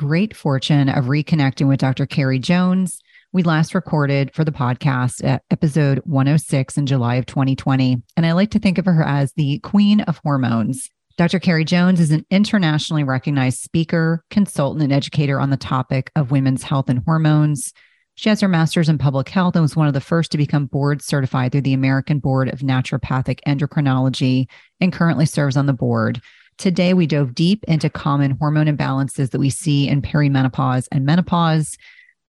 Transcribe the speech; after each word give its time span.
great 0.00 0.34
fortune 0.34 0.88
of 0.88 1.04
reconnecting 1.04 1.68
with 1.68 1.78
Dr. 1.78 2.06
Carrie 2.06 2.38
Jones. 2.38 3.02
We 3.34 3.42
last 3.42 3.74
recorded 3.74 4.32
for 4.32 4.46
the 4.46 4.50
podcast 4.50 5.22
at 5.22 5.42
episode 5.50 5.98
106 6.06 6.78
in 6.78 6.86
July 6.86 7.16
of 7.16 7.26
2020. 7.26 8.02
And 8.16 8.24
I 8.24 8.32
like 8.32 8.50
to 8.52 8.58
think 8.58 8.78
of 8.78 8.86
her 8.86 9.02
as 9.02 9.34
the 9.34 9.58
queen 9.58 10.00
of 10.00 10.18
hormones. 10.24 10.88
Dr. 11.18 11.38
Carrie 11.38 11.66
Jones 11.66 12.00
is 12.00 12.12
an 12.12 12.24
internationally 12.30 13.04
recognized 13.04 13.58
speaker, 13.58 14.24
consultant, 14.30 14.84
and 14.84 14.90
educator 14.90 15.38
on 15.38 15.50
the 15.50 15.58
topic 15.58 16.10
of 16.16 16.30
women's 16.30 16.62
health 16.62 16.88
and 16.88 17.02
hormones. 17.04 17.74
She 18.14 18.30
has 18.30 18.40
her 18.40 18.48
master's 18.48 18.88
in 18.88 18.96
public 18.96 19.28
health 19.28 19.54
and 19.54 19.62
was 19.62 19.76
one 19.76 19.86
of 19.86 19.92
the 19.92 20.00
first 20.00 20.32
to 20.32 20.38
become 20.38 20.64
board 20.64 21.02
certified 21.02 21.52
through 21.52 21.60
the 21.60 21.74
American 21.74 22.20
Board 22.20 22.48
of 22.48 22.60
Naturopathic 22.60 23.40
Endocrinology 23.46 24.46
and 24.80 24.94
currently 24.94 25.26
serves 25.26 25.58
on 25.58 25.66
the 25.66 25.74
board. 25.74 26.22
Today, 26.60 26.92
we 26.92 27.06
dove 27.06 27.34
deep 27.34 27.64
into 27.68 27.88
common 27.88 28.32
hormone 28.32 28.66
imbalances 28.66 29.30
that 29.30 29.38
we 29.38 29.48
see 29.48 29.88
in 29.88 30.02
perimenopause 30.02 30.86
and 30.92 31.06
menopause, 31.06 31.74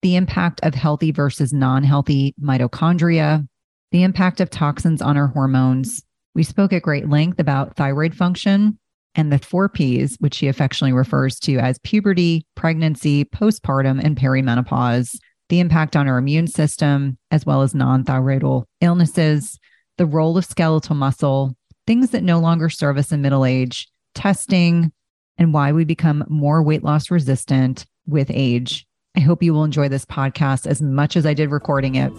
the 0.01 0.17
impact 0.17 0.59
of 0.63 0.75
healthy 0.75 1.11
versus 1.11 1.53
non 1.53 1.81
healthy 1.81 2.35
mitochondria, 2.37 3.47
the 3.93 4.03
impact 4.03 4.41
of 4.41 4.49
toxins 4.49 5.01
on 5.01 5.15
our 5.15 5.27
hormones. 5.27 6.03
We 6.35 6.43
spoke 6.43 6.73
at 6.73 6.81
great 6.81 7.07
length 7.07 7.39
about 7.39 7.77
thyroid 7.77 8.13
function 8.13 8.77
and 9.15 9.31
the 9.31 9.39
four 9.39 9.69
P's, 9.69 10.17
which 10.19 10.33
she 10.33 10.49
affectionately 10.49 10.91
refers 10.91 11.39
to 11.39 11.59
as 11.59 11.79
puberty, 11.79 12.45
pregnancy, 12.53 13.23
postpartum, 13.23 14.03
and 14.03 14.17
perimenopause, 14.17 15.17
the 15.47 15.61
impact 15.61 15.95
on 15.95 16.09
our 16.09 16.17
immune 16.17 16.47
system, 16.47 17.17
as 17.31 17.45
well 17.45 17.61
as 17.61 17.73
non 17.73 18.03
thyroidal 18.03 18.65
illnesses, 18.81 19.57
the 19.97 20.05
role 20.05 20.37
of 20.37 20.43
skeletal 20.43 20.95
muscle, 20.95 21.55
things 21.85 22.09
that 22.09 22.23
no 22.23 22.39
longer 22.39 22.67
serve 22.67 22.97
us 22.97 23.13
in 23.13 23.21
middle 23.21 23.45
age 23.45 23.87
testing, 24.17 24.91
and 25.37 25.53
why 25.53 25.71
we 25.71 25.85
become 25.85 26.25
more 26.27 26.63
weight 26.63 26.83
loss 26.83 27.11
resistant 27.11 27.85
with 28.07 28.29
age. 28.33 28.85
I 29.15 29.19
hope 29.19 29.43
you 29.43 29.53
will 29.53 29.63
enjoy 29.63 29.87
this 29.87 30.05
podcast 30.05 30.67
as 30.67 30.81
much 30.81 31.15
as 31.15 31.25
I 31.25 31.33
did 31.33 31.51
recording 31.51 31.95
it. 31.95 32.11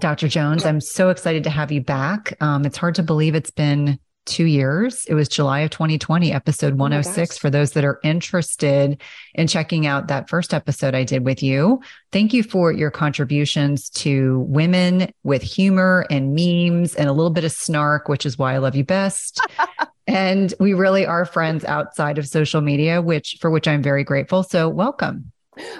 Dr. 0.00 0.28
Jones, 0.28 0.66
I'm 0.66 0.80
so 0.80 1.08
excited 1.08 1.44
to 1.44 1.50
have 1.50 1.72
you 1.72 1.80
back. 1.80 2.36
Um, 2.40 2.66
it's 2.66 2.76
hard 2.76 2.94
to 2.96 3.02
believe 3.02 3.34
it's 3.34 3.50
been 3.50 3.98
two 4.24 4.44
years. 4.44 5.04
It 5.06 5.14
was 5.14 5.28
July 5.28 5.60
of 5.60 5.70
2020, 5.70 6.32
episode 6.32 6.74
106. 6.74 7.18
Oh, 7.18 7.22
oh 7.22 7.38
for 7.40 7.50
those 7.50 7.72
that 7.72 7.84
are 7.84 8.00
interested 8.02 9.00
in 9.34 9.46
checking 9.46 9.86
out 9.86 10.08
that 10.08 10.28
first 10.28 10.54
episode 10.54 10.94
I 10.94 11.04
did 11.04 11.24
with 11.24 11.42
you, 11.42 11.80
thank 12.12 12.32
you 12.32 12.42
for 12.42 12.72
your 12.72 12.90
contributions 12.90 13.90
to 13.90 14.40
women 14.40 15.12
with 15.22 15.42
humor 15.42 16.06
and 16.10 16.34
memes 16.34 16.94
and 16.94 17.08
a 17.08 17.12
little 17.12 17.30
bit 17.30 17.44
of 17.44 17.52
snark, 17.52 18.08
which 18.08 18.26
is 18.26 18.38
why 18.38 18.54
I 18.54 18.58
love 18.58 18.76
you 18.76 18.84
best. 18.84 19.40
and 20.06 20.52
we 20.60 20.74
really 20.74 21.06
are 21.06 21.24
friends 21.24 21.64
outside 21.64 22.18
of 22.18 22.26
social 22.26 22.60
media, 22.60 23.02
which 23.02 23.38
for 23.40 23.50
which 23.50 23.68
I'm 23.68 23.82
very 23.82 24.04
grateful. 24.04 24.42
So 24.42 24.68
welcome. 24.68 25.32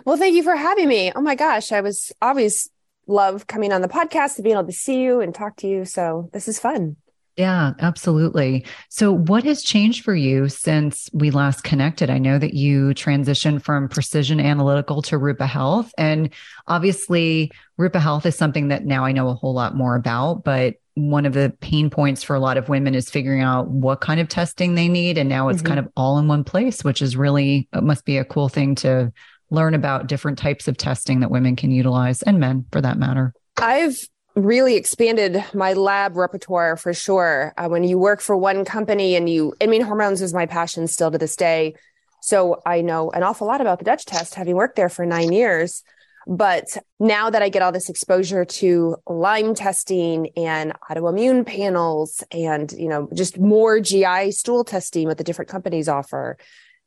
Well, 0.04 0.16
thank 0.16 0.34
you 0.34 0.42
for 0.42 0.56
having 0.56 0.88
me. 0.88 1.12
Oh 1.14 1.20
my 1.20 1.34
gosh, 1.34 1.72
I 1.72 1.80
was 1.80 2.12
always 2.22 2.70
love 3.06 3.46
coming 3.46 3.72
on 3.72 3.82
the 3.82 3.88
podcast 3.88 4.36
and 4.36 4.44
being 4.44 4.56
able 4.56 4.66
to 4.66 4.72
see 4.72 5.02
you 5.02 5.20
and 5.20 5.34
talk 5.34 5.56
to 5.56 5.66
you. 5.66 5.84
So 5.84 6.30
this 6.32 6.48
is 6.48 6.58
fun. 6.58 6.96
Yeah, 7.36 7.72
absolutely. 7.80 8.64
So, 8.90 9.12
what 9.12 9.42
has 9.42 9.62
changed 9.62 10.04
for 10.04 10.14
you 10.14 10.48
since 10.48 11.10
we 11.12 11.32
last 11.32 11.64
connected? 11.64 12.08
I 12.08 12.18
know 12.18 12.38
that 12.38 12.54
you 12.54 12.90
transitioned 12.90 13.62
from 13.62 13.88
precision 13.88 14.38
analytical 14.38 15.02
to 15.02 15.18
Rupa 15.18 15.46
Health. 15.46 15.92
And 15.98 16.30
obviously, 16.68 17.50
Rupa 17.76 17.98
Health 17.98 18.24
is 18.24 18.36
something 18.36 18.68
that 18.68 18.84
now 18.84 19.04
I 19.04 19.10
know 19.10 19.28
a 19.28 19.34
whole 19.34 19.54
lot 19.54 19.74
more 19.74 19.96
about. 19.96 20.44
But 20.44 20.76
one 20.94 21.26
of 21.26 21.32
the 21.32 21.52
pain 21.60 21.90
points 21.90 22.22
for 22.22 22.36
a 22.36 22.40
lot 22.40 22.56
of 22.56 22.68
women 22.68 22.94
is 22.94 23.10
figuring 23.10 23.42
out 23.42 23.68
what 23.68 24.00
kind 24.00 24.20
of 24.20 24.28
testing 24.28 24.76
they 24.76 24.86
need. 24.86 25.18
And 25.18 25.28
now 25.28 25.48
it's 25.48 25.58
mm-hmm. 25.58 25.66
kind 25.66 25.80
of 25.80 25.88
all 25.96 26.18
in 26.18 26.28
one 26.28 26.44
place, 26.44 26.84
which 26.84 27.02
is 27.02 27.16
really, 27.16 27.68
it 27.72 27.82
must 27.82 28.04
be 28.04 28.16
a 28.18 28.24
cool 28.24 28.48
thing 28.48 28.76
to 28.76 29.12
learn 29.50 29.74
about 29.74 30.06
different 30.06 30.38
types 30.38 30.68
of 30.68 30.76
testing 30.76 31.20
that 31.20 31.32
women 31.32 31.56
can 31.56 31.72
utilize 31.72 32.22
and 32.22 32.38
men 32.38 32.66
for 32.70 32.80
that 32.80 32.96
matter. 32.96 33.34
I've 33.56 34.08
really 34.34 34.76
expanded 34.76 35.44
my 35.54 35.74
lab 35.74 36.16
repertoire 36.16 36.76
for 36.76 36.92
sure. 36.92 37.54
Uh, 37.56 37.68
when 37.68 37.84
you 37.84 37.98
work 37.98 38.20
for 38.20 38.36
one 38.36 38.64
company 38.64 39.14
and 39.14 39.28
you, 39.28 39.54
I 39.60 39.66
mean, 39.66 39.82
hormones 39.82 40.22
is 40.22 40.34
my 40.34 40.46
passion 40.46 40.86
still 40.86 41.10
to 41.10 41.18
this 41.18 41.36
day. 41.36 41.74
So 42.20 42.60
I 42.66 42.80
know 42.80 43.10
an 43.10 43.22
awful 43.22 43.46
lot 43.46 43.60
about 43.60 43.78
the 43.78 43.84
Dutch 43.84 44.06
test, 44.06 44.34
having 44.34 44.56
worked 44.56 44.76
there 44.76 44.88
for 44.88 45.06
nine 45.06 45.32
years. 45.32 45.82
But 46.26 46.78
now 46.98 47.28
that 47.28 47.42
I 47.42 47.50
get 47.50 47.62
all 47.62 47.70
this 47.70 47.90
exposure 47.90 48.46
to 48.46 48.96
Lyme 49.06 49.54
testing 49.54 50.30
and 50.36 50.72
autoimmune 50.90 51.46
panels 51.46 52.24
and, 52.30 52.72
you 52.72 52.88
know, 52.88 53.08
just 53.12 53.38
more 53.38 53.78
GI 53.78 54.30
stool 54.30 54.64
testing 54.64 55.06
what 55.06 55.18
the 55.18 55.24
different 55.24 55.50
companies 55.50 55.88
offer, 55.88 56.38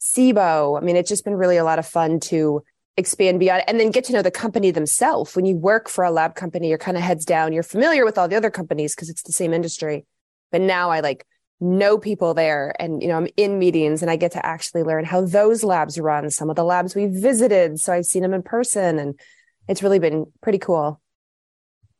SIBO, 0.01 0.81
I 0.81 0.83
mean, 0.83 0.95
it's 0.95 1.09
just 1.09 1.23
been 1.23 1.35
really 1.35 1.57
a 1.57 1.63
lot 1.63 1.79
of 1.79 1.85
fun 1.85 2.19
to 2.21 2.63
expand 2.97 3.39
beyond 3.39 3.63
and 3.67 3.79
then 3.79 3.91
get 3.91 4.03
to 4.05 4.13
know 4.13 4.21
the 4.21 4.31
company 4.31 4.71
themselves. 4.71 5.35
When 5.35 5.45
you 5.45 5.55
work 5.55 5.87
for 5.87 6.03
a 6.03 6.11
lab 6.11 6.35
company, 6.35 6.69
you're 6.69 6.77
kind 6.77 6.97
of 6.97 7.03
heads 7.03 7.25
down. 7.25 7.53
You're 7.53 7.63
familiar 7.63 8.03
with 8.03 8.17
all 8.17 8.27
the 8.27 8.35
other 8.35 8.49
companies 8.49 8.95
because 8.95 9.09
it's 9.09 9.23
the 9.23 9.31
same 9.31 9.53
industry. 9.53 10.05
But 10.51 10.61
now 10.61 10.89
I 10.89 11.01
like 11.01 11.25
know 11.59 11.97
people 11.97 12.33
there 12.33 12.75
and 12.79 13.01
you 13.01 13.07
know 13.07 13.17
I'm 13.17 13.27
in 13.35 13.57
meetings 13.57 14.03
and 14.03 14.11
I 14.11 14.15
get 14.15 14.33
to 14.33 14.45
actually 14.45 14.83
learn 14.83 15.05
how 15.05 15.21
those 15.21 15.63
labs 15.63 15.99
run, 15.99 16.29
some 16.29 16.49
of 16.49 16.55
the 16.55 16.63
labs 16.63 16.95
we 16.95 17.05
visited. 17.07 17.79
So 17.79 17.93
I've 17.93 18.05
seen 18.05 18.23
them 18.23 18.33
in 18.33 18.43
person 18.43 18.99
and 18.99 19.19
it's 19.67 19.83
really 19.83 19.99
been 19.99 20.25
pretty 20.41 20.59
cool. 20.59 21.01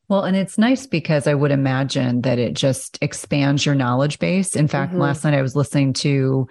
Well, 0.09 0.23
and 0.23 0.37
it's 0.37 0.57
nice 0.57 0.87
because 0.87 1.27
I 1.27 1.33
would 1.33 1.51
imagine 1.51 2.21
that 2.21 2.39
it 2.39 2.53
just 2.53 2.97
expands 3.01 3.65
your 3.65 3.75
knowledge 3.75 4.19
base. 4.19 4.55
In 4.55 4.69
fact, 4.69 4.93
mm-hmm. 4.93 5.01
last 5.01 5.25
night 5.25 5.33
I 5.33 5.41
was 5.41 5.55
listening 5.55 5.91
to 5.93 6.47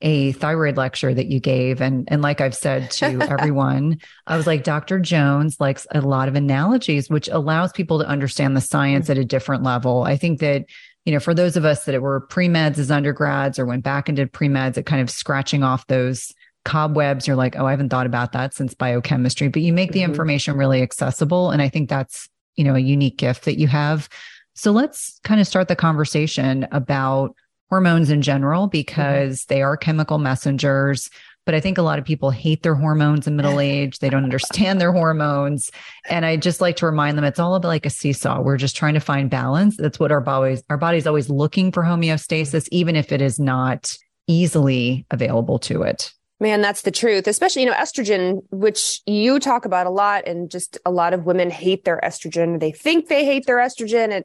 a 0.00 0.32
thyroid 0.32 0.76
lecture 0.76 1.14
that 1.14 1.26
you 1.26 1.40
gave 1.40 1.80
and 1.80 2.06
and 2.10 2.20
like 2.20 2.40
I've 2.40 2.54
said 2.54 2.90
to 2.92 3.06
everyone 3.30 3.98
I 4.26 4.36
was 4.36 4.46
like 4.46 4.64
Dr. 4.64 4.98
Jones 4.98 5.60
likes 5.60 5.86
a 5.92 6.00
lot 6.00 6.28
of 6.28 6.34
analogies 6.34 7.08
which 7.08 7.28
allows 7.28 7.72
people 7.72 7.98
to 8.00 8.06
understand 8.06 8.56
the 8.56 8.60
science 8.60 9.08
at 9.08 9.18
a 9.18 9.24
different 9.24 9.62
level. 9.62 10.02
I 10.02 10.16
think 10.16 10.40
that 10.40 10.66
you 11.04 11.12
know 11.12 11.20
for 11.20 11.34
those 11.34 11.56
of 11.56 11.64
us 11.64 11.84
that 11.84 12.00
were 12.02 12.20
pre-meds 12.20 12.78
as 12.78 12.90
undergrads 12.90 13.58
or 13.58 13.66
went 13.66 13.84
back 13.84 14.08
into 14.08 14.26
pre-meds 14.26 14.76
at 14.76 14.86
kind 14.86 15.00
of 15.00 15.10
scratching 15.10 15.62
off 15.62 15.86
those 15.86 16.32
cobwebs 16.64 17.26
you're 17.26 17.36
like 17.36 17.56
oh 17.56 17.66
I 17.66 17.70
haven't 17.70 17.90
thought 17.90 18.06
about 18.06 18.32
that 18.32 18.54
since 18.54 18.74
biochemistry 18.74 19.48
but 19.48 19.62
you 19.62 19.72
make 19.72 19.92
the 19.92 20.00
mm-hmm. 20.00 20.10
information 20.10 20.56
really 20.56 20.82
accessible 20.82 21.50
and 21.50 21.62
I 21.62 21.68
think 21.68 21.88
that's 21.88 22.28
you 22.56 22.64
know 22.64 22.74
a 22.74 22.80
unique 22.80 23.16
gift 23.16 23.44
that 23.44 23.58
you 23.58 23.68
have. 23.68 24.08
So 24.54 24.70
let's 24.70 25.20
kind 25.24 25.40
of 25.40 25.46
start 25.46 25.68
the 25.68 25.76
conversation 25.76 26.66
about 26.70 27.34
hormones 27.70 28.10
in 28.10 28.22
general 28.22 28.64
mm-hmm. 28.64 28.72
because 28.72 29.40
mm-hmm. 29.40 29.54
they 29.54 29.62
are 29.62 29.76
chemical 29.76 30.18
messengers. 30.18 31.10
But 31.46 31.54
I 31.54 31.60
think 31.60 31.76
a 31.76 31.82
lot 31.82 31.98
of 31.98 32.06
people 32.06 32.30
hate 32.30 32.62
their 32.62 32.74
hormones 32.74 33.26
in 33.26 33.36
middle 33.36 33.60
age. 33.72 33.98
They 33.98 34.10
don't 34.10 34.24
understand 34.24 34.80
their 34.80 34.92
hormones. 34.92 35.70
And 36.08 36.24
I 36.24 36.36
just 36.36 36.60
like 36.60 36.76
to 36.76 36.86
remind 36.86 37.18
them 37.18 37.24
it's 37.24 37.38
all 37.38 37.54
about 37.54 37.68
like 37.68 37.86
a 37.86 37.90
seesaw. 37.90 38.40
We're 38.40 38.56
just 38.56 38.76
trying 38.76 38.94
to 38.94 39.00
find 39.00 39.28
balance. 39.28 39.76
That's 39.76 40.00
what 40.00 40.12
our 40.12 40.20
bodies, 40.20 40.62
our 40.70 40.78
body's 40.78 41.06
always 41.06 41.28
looking 41.28 41.70
for 41.70 41.82
homeostasis, 41.82 42.68
even 42.70 42.96
if 42.96 43.12
it 43.12 43.20
is 43.20 43.38
not 43.38 43.94
easily 44.26 45.06
available 45.10 45.58
to 45.58 45.82
it. 45.82 46.12
Man, 46.40 46.60
that's 46.60 46.82
the 46.82 46.90
truth. 46.90 47.26
Especially, 47.26 47.62
you 47.62 47.68
know, 47.68 47.74
estrogen, 47.74 48.42
which 48.50 49.00
you 49.06 49.38
talk 49.38 49.64
about 49.64 49.86
a 49.86 49.90
lot, 49.90 50.26
and 50.26 50.50
just 50.50 50.78
a 50.84 50.90
lot 50.90 51.14
of 51.14 51.26
women 51.26 51.48
hate 51.48 51.84
their 51.84 52.00
estrogen. 52.02 52.58
They 52.58 52.72
think 52.72 53.08
they 53.08 53.24
hate 53.24 53.46
their 53.46 53.58
estrogen. 53.58 54.10
And 54.10 54.24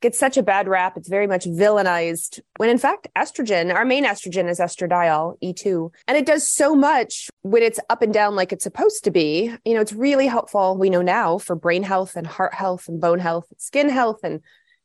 gets 0.00 0.18
such 0.18 0.36
a 0.36 0.42
bad 0.42 0.68
rap. 0.68 0.96
It's 0.96 1.08
very 1.08 1.26
much 1.26 1.44
villainized 1.44 2.40
when 2.56 2.70
in 2.70 2.78
fact, 2.78 3.08
estrogen, 3.16 3.74
our 3.74 3.84
main 3.84 4.04
estrogen 4.04 4.48
is 4.48 4.60
estradiol, 4.60 5.36
E2. 5.42 5.92
And 6.08 6.16
it 6.16 6.26
does 6.26 6.48
so 6.48 6.74
much 6.74 7.28
when 7.42 7.62
it's 7.62 7.80
up 7.88 8.02
and 8.02 8.12
down 8.12 8.36
like 8.36 8.52
it's 8.52 8.64
supposed 8.64 9.04
to 9.04 9.10
be. 9.10 9.54
You 9.64 9.74
know, 9.74 9.80
it's 9.80 9.92
really 9.92 10.26
helpful, 10.26 10.76
we 10.76 10.90
know 10.90 11.02
now, 11.02 11.38
for 11.38 11.54
brain 11.54 11.82
health 11.82 12.16
and 12.16 12.26
heart 12.26 12.54
health 12.54 12.88
and 12.88 13.00
bone 13.00 13.18
health, 13.18 13.46
and 13.50 13.60
skin 13.60 13.88
health 13.88 14.20
and 14.22 14.40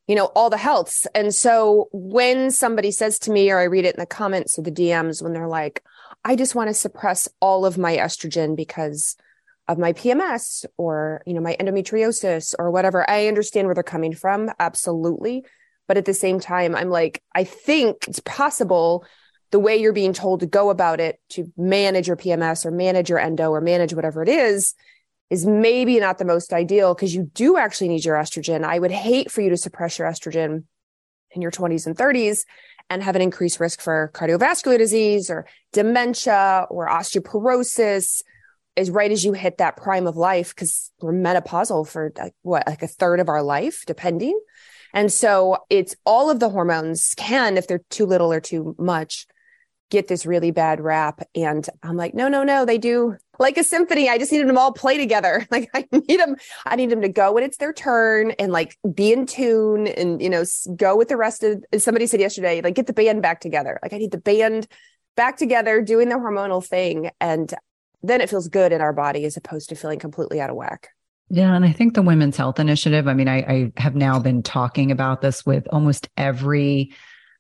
you 0.08 0.16
know, 0.16 0.26
all 0.36 0.50
the 0.50 0.58
healths. 0.58 1.08
And 1.16 1.34
so 1.34 1.90
when 1.92 2.52
somebody 2.52 2.92
says 2.92 3.18
to 3.20 3.32
me, 3.32 3.50
or 3.50 3.58
I 3.58 3.64
read 3.64 3.86
it 3.86 3.96
in 3.96 4.00
the 4.00 4.06
comments 4.06 4.58
or 4.58 4.62
the 4.62 4.72
DMs, 4.72 5.22
when 5.22 5.34
they're 5.34 5.48
like, 5.48 5.84
I 6.24 6.36
just 6.36 6.56
want 6.56 6.70
to 6.70 6.74
suppress 6.74 7.28
all 7.40 7.66
of 7.66 7.78
my 7.78 7.98
estrogen 7.98 8.56
because 8.56 9.16
of 9.68 9.78
my 9.78 9.94
PMS 9.94 10.66
or, 10.78 11.24
you 11.26 11.34
know, 11.34 11.42
my 11.42 11.56
endometriosis 11.60 12.54
or 12.60 12.72
whatever. 12.72 13.10
I 13.10 13.28
understand 13.28 13.68
where 13.68 13.74
they're 13.74 13.84
coming 13.84 14.14
from. 14.14 14.52
Absolutely. 14.60 15.46
But 15.88 15.98
at 15.98 16.06
the 16.06 16.14
same 16.14 16.40
time, 16.40 16.76
I'm 16.76 16.90
like, 16.90 17.22
I 17.34 17.44
think 17.44 18.08
it's 18.08 18.20
possible 18.20 19.06
the 19.52 19.60
way 19.60 19.78
you're 19.78 19.94
being 19.94 20.14
told 20.14 20.42
to 20.42 20.46
go 20.46 20.70
about 20.70 21.00
it 21.00 21.20
to 21.30 21.52
manage 21.56 22.08
your 22.08 22.18
PMS 22.18 22.66
or 22.66 22.72
manage 22.72 23.10
your 23.10 23.20
endo 23.20 23.52
or 23.52 23.62
manage 23.62 23.94
whatever 23.94 24.22
it 24.22 24.30
is 24.30 24.74
is 25.30 25.46
maybe 25.46 26.00
not 26.00 26.18
the 26.18 26.26
most 26.26 26.54
ideal 26.54 26.94
because 26.94 27.16
you 27.16 27.32
do 27.34 27.58
actually 27.58 27.88
need 27.88 28.06
your 28.06 28.16
estrogen. 28.16 28.64
I 28.64 28.78
would 28.78 28.92
hate 28.92 29.32
for 29.32 29.42
you 29.42 29.50
to 29.50 29.58
suppress 29.58 29.98
your 29.98 30.08
estrogen 30.08 30.64
in 31.32 31.42
your 31.42 31.52
20s 31.52 31.88
and 31.88 31.96
30s 31.96 32.46
and 32.90 33.02
have 33.02 33.16
an 33.16 33.22
increased 33.22 33.60
risk 33.60 33.82
for 33.82 34.12
cardiovascular 34.14 34.78
disease 34.78 35.30
or 35.30 35.48
dementia 35.74 36.68
or 36.70 36.88
osteoporosis 36.88 38.22
as 38.78 38.90
right 38.90 39.12
as 39.12 39.24
you 39.24 39.34
hit 39.34 39.58
that 39.58 39.78
prime 39.78 40.08
of 40.08 40.16
life 40.16 40.54
because 40.54 40.92
we're 41.02 41.14
menopausal 41.14 41.88
for 41.88 42.12
like, 42.18 42.34
what 42.42 42.68
like 42.68 42.84
a 42.84 42.88
third 42.88 43.20
of 43.20 43.30
our 43.30 43.42
life 43.42 43.84
depending. 43.86 44.40
And 44.94 45.12
so 45.12 45.58
it's 45.70 45.96
all 46.06 46.30
of 46.30 46.40
the 46.40 46.50
hormones 46.50 47.14
can 47.18 47.58
if 47.58 47.68
they're 47.68 47.82
too 47.90 48.06
little 48.06 48.32
or 48.32 48.40
too 48.40 48.76
much 48.78 49.28
get 49.92 50.08
this 50.08 50.26
really 50.26 50.52
bad 50.52 50.82
rap. 50.82 51.22
And 51.36 51.68
i'm 51.84 51.96
like 51.96 52.14
no 52.14 52.28
no 52.28 52.44
no 52.44 52.66
they 52.66 52.78
do. 52.78 53.16
Like 53.38 53.58
a 53.58 53.64
symphony 53.64 54.10
i 54.10 54.18
just 54.18 54.32
needed 54.32 54.48
them 54.48 54.58
all 54.58 54.74
play 54.74 54.98
together. 54.98 55.46
Like 55.52 55.70
i 55.74 55.88
need 55.92 56.20
them 56.20 56.36
i 56.66 56.76
need 56.76 56.90
them 56.90 57.02
to 57.02 57.10
go 57.10 57.32
when 57.32 57.44
it's 57.44 57.58
their 57.58 57.74
turn 57.74 58.32
and 58.32 58.52
like 58.52 58.78
be 58.94 59.14
in 59.14 59.26
tune 59.26 59.88
and 59.88 60.22
you 60.22 60.30
know 60.30 60.44
go 60.76 60.98
with 60.98 61.08
the 61.08 61.18
rest 61.18 61.44
of 61.44 61.64
somebody 61.78 62.08
said 62.08 62.20
yesterday 62.20 62.62
like 62.62 62.76
get 62.76 62.88
the 62.88 62.94
band 62.94 63.22
back 63.22 63.40
together. 63.40 63.80
Like 63.82 63.94
i 63.94 63.98
need 63.98 64.12
the 64.12 64.18
band 64.18 64.68
back 65.16 65.38
together 65.38 65.82
doing 65.82 66.10
the 66.10 66.16
hormonal 66.16 66.66
thing. 66.66 67.10
And 67.22 67.54
then 68.04 68.22
it 68.22 68.30
feels 68.30 68.48
good 68.48 68.72
in 68.72 68.82
our 68.82 68.94
body 68.94 69.26
as 69.26 69.38
opposed 69.38 69.70
to 69.70 69.76
feeling 69.76 70.00
completely 70.00 70.40
out 70.40 70.50
of 70.50 70.56
whack. 70.56 70.90
Yeah. 71.30 71.56
And 71.56 71.66
I 71.66 71.72
think 71.72 71.96
the 71.96 72.02
Women's 72.02 72.38
Health 72.38 72.60
Initiative, 72.60 73.08
I 73.08 73.14
mean, 73.14 73.28
I, 73.28 73.38
I 73.38 73.72
have 73.78 73.96
now 73.96 74.20
been 74.20 74.44
talking 74.44 74.92
about 74.92 75.22
this 75.22 75.46
with 75.46 75.68
almost 75.72 76.08
every 76.18 76.94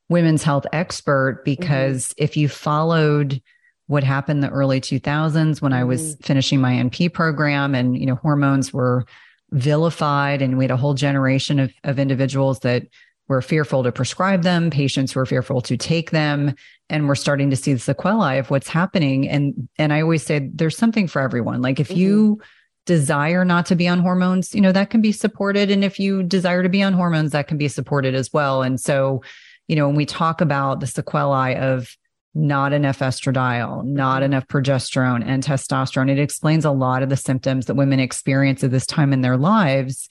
women's 0.10 0.44
health 0.44 0.66
expert 0.74 1.38
mm-hmm. 1.38 1.44
because 1.62 2.08
mm-hmm. 2.08 2.24
if 2.24 2.38
you 2.38 2.50
followed 2.50 3.42
what 3.88 4.04
happened 4.04 4.38
in 4.38 4.50
the 4.50 4.56
early 4.56 4.82
2000s 4.82 5.62
when 5.62 5.72
mm-hmm. 5.72 5.74
I 5.74 5.84
was 5.84 6.16
mm-hmm. 6.16 6.24
finishing 6.24 6.62
my 6.62 6.74
NP 6.74 7.14
program 7.14 7.76
and, 7.76 7.98
you 7.98 8.08
know, 8.08 8.16
hormones 8.16 8.74
were 8.74 9.06
vilified 9.52 10.42
and 10.42 10.58
we 10.58 10.64
had 10.64 10.72
a 10.72 10.78
whole 10.78 10.96
generation 10.96 11.60
of, 11.60 11.72
of 11.84 12.00
individuals 12.00 12.60
that 12.62 12.88
were 13.28 13.42
fearful 13.42 13.84
to 13.84 13.92
prescribe 13.92 14.44
them, 14.44 14.70
patients 14.70 15.16
were 15.16 15.26
fearful 15.26 15.62
to 15.62 15.78
take 15.78 16.12
them, 16.12 16.54
and 16.90 17.08
we're 17.08 17.16
starting 17.16 17.50
to 17.50 17.56
see 17.56 17.74
the 17.74 17.80
sequelae 17.80 18.38
of 18.38 18.50
what's 18.52 18.68
happening. 18.68 19.28
And 19.28 19.68
and 19.78 19.92
I 19.92 20.02
always 20.02 20.24
say 20.24 20.50
there's 20.54 20.78
something 20.78 21.08
for 21.08 21.22
everyone. 21.22 21.62
Like 21.62 21.80
if 21.80 21.90
mm-hmm. 21.90 22.00
you 22.00 22.42
desire 22.86 23.44
not 23.44 23.66
to 23.66 23.76
be 23.76 23.88
on 23.88 24.00
hormones, 24.00 24.54
you 24.54 24.62
know, 24.62 24.72
that 24.72 24.92
can 24.92 25.02
be 25.02 25.12
supported. 25.12 25.72
And 25.72 25.84
if 25.84 26.00
you 26.00 26.24
desire 26.24 26.62
to 26.62 26.70
be 26.70 26.84
on 26.84 26.94
hormones, 26.94 27.32
that 27.32 27.48
can 27.48 27.58
be 27.58 27.68
supported 27.68 28.14
as 28.14 28.32
well. 28.32 28.62
And 28.62 28.80
so, 28.80 29.24
you 29.68 29.76
know, 29.76 29.88
when 29.88 29.96
we 29.96 30.06
talk 30.06 30.40
about 30.40 30.80
the 30.80 30.88
sequelae 30.88 31.56
of 31.56 31.90
not 32.36 32.74
enough 32.74 33.00
estradiol, 33.00 33.84
not 33.84 34.18
mm-hmm. 34.18 34.26
enough 34.26 34.48
progesterone 34.48 35.24
and 35.26 35.44
testosterone, 35.44 36.12
it 36.12 36.20
explains 36.20 36.66
a 36.66 36.72
lot 36.72 37.02
of 37.02 37.10
the 37.10 37.18
symptoms 37.18 37.66
that 37.66 37.76
women 37.76 38.00
experience 38.00 38.64
at 38.64 38.72
this 38.72 38.86
time 38.86 39.14
in 39.14 39.22
their 39.22 39.38
lives. 39.38 40.08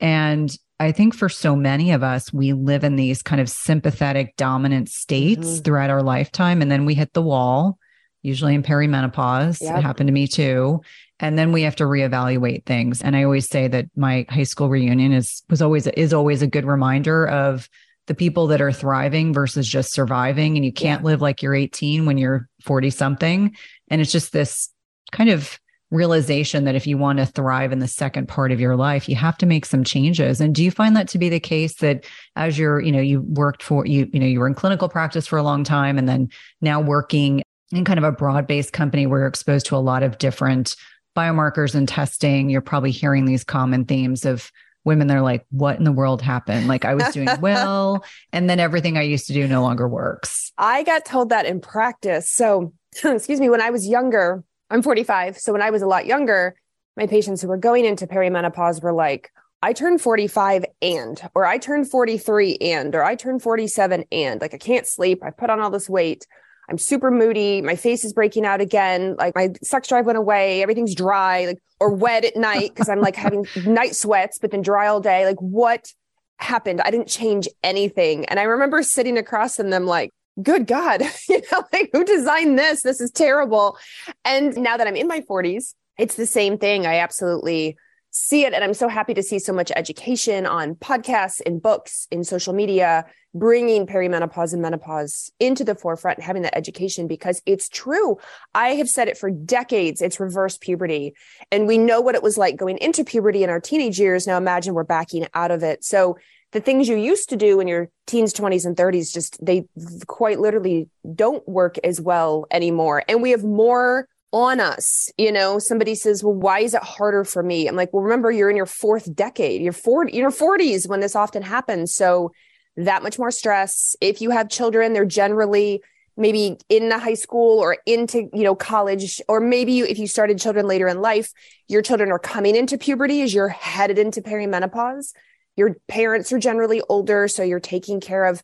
And 0.00 0.54
I 0.78 0.92
think 0.92 1.14
for 1.14 1.28
so 1.28 1.56
many 1.56 1.92
of 1.92 2.02
us, 2.02 2.32
we 2.32 2.52
live 2.52 2.84
in 2.84 2.96
these 2.96 3.22
kind 3.22 3.40
of 3.40 3.48
sympathetic 3.48 4.36
dominant 4.36 4.90
states 4.90 5.46
mm-hmm. 5.46 5.62
throughout 5.62 5.90
our 5.90 6.02
lifetime. 6.02 6.60
And 6.60 6.70
then 6.70 6.84
we 6.84 6.94
hit 6.94 7.14
the 7.14 7.22
wall, 7.22 7.78
usually 8.22 8.54
in 8.54 8.62
perimenopause. 8.62 9.62
Yep. 9.62 9.78
It 9.78 9.82
happened 9.82 10.08
to 10.08 10.12
me 10.12 10.26
too. 10.26 10.82
And 11.18 11.38
then 11.38 11.52
we 11.52 11.62
have 11.62 11.76
to 11.76 11.84
reevaluate 11.84 12.66
things. 12.66 13.00
And 13.00 13.16
I 13.16 13.22
always 13.22 13.48
say 13.48 13.68
that 13.68 13.86
my 13.96 14.26
high 14.28 14.42
school 14.42 14.68
reunion 14.68 15.12
is 15.12 15.42
was 15.48 15.62
always 15.62 15.86
is 15.86 16.12
always 16.12 16.42
a 16.42 16.46
good 16.46 16.66
reminder 16.66 17.26
of 17.26 17.70
the 18.06 18.14
people 18.14 18.48
that 18.48 18.60
are 18.60 18.72
thriving 18.72 19.32
versus 19.32 19.66
just 19.66 19.94
surviving. 19.94 20.56
And 20.56 20.64
you 20.64 20.72
can't 20.72 21.00
yeah. 21.00 21.06
live 21.06 21.22
like 21.22 21.42
you're 21.42 21.54
18 21.54 22.04
when 22.04 22.18
you're 22.18 22.48
40 22.62 22.90
something. 22.90 23.56
And 23.88 24.00
it's 24.02 24.12
just 24.12 24.32
this 24.32 24.68
kind 25.10 25.30
of 25.30 25.58
realization 25.96 26.64
that 26.64 26.74
if 26.74 26.86
you 26.86 26.98
want 26.98 27.18
to 27.18 27.26
thrive 27.26 27.72
in 27.72 27.80
the 27.80 27.88
second 27.88 28.28
part 28.28 28.52
of 28.52 28.60
your 28.60 28.76
life 28.76 29.08
you 29.08 29.16
have 29.16 29.36
to 29.38 29.46
make 29.46 29.64
some 29.64 29.82
changes. 29.82 30.40
And 30.40 30.54
do 30.54 30.62
you 30.62 30.70
find 30.70 30.94
that 30.96 31.08
to 31.08 31.18
be 31.18 31.28
the 31.28 31.40
case 31.40 31.76
that 31.76 32.04
as 32.36 32.58
you're 32.58 32.80
you 32.80 32.92
know 32.92 33.00
you 33.00 33.22
worked 33.22 33.62
for 33.62 33.86
you 33.86 34.08
you 34.12 34.20
know 34.20 34.26
you 34.26 34.38
were 34.38 34.46
in 34.46 34.54
clinical 34.54 34.88
practice 34.88 35.26
for 35.26 35.38
a 35.38 35.42
long 35.42 35.64
time 35.64 35.98
and 35.98 36.08
then 36.08 36.28
now 36.60 36.80
working 36.80 37.42
in 37.72 37.84
kind 37.84 37.98
of 37.98 38.04
a 38.04 38.12
broad-based 38.12 38.72
company 38.72 39.06
where 39.06 39.20
you're 39.20 39.28
exposed 39.28 39.66
to 39.66 39.76
a 39.76 39.78
lot 39.78 40.02
of 40.02 40.18
different 40.18 40.76
biomarkers 41.16 41.74
and 41.74 41.88
testing 41.88 42.50
you're 42.50 42.60
probably 42.60 42.90
hearing 42.90 43.24
these 43.24 43.42
common 43.42 43.84
themes 43.84 44.24
of 44.24 44.52
women 44.84 45.08
they're 45.08 45.22
like 45.22 45.44
what 45.50 45.76
in 45.78 45.84
the 45.84 45.92
world 45.92 46.22
happened? 46.22 46.68
Like 46.68 46.84
i 46.84 46.94
was 46.94 47.12
doing 47.12 47.28
well 47.40 48.04
and 48.32 48.48
then 48.48 48.60
everything 48.60 48.96
i 48.96 49.02
used 49.02 49.26
to 49.28 49.32
do 49.32 49.48
no 49.48 49.62
longer 49.62 49.88
works. 49.88 50.52
I 50.58 50.82
got 50.84 51.04
told 51.04 51.30
that 51.30 51.46
in 51.46 51.60
practice. 51.60 52.30
So 52.30 52.72
excuse 53.04 53.40
me 53.40 53.48
when 53.48 53.60
i 53.60 53.70
was 53.70 53.88
younger 53.88 54.44
I'm 54.70 54.82
45. 54.82 55.38
So 55.38 55.52
when 55.52 55.62
I 55.62 55.70
was 55.70 55.82
a 55.82 55.86
lot 55.86 56.06
younger, 56.06 56.56
my 56.96 57.06
patients 57.06 57.42
who 57.42 57.48
were 57.48 57.56
going 57.56 57.84
into 57.84 58.06
perimenopause 58.06 58.82
were 58.82 58.92
like, 58.92 59.30
I 59.62 59.72
turned 59.72 60.00
45 60.00 60.64
and, 60.82 61.20
or 61.34 61.46
I 61.46 61.58
turned 61.58 61.90
43 61.90 62.56
and, 62.60 62.94
or 62.94 63.02
I 63.02 63.14
turned 63.14 63.42
47 63.42 64.04
and, 64.12 64.40
like 64.40 64.54
I 64.54 64.58
can't 64.58 64.86
sleep. 64.86 65.22
I 65.22 65.30
put 65.30 65.50
on 65.50 65.60
all 65.60 65.70
this 65.70 65.88
weight. 65.88 66.26
I'm 66.68 66.78
super 66.78 67.10
moody. 67.10 67.62
My 67.62 67.76
face 67.76 68.04
is 68.04 68.12
breaking 68.12 68.44
out 68.44 68.60
again. 68.60 69.16
Like 69.16 69.34
my 69.34 69.54
sex 69.62 69.88
drive 69.88 70.06
went 70.06 70.18
away. 70.18 70.62
Everything's 70.62 70.94
dry, 70.94 71.46
like, 71.46 71.58
or 71.78 71.94
wet 71.94 72.24
at 72.24 72.36
night 72.36 72.70
because 72.70 72.88
I'm 72.88 73.00
like 73.00 73.16
having 73.16 73.46
night 73.66 73.94
sweats, 73.94 74.38
but 74.38 74.50
then 74.50 74.62
dry 74.62 74.88
all 74.88 75.00
day. 75.00 75.24
Like, 75.26 75.40
what 75.40 75.92
happened? 76.38 76.80
I 76.80 76.90
didn't 76.90 77.08
change 77.08 77.48
anything. 77.62 78.24
And 78.26 78.40
I 78.40 78.44
remember 78.44 78.82
sitting 78.82 79.16
across 79.16 79.56
from 79.56 79.70
them, 79.70 79.86
like, 79.86 80.10
good 80.42 80.66
God, 80.66 81.02
you 81.28 81.42
know, 81.52 81.64
like 81.72 81.90
who 81.92 82.04
designed 82.04 82.58
this? 82.58 82.82
This 82.82 83.00
is 83.00 83.10
terrible. 83.10 83.78
And 84.24 84.56
now 84.56 84.76
that 84.76 84.86
I'm 84.86 84.96
in 84.96 85.08
my 85.08 85.20
40s, 85.20 85.74
it's 85.98 86.16
the 86.16 86.26
same 86.26 86.58
thing. 86.58 86.86
I 86.86 86.98
absolutely 86.98 87.76
see 88.10 88.44
it. 88.44 88.54
And 88.54 88.64
I'm 88.64 88.74
so 88.74 88.88
happy 88.88 89.14
to 89.14 89.22
see 89.22 89.38
so 89.38 89.52
much 89.52 89.70
education 89.76 90.46
on 90.46 90.74
podcasts, 90.74 91.40
in 91.40 91.58
books, 91.58 92.06
in 92.10 92.24
social 92.24 92.54
media, 92.54 93.04
bringing 93.34 93.86
perimenopause 93.86 94.54
and 94.54 94.62
menopause 94.62 95.30
into 95.38 95.64
the 95.64 95.74
forefront 95.74 96.18
and 96.18 96.24
having 96.24 96.42
that 96.42 96.56
education 96.56 97.06
because 97.06 97.42
it's 97.44 97.68
true. 97.68 98.16
I 98.54 98.70
have 98.70 98.88
said 98.88 99.08
it 99.08 99.18
for 99.18 99.30
decades. 99.30 100.00
It's 100.00 100.18
reverse 100.18 100.56
puberty. 100.56 101.14
And 101.52 101.66
we 101.66 101.76
know 101.76 102.00
what 102.00 102.14
it 102.14 102.22
was 102.22 102.38
like 102.38 102.56
going 102.56 102.78
into 102.78 103.04
puberty 103.04 103.44
in 103.44 103.50
our 103.50 103.60
teenage 103.60 104.00
years. 104.00 104.26
Now 104.26 104.38
imagine 104.38 104.72
we're 104.72 104.84
backing 104.84 105.26
out 105.34 105.50
of 105.50 105.62
it. 105.62 105.84
So 105.84 106.16
the 106.56 106.62
things 106.62 106.88
you 106.88 106.96
used 106.96 107.28
to 107.28 107.36
do 107.36 107.60
in 107.60 107.68
your 107.68 107.90
teens, 108.06 108.32
20s, 108.32 108.64
and 108.64 108.74
30s 108.74 109.12
just 109.12 109.44
they 109.44 109.66
quite 110.06 110.40
literally 110.40 110.88
don't 111.14 111.46
work 111.46 111.76
as 111.84 112.00
well 112.00 112.46
anymore. 112.50 113.04
And 113.08 113.20
we 113.20 113.32
have 113.32 113.44
more 113.44 114.08
on 114.32 114.58
us. 114.58 115.12
You 115.18 115.32
know, 115.32 115.58
somebody 115.58 115.94
says, 115.94 116.24
Well, 116.24 116.32
why 116.32 116.60
is 116.60 116.72
it 116.72 116.82
harder 116.82 117.24
for 117.24 117.42
me? 117.42 117.68
I'm 117.68 117.76
like, 117.76 117.92
Well, 117.92 118.02
remember, 118.02 118.30
you're 118.30 118.48
in 118.48 118.56
your 118.56 118.64
fourth 118.64 119.14
decade, 119.14 119.60
you're 119.60 119.74
40, 119.74 120.16
you're 120.16 120.30
40s 120.30 120.88
when 120.88 121.00
this 121.00 121.14
often 121.14 121.42
happens. 121.42 121.94
So 121.94 122.32
that 122.78 123.02
much 123.02 123.18
more 123.18 123.30
stress. 123.30 123.94
If 124.00 124.22
you 124.22 124.30
have 124.30 124.48
children, 124.48 124.94
they're 124.94 125.04
generally 125.04 125.82
maybe 126.16 126.56
in 126.70 126.88
the 126.88 126.98
high 126.98 127.14
school 127.14 127.58
or 127.58 127.76
into 127.84 128.30
you 128.32 128.44
know 128.44 128.54
college 128.54 129.20
or 129.28 129.40
maybe 129.40 129.72
you, 129.72 129.84
if 129.84 129.98
you 129.98 130.06
started 130.06 130.40
children 130.40 130.66
later 130.66 130.88
in 130.88 131.02
life 131.02 131.30
your 131.68 131.82
children 131.82 132.10
are 132.10 132.18
coming 132.18 132.56
into 132.56 132.78
puberty 132.78 133.20
as 133.20 133.34
you're 133.34 133.50
headed 133.50 133.98
into 133.98 134.22
perimenopause 134.22 135.12
your 135.56 135.76
parents 135.88 136.32
are 136.32 136.38
generally 136.38 136.82
older, 136.88 137.28
so 137.28 137.42
you're 137.42 137.60
taking 137.60 138.00
care 138.00 138.24
of 138.24 138.42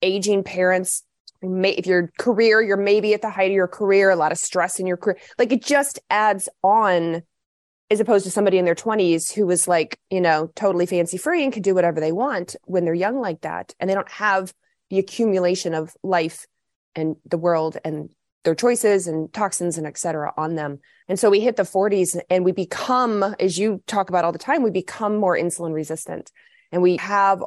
aging 0.00 0.44
parents. 0.44 1.02
If 1.42 1.86
your 1.86 2.12
career, 2.18 2.62
you're 2.62 2.76
maybe 2.76 3.14
at 3.14 3.22
the 3.22 3.30
height 3.30 3.50
of 3.50 3.54
your 3.54 3.68
career, 3.68 4.10
a 4.10 4.16
lot 4.16 4.30
of 4.30 4.38
stress 4.38 4.78
in 4.78 4.86
your 4.86 4.96
career. 4.96 5.18
Like 5.38 5.52
it 5.52 5.64
just 5.64 5.98
adds 6.08 6.48
on 6.62 7.22
as 7.90 8.00
opposed 8.00 8.24
to 8.24 8.30
somebody 8.30 8.58
in 8.58 8.64
their 8.64 8.76
20s 8.76 9.32
who 9.32 9.44
was 9.44 9.66
like, 9.66 9.98
you 10.08 10.20
know, 10.20 10.50
totally 10.54 10.86
fancy 10.86 11.18
free 11.18 11.42
and 11.42 11.52
could 11.52 11.64
do 11.64 11.74
whatever 11.74 12.00
they 12.00 12.12
want 12.12 12.56
when 12.64 12.84
they're 12.84 12.94
young 12.94 13.20
like 13.20 13.40
that. 13.42 13.74
And 13.80 13.90
they 13.90 13.94
don't 13.94 14.10
have 14.10 14.54
the 14.88 14.98
accumulation 14.98 15.74
of 15.74 15.94
life 16.02 16.46
and 16.94 17.16
the 17.28 17.38
world 17.38 17.76
and 17.84 18.08
their 18.44 18.54
choices 18.54 19.08
and 19.08 19.32
toxins 19.32 19.78
and 19.78 19.86
et 19.86 19.98
cetera 19.98 20.32
on 20.36 20.54
them. 20.54 20.78
And 21.08 21.18
so 21.18 21.28
we 21.28 21.40
hit 21.40 21.56
the 21.56 21.64
40s 21.64 22.18
and 22.30 22.44
we 22.44 22.52
become, 22.52 23.22
as 23.38 23.58
you 23.58 23.82
talk 23.86 24.08
about 24.08 24.24
all 24.24 24.32
the 24.32 24.38
time, 24.38 24.62
we 24.62 24.70
become 24.70 25.16
more 25.16 25.36
insulin 25.36 25.74
resistant 25.74 26.30
and 26.72 26.82
we 26.82 26.96
have 26.96 27.44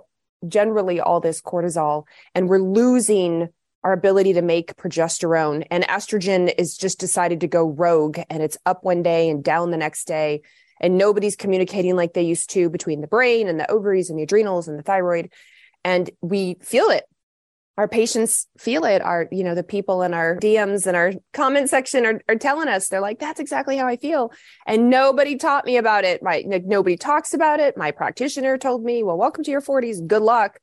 generally 0.48 1.00
all 1.00 1.20
this 1.20 1.42
cortisol 1.42 2.04
and 2.34 2.48
we're 2.48 2.60
losing 2.60 3.50
our 3.84 3.94
ability 3.94 4.34
to 4.34 4.42
make 4.42 4.76
progesterone. 4.78 5.66
And 5.70 5.84
estrogen 5.84 6.54
is 6.58 6.78
just 6.78 7.00
decided 7.00 7.42
to 7.42 7.48
go 7.48 7.68
rogue 7.68 8.20
and 8.30 8.42
it's 8.42 8.58
up 8.66 8.84
one 8.84 9.04
day 9.04 9.30
and 9.30 9.44
down 9.44 9.72
the 9.72 9.78
next 9.78 10.06
day. 10.06 10.42
And 10.82 10.98
nobody's 10.98 11.36
communicating 11.36 11.96
like 11.96 12.14
they 12.14 12.24
used 12.24 12.50
to 12.52 12.70
between 12.70 13.02
the 13.02 13.08
brain 13.08 13.48
and 13.48 13.60
the 13.60 13.70
ovaries 13.70 14.10
and 14.10 14.18
the 14.18 14.24
adrenals 14.24 14.68
and 14.68 14.78
the 14.78 14.84
thyroid. 14.84 15.32
And 15.84 16.10
we 16.22 16.58
feel 16.62 16.86
it 16.86 17.06
our 17.78 17.88
patients 17.88 18.48
feel 18.58 18.86
it. 18.86 19.02
Our 19.02 19.28
you 19.32 19.44
know 19.44 19.56
the 19.56 19.64
people 19.64 20.02
in 20.02 20.14
our 20.14 20.38
dms 20.38 20.88
and 20.88 20.96
our 20.96 21.14
comment 21.34 21.70
section 21.70 22.06
are, 22.06 22.22
are 22.30 22.36
telling 22.36 22.68
us 22.68 22.88
they're 22.88 23.02
like 23.02 23.20
that's 23.20 23.40
exactly 23.40 23.78
how 23.78 23.88
i 23.88 23.98
feel. 23.98 24.32
And 24.66 24.90
nobody 24.90 25.36
taught 25.36 25.66
me 25.66 25.78
about 25.78 26.04
it. 26.04 26.24
My 26.24 26.44
like, 26.48 26.66
nobody 26.66 26.98
talks 26.98 27.34
about 27.34 27.60
it. 27.60 27.78
My 27.78 27.92
practitioner 27.92 28.58
told 28.58 28.84
me 28.84 29.04
well 29.04 29.18
welcome 29.18 29.44
to 29.44 29.52
your 29.52 29.62
40s 29.62 30.06
good 30.06 30.22
luck. 30.22 30.60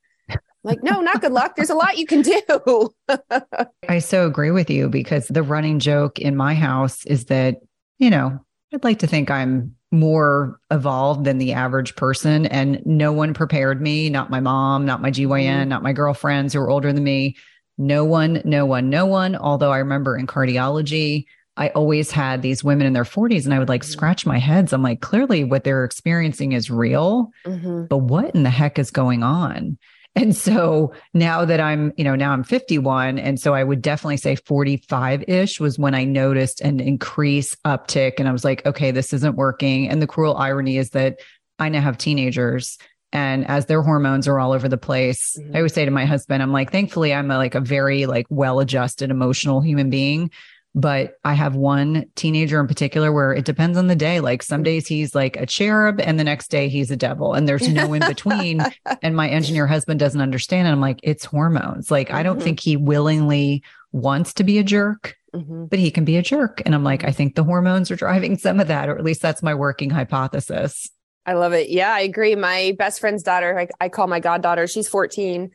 Like, 0.64 0.82
no, 0.82 1.00
not 1.00 1.20
good 1.20 1.32
luck. 1.32 1.56
There's 1.56 1.70
a 1.70 1.74
lot 1.74 1.98
you 1.98 2.06
can 2.06 2.22
do. 2.22 2.94
I 3.88 3.98
so 3.98 4.26
agree 4.26 4.52
with 4.52 4.70
you 4.70 4.88
because 4.88 5.26
the 5.26 5.42
running 5.42 5.80
joke 5.80 6.20
in 6.20 6.36
my 6.36 6.54
house 6.54 7.04
is 7.04 7.24
that, 7.24 7.56
you 7.98 8.10
know, 8.10 8.38
I'd 8.72 8.84
like 8.84 9.00
to 9.00 9.08
think 9.08 9.28
I'm 9.28 9.74
more 9.92 10.58
evolved 10.70 11.24
than 11.24 11.38
the 11.38 11.52
average 11.52 11.94
person. 11.94 12.46
And 12.46 12.84
no 12.84 13.12
one 13.12 13.34
prepared 13.34 13.80
me, 13.80 14.10
not 14.10 14.30
my 14.30 14.40
mom, 14.40 14.86
not 14.86 15.02
my 15.02 15.10
GYN, 15.10 15.28
mm-hmm. 15.28 15.68
not 15.68 15.82
my 15.82 15.92
girlfriends 15.92 16.54
who 16.54 16.60
were 16.60 16.70
older 16.70 16.92
than 16.92 17.04
me. 17.04 17.36
No 17.78 18.04
one, 18.04 18.40
no 18.44 18.66
one, 18.66 18.90
no 18.90 19.06
one. 19.06 19.36
Although 19.36 19.70
I 19.70 19.78
remember 19.78 20.16
in 20.16 20.26
cardiology, 20.26 21.26
I 21.56 21.68
always 21.70 22.10
had 22.10 22.40
these 22.40 22.64
women 22.64 22.86
in 22.86 22.94
their 22.94 23.04
40s 23.04 23.44
and 23.44 23.52
I 23.52 23.58
would 23.58 23.68
like 23.68 23.82
mm-hmm. 23.82 23.92
scratch 23.92 24.24
my 24.24 24.38
heads. 24.38 24.72
I'm 24.72 24.82
like, 24.82 25.02
clearly 25.02 25.44
what 25.44 25.64
they're 25.64 25.84
experiencing 25.84 26.52
is 26.52 26.70
real, 26.70 27.30
mm-hmm. 27.44 27.84
but 27.84 27.98
what 27.98 28.34
in 28.34 28.42
the 28.42 28.50
heck 28.50 28.78
is 28.78 28.90
going 28.90 29.22
on? 29.22 29.78
And 30.14 30.36
so 30.36 30.92
now 31.14 31.44
that 31.44 31.58
I'm, 31.58 31.92
you 31.96 32.04
know, 32.04 32.14
now 32.14 32.32
I'm 32.32 32.44
51. 32.44 33.18
And 33.18 33.40
so 33.40 33.54
I 33.54 33.64
would 33.64 33.80
definitely 33.80 34.18
say 34.18 34.36
45 34.36 35.24
ish 35.26 35.58
was 35.58 35.78
when 35.78 35.94
I 35.94 36.04
noticed 36.04 36.60
an 36.60 36.80
increase 36.80 37.56
uptick. 37.64 38.14
And 38.18 38.28
I 38.28 38.32
was 38.32 38.44
like, 38.44 38.64
okay, 38.66 38.90
this 38.90 39.12
isn't 39.14 39.36
working. 39.36 39.88
And 39.88 40.02
the 40.02 40.06
cruel 40.06 40.36
irony 40.36 40.76
is 40.76 40.90
that 40.90 41.20
I 41.58 41.70
now 41.70 41.80
have 41.80 41.96
teenagers 41.96 42.76
and 43.12 43.46
as 43.46 43.66
their 43.66 43.82
hormones 43.82 44.26
are 44.26 44.40
all 44.40 44.52
over 44.52 44.68
the 44.68 44.78
place 44.78 45.36
mm-hmm. 45.38 45.54
i 45.54 45.58
always 45.58 45.74
say 45.74 45.84
to 45.84 45.90
my 45.90 46.04
husband 46.04 46.42
i'm 46.42 46.52
like 46.52 46.72
thankfully 46.72 47.12
i'm 47.12 47.30
a, 47.30 47.36
like 47.36 47.54
a 47.54 47.60
very 47.60 48.06
like 48.06 48.26
well 48.30 48.60
adjusted 48.60 49.10
emotional 49.10 49.60
human 49.60 49.90
being 49.90 50.30
but 50.74 51.18
I 51.24 51.34
have 51.34 51.54
one 51.54 52.06
teenager 52.14 52.58
in 52.60 52.66
particular 52.66 53.12
where 53.12 53.32
it 53.32 53.44
depends 53.44 53.76
on 53.76 53.88
the 53.88 53.96
day. 53.96 54.20
Like 54.20 54.42
some 54.42 54.62
days 54.62 54.86
he's 54.86 55.14
like 55.14 55.36
a 55.36 55.44
cherub 55.44 56.00
and 56.00 56.18
the 56.18 56.24
next 56.24 56.48
day 56.48 56.68
he's 56.68 56.90
a 56.90 56.96
devil 56.96 57.34
and 57.34 57.46
there's 57.46 57.68
no 57.68 57.92
in 57.92 58.00
between. 58.06 58.62
and 59.02 59.14
my 59.14 59.28
engineer 59.28 59.66
husband 59.66 60.00
doesn't 60.00 60.20
understand. 60.20 60.66
And 60.66 60.74
I'm 60.74 60.80
like, 60.80 61.00
it's 61.02 61.24
hormones. 61.24 61.90
Like, 61.90 62.08
mm-hmm. 62.08 62.16
I 62.16 62.22
don't 62.22 62.36
mm-hmm. 62.36 62.44
think 62.44 62.60
he 62.60 62.76
willingly 62.76 63.62
wants 63.92 64.32
to 64.34 64.44
be 64.44 64.58
a 64.58 64.64
jerk, 64.64 65.16
mm-hmm. 65.34 65.66
but 65.66 65.78
he 65.78 65.90
can 65.90 66.06
be 66.06 66.16
a 66.16 66.22
jerk. 66.22 66.62
And 66.64 66.74
I'm 66.74 66.84
like, 66.84 67.04
I 67.04 67.12
think 67.12 67.34
the 67.34 67.44
hormones 67.44 67.90
are 67.90 67.96
driving 67.96 68.38
some 68.38 68.58
of 68.58 68.68
that, 68.68 68.88
or 68.88 68.96
at 68.96 69.04
least 69.04 69.20
that's 69.20 69.42
my 69.42 69.54
working 69.54 69.90
hypothesis. 69.90 70.88
I 71.26 71.34
love 71.34 71.52
it. 71.52 71.68
Yeah, 71.68 71.92
I 71.92 72.00
agree. 72.00 72.34
My 72.34 72.74
best 72.78 72.98
friend's 72.98 73.22
daughter, 73.22 73.58
I, 73.58 73.68
I 73.78 73.88
call 73.90 74.06
my 74.06 74.20
goddaughter, 74.20 74.66
she's 74.66 74.88
14. 74.88 75.50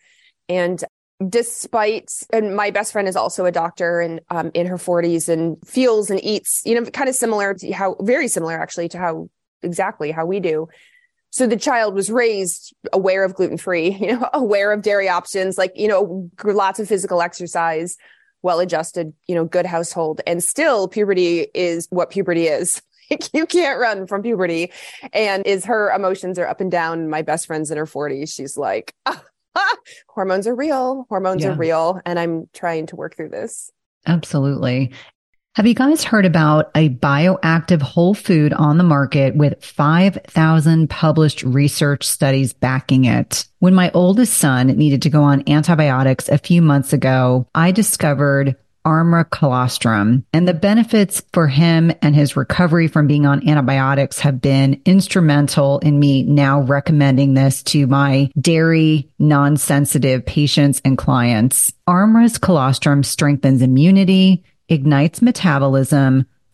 And 0.48 0.84
despite 1.26 2.12
and 2.32 2.56
my 2.56 2.70
best 2.70 2.92
friend 2.92 3.08
is 3.08 3.16
also 3.16 3.46
a 3.46 3.52
doctor 3.52 4.00
and 4.00 4.22
um, 4.30 4.52
in 4.54 4.68
her 4.68 4.78
40s 4.78 5.30
and 5.30 5.58
feels 5.66 6.12
and 6.12 6.24
eats 6.24 6.62
you 6.64 6.76
know 6.76 6.90
kind 6.92 7.10
of 7.10 7.16
similar 7.16 7.56
to 7.56 7.72
how 7.72 7.96
very 8.02 8.28
similar 8.28 8.58
actually 8.60 8.88
to 8.90 8.98
how 9.00 9.30
exactly 9.64 10.12
how 10.12 10.26
we 10.26 10.40
do. 10.40 10.68
So 11.32 11.48
the 11.48 11.58
child 11.58 11.96
was 11.96 12.12
raised 12.12 12.76
aware 12.94 13.24
of 13.24 13.34
gluten 13.34 13.58
free 13.58 13.90
you 14.00 14.14
know 14.14 14.30
aware 14.34 14.72
of 14.72 14.84
dairy 14.84 15.10
options 15.10 15.58
like 15.58 15.72
you 15.76 15.88
know 15.88 16.30
lots 16.44 16.80
of 16.80 16.88
physical 16.88 17.22
exercise 17.22 17.98
well 18.44 18.60
adjusted 18.60 19.14
you 19.28 19.34
know 19.34 19.46
good 19.46 19.66
household. 19.66 20.22
And 20.28 20.44
still 20.44 20.88
puberty 20.88 21.48
is 21.56 21.88
what 21.90 22.10
puberty 22.10 22.48
is. 22.48 22.82
You 23.34 23.46
can't 23.46 23.80
run 23.80 24.06
from 24.06 24.22
puberty. 24.22 24.74
And 25.14 25.48
is 25.48 25.64
her 25.64 25.92
emotions 25.92 26.38
are 26.38 26.46
up 26.46 26.60
and 26.60 26.70
down. 26.70 27.10
My 27.10 27.22
best 27.22 27.48
friend's 27.48 27.72
in 27.72 27.78
her 27.78 27.86
40s 27.86 28.36
she's 28.36 28.58
like 28.58 28.94
oh, 29.06 29.22
hormones 30.10 30.48
are 30.48 30.56
real. 30.56 31.06
Hormones 31.10 31.44
yeah. 31.44 31.50
are 31.50 31.56
real. 31.56 32.02
And 32.06 32.20
I'm 32.20 32.50
trying 32.54 32.88
to 32.88 32.96
work 32.96 33.16
through 33.16 33.30
this. 33.30 33.72
Absolutely. 34.06 34.92
Have 35.58 35.66
you 35.66 35.74
guys 35.74 36.04
heard 36.04 36.28
about 36.28 36.70
a 36.76 36.90
bioactive 36.90 37.82
whole 37.82 38.14
food 38.14 38.54
on 38.54 38.78
the 38.78 38.84
market 38.84 39.36
with 39.36 39.66
5,000 39.66 40.88
published 40.88 41.42
research 41.42 42.08
studies 42.08 42.54
backing 42.54 43.06
it? 43.06 43.48
When 43.58 43.74
my 43.74 43.90
oldest 43.96 44.36
son 44.36 44.68
needed 44.68 45.02
to 45.02 45.10
go 45.10 45.24
on 45.24 45.50
antibiotics 45.50 46.30
a 46.30 46.38
few 46.38 46.62
months 46.62 46.94
ago, 46.94 47.48
I 47.56 47.72
discovered 47.72 48.56
Armra 48.88 49.30
colostrum. 49.30 50.26
And 50.32 50.48
the 50.48 50.54
benefits 50.54 51.22
for 51.34 51.48
him 51.48 51.92
and 52.02 52.16
his 52.16 52.38
recovery 52.38 52.88
from 52.88 53.06
being 53.06 53.26
on 53.26 53.48
antibiotics 53.48 54.20
have 54.20 54.40
been 54.40 54.82
instrumental 54.86 55.80
in 55.80 56.00
me 56.00 56.24
now 56.24 56.62
recommending 56.62 57.34
this 57.34 57.62
to 57.64 57.86
my 57.86 58.32
dairy 58.40 59.12
non-sensitive 59.20 60.26
patients 60.26 60.82
and 60.86 60.98
clients. 60.98 61.74
Armra's 61.86 62.38
colostrum 62.38 63.04
strengthens 63.04 63.62
immunity, 63.62 64.46
ignites 64.70 65.22
metabolism, 65.22 66.26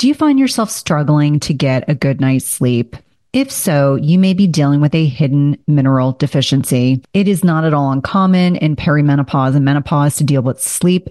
Do 0.00 0.08
you 0.08 0.14
find 0.14 0.38
yourself 0.38 0.70
struggling 0.70 1.40
to 1.40 1.52
get 1.52 1.86
a 1.86 1.94
good 1.94 2.22
night's 2.22 2.46
sleep? 2.46 2.96
If 3.34 3.50
so, 3.50 3.96
you 3.96 4.18
may 4.18 4.32
be 4.32 4.46
dealing 4.46 4.80
with 4.80 4.94
a 4.94 5.04
hidden 5.04 5.58
mineral 5.66 6.12
deficiency. 6.12 7.02
It 7.12 7.28
is 7.28 7.44
not 7.44 7.64
at 7.64 7.74
all 7.74 7.92
uncommon 7.92 8.56
in 8.56 8.76
perimenopause 8.76 9.54
and 9.54 9.62
menopause 9.62 10.16
to 10.16 10.24
deal 10.24 10.40
with 10.40 10.58
sleep 10.58 11.10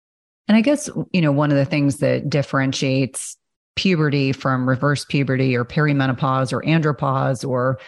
And 0.47 0.57
I 0.57 0.61
guess, 0.61 0.89
you 1.11 1.21
know, 1.21 1.31
one 1.31 1.51
of 1.51 1.57
the 1.57 1.65
things 1.65 1.97
that 1.97 2.29
differentiates 2.29 3.37
puberty 3.75 4.31
from 4.31 4.67
reverse 4.67 5.05
puberty 5.05 5.55
or 5.55 5.63
perimenopause 5.63 6.51
or 6.51 6.61
andropause 6.61 7.47
or, 7.47 7.79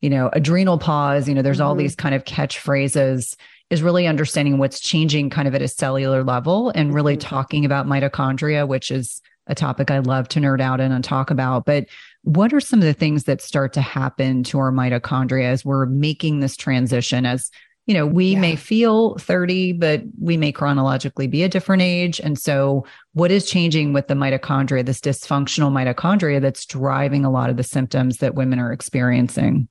you 0.00 0.10
know, 0.10 0.30
adrenal 0.32 0.78
pause, 0.78 1.28
you 1.28 1.34
know, 1.34 1.42
there's 1.42 1.58
mm-hmm. 1.58 1.66
all 1.66 1.74
these 1.74 1.96
kind 1.96 2.14
of 2.14 2.24
catchphrases 2.24 3.36
is 3.70 3.82
really 3.82 4.06
understanding 4.06 4.58
what's 4.58 4.80
changing 4.80 5.30
kind 5.30 5.48
of 5.48 5.54
at 5.54 5.62
a 5.62 5.68
cellular 5.68 6.22
level 6.22 6.70
and 6.70 6.94
really 6.94 7.16
mm-hmm. 7.16 7.28
talking 7.28 7.64
about 7.64 7.86
mitochondria, 7.86 8.68
which 8.68 8.90
is 8.90 9.20
a 9.46 9.54
topic 9.54 9.90
I 9.90 9.98
love 9.98 10.28
to 10.28 10.40
nerd 10.40 10.60
out 10.60 10.80
in 10.80 10.92
and 10.92 11.02
talk 11.02 11.30
about. 11.30 11.64
But 11.64 11.86
what 12.22 12.52
are 12.52 12.60
some 12.60 12.78
of 12.78 12.84
the 12.84 12.92
things 12.92 13.24
that 13.24 13.42
start 13.42 13.72
to 13.72 13.80
happen 13.80 14.44
to 14.44 14.58
our 14.58 14.70
mitochondria 14.70 15.44
as 15.44 15.64
we're 15.64 15.86
making 15.86 16.40
this 16.40 16.56
transition 16.56 17.26
as 17.26 17.50
you 17.86 17.94
know, 17.94 18.06
we 18.06 18.32
yeah. 18.32 18.40
may 18.40 18.56
feel 18.56 19.16
30, 19.18 19.72
but 19.72 20.02
we 20.20 20.36
may 20.36 20.52
chronologically 20.52 21.26
be 21.26 21.42
a 21.42 21.48
different 21.48 21.82
age. 21.82 22.20
And 22.20 22.38
so, 22.38 22.86
what 23.14 23.32
is 23.32 23.48
changing 23.48 23.92
with 23.92 24.06
the 24.06 24.14
mitochondria, 24.14 24.86
this 24.86 25.00
dysfunctional 25.00 25.72
mitochondria 25.72 26.40
that's 26.40 26.64
driving 26.64 27.24
a 27.24 27.30
lot 27.30 27.50
of 27.50 27.56
the 27.56 27.64
symptoms 27.64 28.18
that 28.18 28.36
women 28.36 28.60
are 28.60 28.72
experiencing? 28.72 29.68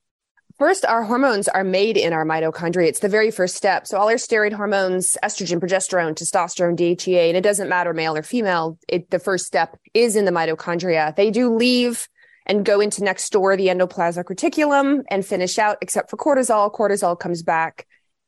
First, 0.59 0.85
our 0.85 1.03
hormones 1.03 1.47
are 1.47 1.63
made 1.63 1.97
in 1.97 2.11
our 2.11 2.25
mitochondria. 2.25 2.87
It's 2.87 2.99
the 2.99 3.09
very 3.09 3.31
first 3.31 3.55
step. 3.55 3.87
So, 3.87 3.97
all 3.97 4.09
our 4.09 4.15
steroid 4.15 4.51
hormones, 4.51 5.17
estrogen, 5.23 5.61
progesterone, 5.61 6.13
testosterone, 6.13 6.75
DHEA, 6.75 7.29
and 7.29 7.37
it 7.37 7.41
doesn't 7.41 7.69
matter 7.69 7.93
male 7.93 8.17
or 8.17 8.23
female, 8.23 8.77
it, 8.89 9.09
the 9.09 9.19
first 9.19 9.45
step 9.45 9.79
is 9.93 10.17
in 10.17 10.25
the 10.25 10.31
mitochondria. 10.31 11.15
They 11.15 11.31
do 11.31 11.55
leave 11.55 12.09
and 12.45 12.65
go 12.65 12.81
into 12.81 13.05
next 13.05 13.29
door, 13.29 13.55
the 13.55 13.67
endoplasmic 13.67 14.25
reticulum, 14.25 15.03
and 15.09 15.25
finish 15.25 15.57
out, 15.57 15.77
except 15.79 16.09
for 16.09 16.17
cortisol. 16.17 16.73
Cortisol 16.73 17.17
comes 17.17 17.41
back 17.41 17.87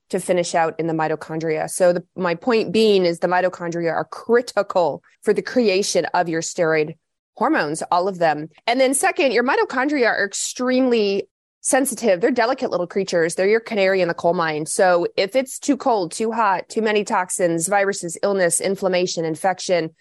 to 0.09 0.19
finish 0.19 0.53
out 0.53 0.79
in 0.79 0.87
the 0.87 0.93
mitochondria. 0.93 1.69
So 1.69 1.93
the, 1.93 2.03
my 2.15 2.35
point 2.35 2.71
being 2.71 3.05
is 3.05 3.19
the 3.19 3.27
mitochondria 3.27 3.91
are 3.91 4.05
critical 4.05 5.03
for 5.21 5.33
the 5.33 5.41
creation 5.41 6.05
of 6.13 6.29
your 6.29 6.41
steroid 6.41 6.95
hormones, 7.35 7.81
all 7.91 8.07
of 8.07 8.19
them. 8.19 8.49
And 8.67 8.79
then 8.79 8.93
second, 8.93 9.31
your 9.31 9.43
mitochondria 9.43 10.07
are 10.07 10.25
extremely 10.25 11.27
sensitive. 11.61 12.19
They're 12.19 12.29
delicate 12.29 12.69
little 12.69 12.87
creatures. 12.87 13.35
They're 13.35 13.47
your 13.47 13.61
canary 13.61 14.01
in 14.01 14.09
the 14.09 14.13
coal 14.13 14.33
mine. 14.33 14.65
So 14.65 15.07
if 15.15 15.35
it's 15.35 15.57
too 15.57 15.77
cold, 15.77 16.11
too 16.11 16.31
hot, 16.31 16.67
too 16.67 16.81
many 16.81 17.03
toxins, 17.03 17.67
viruses, 17.67 18.17
illness, 18.21 18.59
inflammation, 18.59 19.23
infection, 19.23 19.95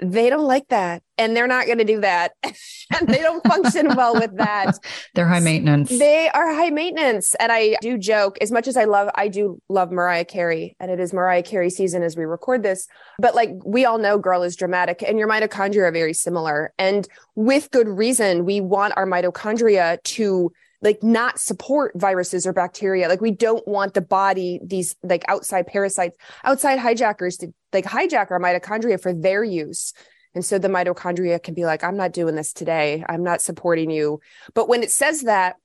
they 0.00 0.30
don't 0.30 0.46
like 0.46 0.68
that 0.68 1.02
and 1.16 1.36
they're 1.36 1.48
not 1.48 1.66
going 1.66 1.78
to 1.78 1.84
do 1.84 2.00
that. 2.00 2.32
And 2.98 3.06
they 3.06 3.18
don't 3.18 3.46
function 3.46 3.94
well 3.96 4.14
with 4.14 4.34
that. 4.38 4.78
They're 5.14 5.28
high 5.28 5.40
maintenance. 5.40 5.90
They 5.90 6.30
are 6.30 6.54
high 6.54 6.70
maintenance 6.70 7.34
and 7.34 7.52
i 7.52 7.76
do 7.82 7.98
joke 7.98 8.38
as 8.40 8.50
much 8.50 8.66
as 8.66 8.78
i 8.78 8.84
love 8.84 9.10
i 9.14 9.28
do 9.28 9.60
love 9.68 9.92
mariah 9.92 10.24
carey 10.24 10.74
and 10.80 10.90
it 10.90 10.98
is 10.98 11.12
mariah 11.12 11.42
carey 11.42 11.68
season 11.68 12.02
as 12.02 12.16
we 12.16 12.24
record 12.24 12.62
this 12.62 12.88
but 13.18 13.34
like 13.34 13.50
we 13.64 13.84
all 13.84 13.98
know 13.98 14.18
girl 14.18 14.42
is 14.42 14.56
dramatic 14.56 15.02
and 15.02 15.18
your 15.18 15.28
mitochondria 15.28 15.82
are 15.82 15.92
very 15.92 16.14
similar 16.14 16.72
and 16.78 17.08
with 17.34 17.70
good 17.70 17.88
reason 17.88 18.44
we 18.46 18.60
want 18.60 18.94
our 18.96 19.06
mitochondria 19.06 20.02
to 20.02 20.50
like 20.80 21.02
not 21.02 21.40
support 21.40 21.92
viruses 21.96 22.46
or 22.46 22.52
bacteria. 22.52 23.08
Like 23.08 23.20
we 23.20 23.32
don't 23.32 23.66
want 23.66 23.94
the 23.94 24.00
body, 24.00 24.60
these 24.64 24.94
like 25.02 25.24
outside 25.28 25.66
parasites, 25.66 26.16
outside 26.44 26.78
hijackers 26.78 27.36
to 27.38 27.52
like 27.72 27.84
hijack 27.84 28.30
our 28.30 28.40
mitochondria 28.40 29.00
for 29.00 29.12
their 29.12 29.44
use. 29.44 29.92
And 30.34 30.44
so 30.44 30.58
the 30.58 30.68
mitochondria 30.68 31.42
can 31.42 31.54
be 31.54 31.64
like, 31.64 31.82
I'm 31.82 31.96
not 31.96 32.12
doing 32.12 32.34
this 32.34 32.52
today. 32.52 33.04
I'm 33.08 33.22
not 33.22 33.42
supporting 33.42 33.90
you. 33.90 34.20
But 34.54 34.68
when 34.68 34.82
it 34.82 34.90
says 34.90 35.22
that, 35.22 35.56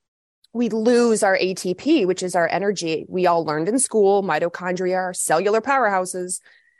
we 0.53 0.69
lose 0.69 1.23
our 1.23 1.37
ATP, 1.37 2.05
which 2.05 2.21
is 2.21 2.35
our 2.35 2.47
energy. 2.47 3.05
We 3.09 3.25
all 3.25 3.43
learned 3.43 3.67
in 3.67 3.79
school 3.79 4.23
mitochondria 4.23 4.97
are 4.97 5.13
cellular 5.13 5.61
powerhouses. 5.61 6.39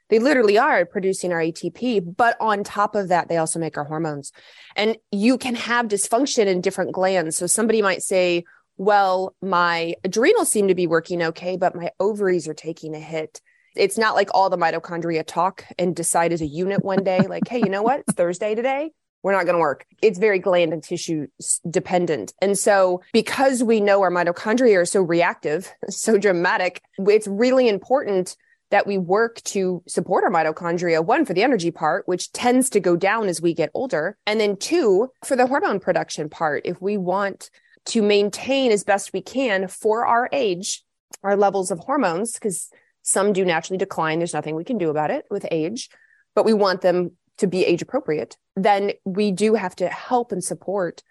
They 0.09 0.19
literally 0.19 0.59
are 0.59 0.85
producing 0.85 1.31
our 1.33 1.39
ATP, 1.39 2.15
but 2.15 2.37
on 2.39 2.63
top 2.63 2.93
of 2.93 3.07
that, 3.07 3.29
they 3.29 3.37
also 3.37 3.57
make 3.57 3.77
our 3.77 3.83
hormones. 3.83 4.31
And 4.75 4.97
you 5.11 5.39
can 5.39 5.55
have 5.55 5.87
dysfunction 5.87 6.45
in 6.45 6.61
different 6.61 6.91
glands. 6.91 7.35
So 7.37 7.47
somebody 7.47 7.81
might 7.81 8.03
say, 8.03 8.43
well, 8.77 9.35
my 9.41 9.95
adrenals 10.03 10.49
seem 10.49 10.67
to 10.67 10.75
be 10.75 10.87
working 10.87 11.23
okay, 11.23 11.57
but 11.57 11.75
my 11.75 11.91
ovaries 11.99 12.47
are 12.47 12.53
taking 12.53 12.95
a 12.95 12.99
hit. 12.99 13.41
It's 13.75 13.97
not 13.97 14.15
like 14.15 14.29
all 14.33 14.49
the 14.49 14.57
mitochondria 14.57 15.23
talk 15.25 15.65
and 15.77 15.95
decide 15.95 16.33
as 16.33 16.41
a 16.41 16.45
unit 16.45 16.83
one 16.83 17.03
day, 17.03 17.19
like, 17.27 17.47
hey, 17.47 17.59
you 17.59 17.69
know 17.69 17.83
what? 17.83 18.01
It's 18.01 18.13
Thursday 18.13 18.55
today. 18.55 18.91
We're 19.23 19.31
not 19.31 19.45
going 19.45 19.55
to 19.55 19.59
work. 19.59 19.85
It's 20.01 20.19
very 20.19 20.39
gland 20.39 20.73
and 20.73 20.83
tissue 20.83 21.27
dependent. 21.69 22.33
And 22.41 22.59
so, 22.59 23.01
because 23.13 23.63
we 23.63 23.79
know 23.79 24.01
our 24.01 24.11
mitochondria 24.11 24.81
are 24.81 24.85
so 24.85 25.01
reactive, 25.01 25.71
so 25.89 26.17
dramatic, 26.17 26.81
it's 26.97 27.27
really 27.27 27.69
important 27.69 28.35
that 28.69 28.87
we 28.87 28.97
work 28.97 29.39
to 29.43 29.83
support 29.87 30.23
our 30.23 30.31
mitochondria, 30.31 31.05
one 31.05 31.25
for 31.25 31.33
the 31.33 31.43
energy 31.43 31.69
part, 31.69 32.07
which 32.07 32.31
tends 32.31 32.71
to 32.71 32.79
go 32.79 32.97
down 32.97 33.27
as 33.27 33.39
we 33.39 33.53
get 33.53 33.69
older. 33.75 34.17
And 34.25 34.39
then 34.39 34.57
two, 34.57 35.11
for 35.23 35.35
the 35.35 35.45
hormone 35.45 35.79
production 35.79 36.27
part, 36.27 36.63
if 36.65 36.81
we 36.81 36.97
want 36.97 37.51
to 37.85 38.01
maintain 38.01 38.71
as 38.71 38.83
best 38.83 39.13
we 39.13 39.21
can 39.21 39.67
for 39.67 40.07
our 40.07 40.27
age, 40.31 40.83
our 41.21 41.37
levels 41.37 41.69
of 41.69 41.79
hormones, 41.79 42.33
because 42.33 42.71
some 43.03 43.33
do 43.33 43.45
naturally 43.45 43.77
decline. 43.77 44.17
There's 44.17 44.33
nothing 44.33 44.55
we 44.55 44.63
can 44.63 44.77
do 44.77 44.89
about 44.89 45.11
it 45.11 45.25
with 45.29 45.45
age, 45.51 45.89
but 46.33 46.45
we 46.45 46.53
want 46.53 46.81
them 46.81 47.11
to 47.37 47.47
be 47.47 47.65
age 47.65 47.81
appropriate. 47.81 48.37
Then 48.55 48.93
we 49.05 49.31
do 49.31 49.53
have 49.53 49.75
to 49.77 49.87
help 49.87 50.31
and 50.31 50.43
support 50.43 51.03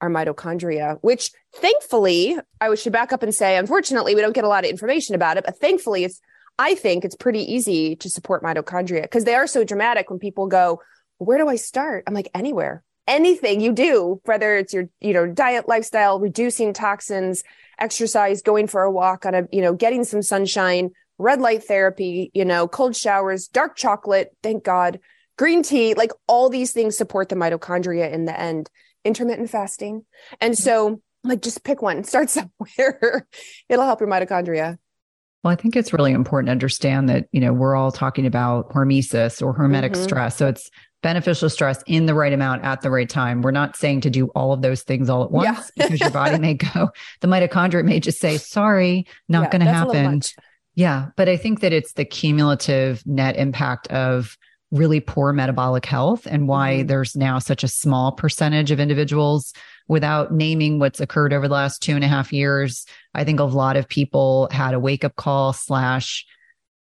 our 0.00 0.10
mitochondria, 0.10 0.98
which 1.00 1.32
thankfully, 1.54 2.38
I 2.60 2.74
should 2.74 2.92
back 2.92 3.12
up 3.12 3.22
and 3.22 3.34
say, 3.34 3.56
unfortunately, 3.56 4.14
we 4.14 4.20
don't 4.20 4.34
get 4.34 4.44
a 4.44 4.48
lot 4.48 4.64
of 4.64 4.70
information 4.70 5.14
about 5.14 5.36
it, 5.36 5.44
but 5.44 5.58
thankfully, 5.58 6.04
it's 6.04 6.20
I 6.58 6.74
think 6.74 7.04
it's 7.04 7.14
pretty 7.14 7.52
easy 7.52 7.94
to 7.96 8.10
support 8.10 8.42
mitochondria 8.42 9.02
because 9.02 9.24
they 9.24 9.36
are 9.36 9.46
so 9.46 9.62
dramatic 9.62 10.10
when 10.10 10.18
people 10.18 10.48
go, 10.48 10.80
where 11.18 11.38
do 11.38 11.48
I 11.48 11.56
start? 11.56 12.04
I'm 12.06 12.14
like, 12.14 12.30
anywhere, 12.34 12.82
anything 13.06 13.60
you 13.60 13.72
do, 13.72 14.20
whether 14.24 14.56
it's 14.56 14.72
your, 14.72 14.88
you 15.00 15.12
know, 15.12 15.26
diet, 15.26 15.68
lifestyle, 15.68 16.18
reducing 16.18 16.72
toxins, 16.72 17.44
exercise, 17.78 18.42
going 18.42 18.66
for 18.66 18.82
a 18.82 18.90
walk 18.90 19.24
on 19.24 19.34
a, 19.34 19.48
you 19.52 19.62
know, 19.62 19.72
getting 19.72 20.02
some 20.02 20.22
sunshine, 20.22 20.90
red 21.18 21.40
light 21.40 21.64
therapy, 21.64 22.30
you 22.34 22.44
know, 22.44 22.68
cold 22.68 22.96
showers, 22.96 23.48
dark 23.48 23.76
chocolate, 23.76 24.34
thank 24.42 24.64
God, 24.64 25.00
green 25.36 25.62
tea, 25.62 25.94
like 25.94 26.12
all 26.26 26.48
these 26.48 26.72
things 26.72 26.96
support 26.96 27.28
the 27.28 27.36
mitochondria 27.36 28.10
in 28.12 28.24
the 28.24 28.38
end, 28.38 28.70
intermittent 29.04 29.50
fasting. 29.50 30.04
And 30.40 30.56
so, 30.56 31.00
like, 31.24 31.42
just 31.42 31.64
pick 31.64 31.82
one, 31.82 32.04
start 32.04 32.30
somewhere. 32.30 33.26
It'll 33.68 33.84
help 33.84 34.00
your 34.00 34.08
mitochondria. 34.08 34.78
Well, 35.44 35.52
I 35.52 35.56
think 35.56 35.76
it's 35.76 35.92
really 35.92 36.12
important 36.12 36.48
to 36.48 36.52
understand 36.52 37.08
that, 37.08 37.28
you 37.30 37.40
know, 37.40 37.52
we're 37.52 37.76
all 37.76 37.92
talking 37.92 38.26
about 38.26 38.70
hormesis 38.70 39.40
or 39.40 39.56
hormetic 39.56 39.92
mm-hmm. 39.92 40.02
stress. 40.02 40.36
So 40.36 40.48
it's 40.48 40.68
beneficial 41.00 41.48
stress 41.48 41.82
in 41.86 42.06
the 42.06 42.14
right 42.14 42.32
amount 42.32 42.64
at 42.64 42.80
the 42.80 42.90
right 42.90 43.08
time. 43.08 43.42
We're 43.42 43.52
not 43.52 43.76
saying 43.76 44.00
to 44.02 44.10
do 44.10 44.26
all 44.28 44.52
of 44.52 44.62
those 44.62 44.82
things 44.82 45.08
all 45.08 45.22
at 45.22 45.30
once 45.30 45.70
yeah. 45.76 45.84
because 45.86 46.00
your 46.00 46.10
body 46.10 46.38
may 46.38 46.54
go, 46.54 46.90
the 47.20 47.28
mitochondria 47.28 47.84
may 47.84 48.00
just 48.00 48.18
say, 48.18 48.36
sorry, 48.36 49.06
not 49.28 49.44
yeah, 49.44 49.50
going 49.50 49.64
to 49.64 49.72
happen. 49.72 50.22
Yeah. 50.78 51.08
But 51.16 51.28
I 51.28 51.36
think 51.36 51.58
that 51.58 51.72
it's 51.72 51.94
the 51.94 52.04
cumulative 52.04 53.04
net 53.04 53.36
impact 53.36 53.88
of 53.88 54.38
really 54.70 55.00
poor 55.00 55.32
metabolic 55.32 55.84
health 55.84 56.24
and 56.24 56.46
why 56.46 56.76
mm-hmm. 56.76 56.86
there's 56.86 57.16
now 57.16 57.40
such 57.40 57.64
a 57.64 57.68
small 57.68 58.12
percentage 58.12 58.70
of 58.70 58.78
individuals 58.78 59.52
without 59.88 60.32
naming 60.32 60.78
what's 60.78 61.00
occurred 61.00 61.32
over 61.32 61.48
the 61.48 61.54
last 61.54 61.82
two 61.82 61.96
and 61.96 62.04
a 62.04 62.08
half 62.08 62.32
years, 62.32 62.86
I 63.12 63.24
think 63.24 63.40
a 63.40 63.44
lot 63.44 63.76
of 63.76 63.88
people 63.88 64.48
had 64.52 64.72
a 64.72 64.78
wake 64.78 65.02
up 65.02 65.16
call 65.16 65.52
slash, 65.52 66.24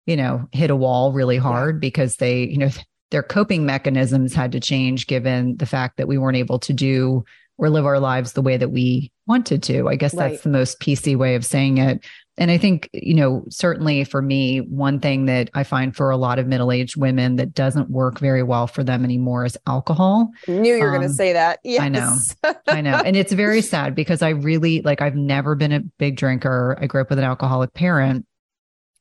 you 0.05 0.19
know, 0.19 0.47
hit 0.53 0.69
a 0.69 0.77
wall 0.77 1.15
really 1.15 1.39
hard 1.39 1.77
yeah. 1.77 1.81
because 1.81 2.17
they, 2.17 2.43
you 2.43 2.59
know, 2.59 2.69
their 3.11 3.23
coping 3.23 3.65
mechanisms 3.65 4.35
had 4.35 4.53
to 4.53 4.61
change 4.61 5.07
given 5.07 5.57
the 5.57 5.65
fact 5.65 5.97
that 5.97 6.09
we 6.09 6.19
weren't 6.19 6.37
able 6.37 6.59
to 6.59 6.75
do 6.75 7.25
or 7.57 7.71
live 7.71 7.87
our 7.87 8.01
lives 8.01 8.35
the 8.35 8.43
way 8.43 8.59
that 8.59 8.71
we 8.71 9.11
wanted 9.27 9.63
to. 9.63 9.89
I 9.89 9.97
guess 9.97 10.15
right. 10.15 10.33
that's 10.33 10.43
the 10.43 10.51
most 10.51 10.79
PC 10.79 11.17
way 11.17 11.37
of 11.37 11.47
saying 11.47 11.79
it. 11.79 12.05
And 12.39 12.51
I 12.51 12.57
think, 12.57 12.89
you 12.93 13.15
know, 13.15 13.45
certainly 13.51 14.05
for 14.05 14.23
me, 14.23 14.59
one 14.61 15.01
thing 15.01 15.27
that 15.27 15.51
I 15.55 15.65
find 15.65 15.95
for 15.95 16.11
a 16.11 16.17
lot 16.17 16.39
of 16.39 16.47
middle 16.47 16.71
aged 16.71 16.97
women 16.97 17.37
that 17.37 17.53
doesn't 17.53 17.91
work 17.91 18.21
very 18.21 18.45
well 18.45 18.67
for 18.69 18.85
them 18.85 19.05
anymore 19.05 19.45
is 19.45 19.59
alcohol. 19.67 20.31
Knew 20.47 20.75
you 20.75 20.83
were 20.83 20.95
um, 20.95 20.97
going 20.97 21.09
to 21.09 21.15
say 21.15 21.33
that. 21.33 21.59
Yes. 21.65 21.83
I 21.83 21.89
know. 21.89 22.19
I 22.69 22.81
know. 22.81 23.03
And 23.05 23.17
it's 23.17 23.33
very 23.33 23.61
sad 23.61 23.95
because 23.95 24.23
I 24.23 24.31
really 24.31 24.83
like, 24.83 25.03
I've 25.03 25.17
never 25.17 25.57
been 25.57 25.73
a 25.73 25.81
big 25.99 26.17
drinker. 26.17 26.79
I 26.81 26.87
grew 26.87 27.01
up 27.01 27.11
with 27.11 27.19
an 27.19 27.25
alcoholic 27.25 27.75
parent 27.75 28.25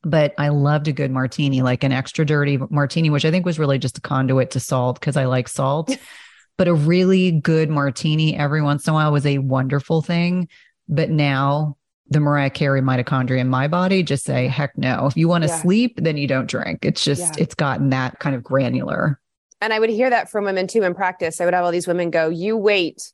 but 0.04 0.32
I 0.38 0.50
loved 0.50 0.86
a 0.86 0.92
good 0.92 1.10
martini, 1.10 1.60
like 1.60 1.82
an 1.82 1.90
extra 1.90 2.24
dirty 2.24 2.56
martini, 2.70 3.10
which 3.10 3.24
I 3.24 3.32
think 3.32 3.44
was 3.44 3.58
really 3.58 3.80
just 3.80 3.98
a 3.98 4.00
conduit 4.00 4.52
to 4.52 4.60
salt 4.60 5.00
because 5.00 5.16
I 5.16 5.24
like 5.24 5.48
salt. 5.48 5.96
but 6.58 6.68
a 6.68 6.74
really 6.74 7.32
good 7.32 7.70
martini 7.70 8.36
every 8.36 8.60
once 8.60 8.86
in 8.86 8.90
a 8.90 8.94
while 8.94 9.12
was 9.12 9.24
a 9.24 9.38
wonderful 9.38 10.02
thing. 10.02 10.48
But 10.88 11.10
now 11.10 11.77
the 12.10 12.20
Mariah 12.20 12.50
Carey 12.50 12.80
mitochondria 12.80 13.38
in 13.38 13.48
my 13.48 13.68
body 13.68 14.02
just 14.02 14.24
say, 14.24 14.46
heck 14.46 14.76
no. 14.78 15.06
If 15.06 15.16
you 15.16 15.28
want 15.28 15.44
to 15.44 15.48
yeah. 15.48 15.58
sleep, 15.58 15.98
then 16.02 16.16
you 16.16 16.26
don't 16.26 16.48
drink. 16.48 16.84
It's 16.84 17.04
just, 17.04 17.36
yeah. 17.36 17.42
it's 17.42 17.54
gotten 17.54 17.90
that 17.90 18.18
kind 18.18 18.34
of 18.34 18.42
granular. 18.42 19.20
And 19.60 19.72
I 19.72 19.78
would 19.78 19.90
hear 19.90 20.08
that 20.08 20.30
from 20.30 20.44
women 20.44 20.66
too 20.66 20.82
in 20.82 20.94
practice. 20.94 21.40
I 21.40 21.44
would 21.44 21.54
have 21.54 21.64
all 21.64 21.72
these 21.72 21.88
women 21.88 22.10
go, 22.10 22.28
you 22.28 22.56
wait 22.56 23.12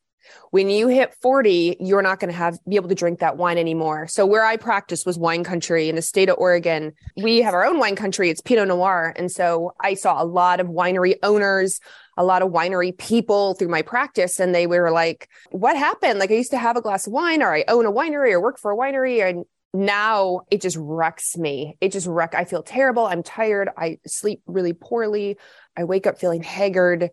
when 0.50 0.70
you 0.70 0.88
hit 0.88 1.14
40, 1.20 1.76
you're 1.80 2.02
not 2.02 2.20
going 2.20 2.30
to 2.30 2.36
have 2.36 2.58
be 2.68 2.76
able 2.76 2.88
to 2.88 2.94
drink 2.94 3.20
that 3.20 3.36
wine 3.36 3.58
anymore. 3.58 4.06
So 4.06 4.26
where 4.26 4.44
I 4.44 4.56
practiced 4.56 5.06
was 5.06 5.18
wine 5.18 5.44
country 5.44 5.88
in 5.88 5.96
the 5.96 6.02
state 6.02 6.28
of 6.28 6.36
Oregon. 6.38 6.92
We 7.16 7.42
have 7.42 7.54
our 7.54 7.64
own 7.64 7.78
wine 7.78 7.96
country. 7.96 8.30
It's 8.30 8.40
Pinot 8.40 8.68
Noir. 8.68 9.12
And 9.16 9.30
so 9.30 9.74
I 9.80 9.94
saw 9.94 10.22
a 10.22 10.24
lot 10.24 10.60
of 10.60 10.68
winery 10.68 11.16
owners, 11.22 11.80
a 12.16 12.24
lot 12.24 12.42
of 12.42 12.50
winery 12.50 12.96
people 12.96 13.54
through 13.54 13.68
my 13.68 13.82
practice. 13.82 14.40
And 14.40 14.54
they 14.54 14.66
were 14.66 14.90
like, 14.90 15.28
what 15.50 15.76
happened? 15.76 16.18
Like 16.18 16.30
I 16.30 16.34
used 16.34 16.52
to 16.52 16.58
have 16.58 16.76
a 16.76 16.82
glass 16.82 17.06
of 17.06 17.12
wine 17.12 17.42
or 17.42 17.54
I 17.54 17.64
own 17.68 17.86
a 17.86 17.92
winery 17.92 18.32
or 18.32 18.40
work 18.40 18.58
for 18.58 18.70
a 18.70 18.76
winery. 18.76 19.28
And 19.28 19.44
now 19.72 20.42
it 20.50 20.60
just 20.60 20.76
wrecks 20.78 21.36
me. 21.36 21.76
It 21.80 21.92
just 21.92 22.06
wreck. 22.06 22.34
I 22.34 22.44
feel 22.44 22.62
terrible. 22.62 23.06
I'm 23.06 23.22
tired. 23.22 23.68
I 23.76 23.98
sleep 24.06 24.40
really 24.46 24.72
poorly. 24.72 25.36
I 25.76 25.84
wake 25.84 26.06
up 26.06 26.18
feeling 26.18 26.42
haggard. 26.42 27.10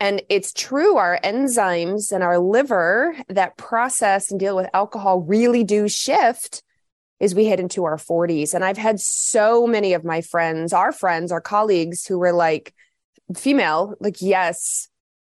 And 0.00 0.20
it's 0.28 0.52
true, 0.52 0.96
our 0.96 1.20
enzymes 1.22 2.10
and 2.10 2.24
our 2.24 2.40
liver 2.40 3.14
that 3.28 3.56
process 3.56 4.32
and 4.32 4.40
deal 4.40 4.56
with 4.56 4.68
alcohol 4.74 5.20
really 5.20 5.62
do 5.62 5.88
shift 5.88 6.64
as 7.20 7.36
we 7.36 7.46
head 7.46 7.60
into 7.60 7.84
our 7.84 7.96
40s. 7.96 8.52
And 8.52 8.64
I've 8.64 8.76
had 8.76 8.98
so 8.98 9.64
many 9.68 9.92
of 9.92 10.04
my 10.04 10.20
friends, 10.20 10.72
our 10.72 10.90
friends, 10.90 11.30
our 11.30 11.40
colleagues 11.40 12.04
who 12.04 12.18
were 12.18 12.32
like, 12.32 12.74
female, 13.34 13.94
like, 14.00 14.20
yes, 14.20 14.88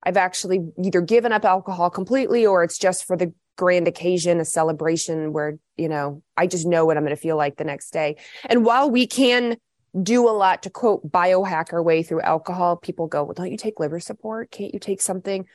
I've 0.03 0.17
actually 0.17 0.59
either 0.83 1.01
given 1.01 1.31
up 1.31 1.45
alcohol 1.45 1.89
completely 1.89 2.45
or 2.45 2.63
it's 2.63 2.77
just 2.77 3.05
for 3.05 3.17
the 3.17 3.33
grand 3.57 3.87
occasion, 3.87 4.39
a 4.39 4.45
celebration 4.45 5.33
where, 5.33 5.57
you 5.77 5.89
know, 5.89 6.21
I 6.37 6.47
just 6.47 6.67
know 6.67 6.85
what 6.85 6.97
I'm 6.97 7.03
going 7.03 7.15
to 7.15 7.21
feel 7.21 7.37
like 7.37 7.57
the 7.57 7.63
next 7.63 7.91
day. 7.91 8.17
And 8.45 8.65
while 8.65 8.89
we 8.89 9.07
can 9.07 9.57
do 10.01 10.27
a 10.27 10.31
lot 10.31 10.63
to 10.63 10.69
quote 10.69 11.09
biohack 11.09 11.71
our 11.73 11.81
way 11.81 12.03
through 12.03 12.21
alcohol, 12.21 12.75
people 12.75 13.07
go, 13.07 13.23
Well, 13.23 13.33
don't 13.33 13.51
you 13.51 13.57
take 13.57 13.79
liver 13.79 13.99
support? 13.99 14.51
Can't 14.51 14.73
you 14.73 14.79
take 14.79 15.01
something? 15.01 15.45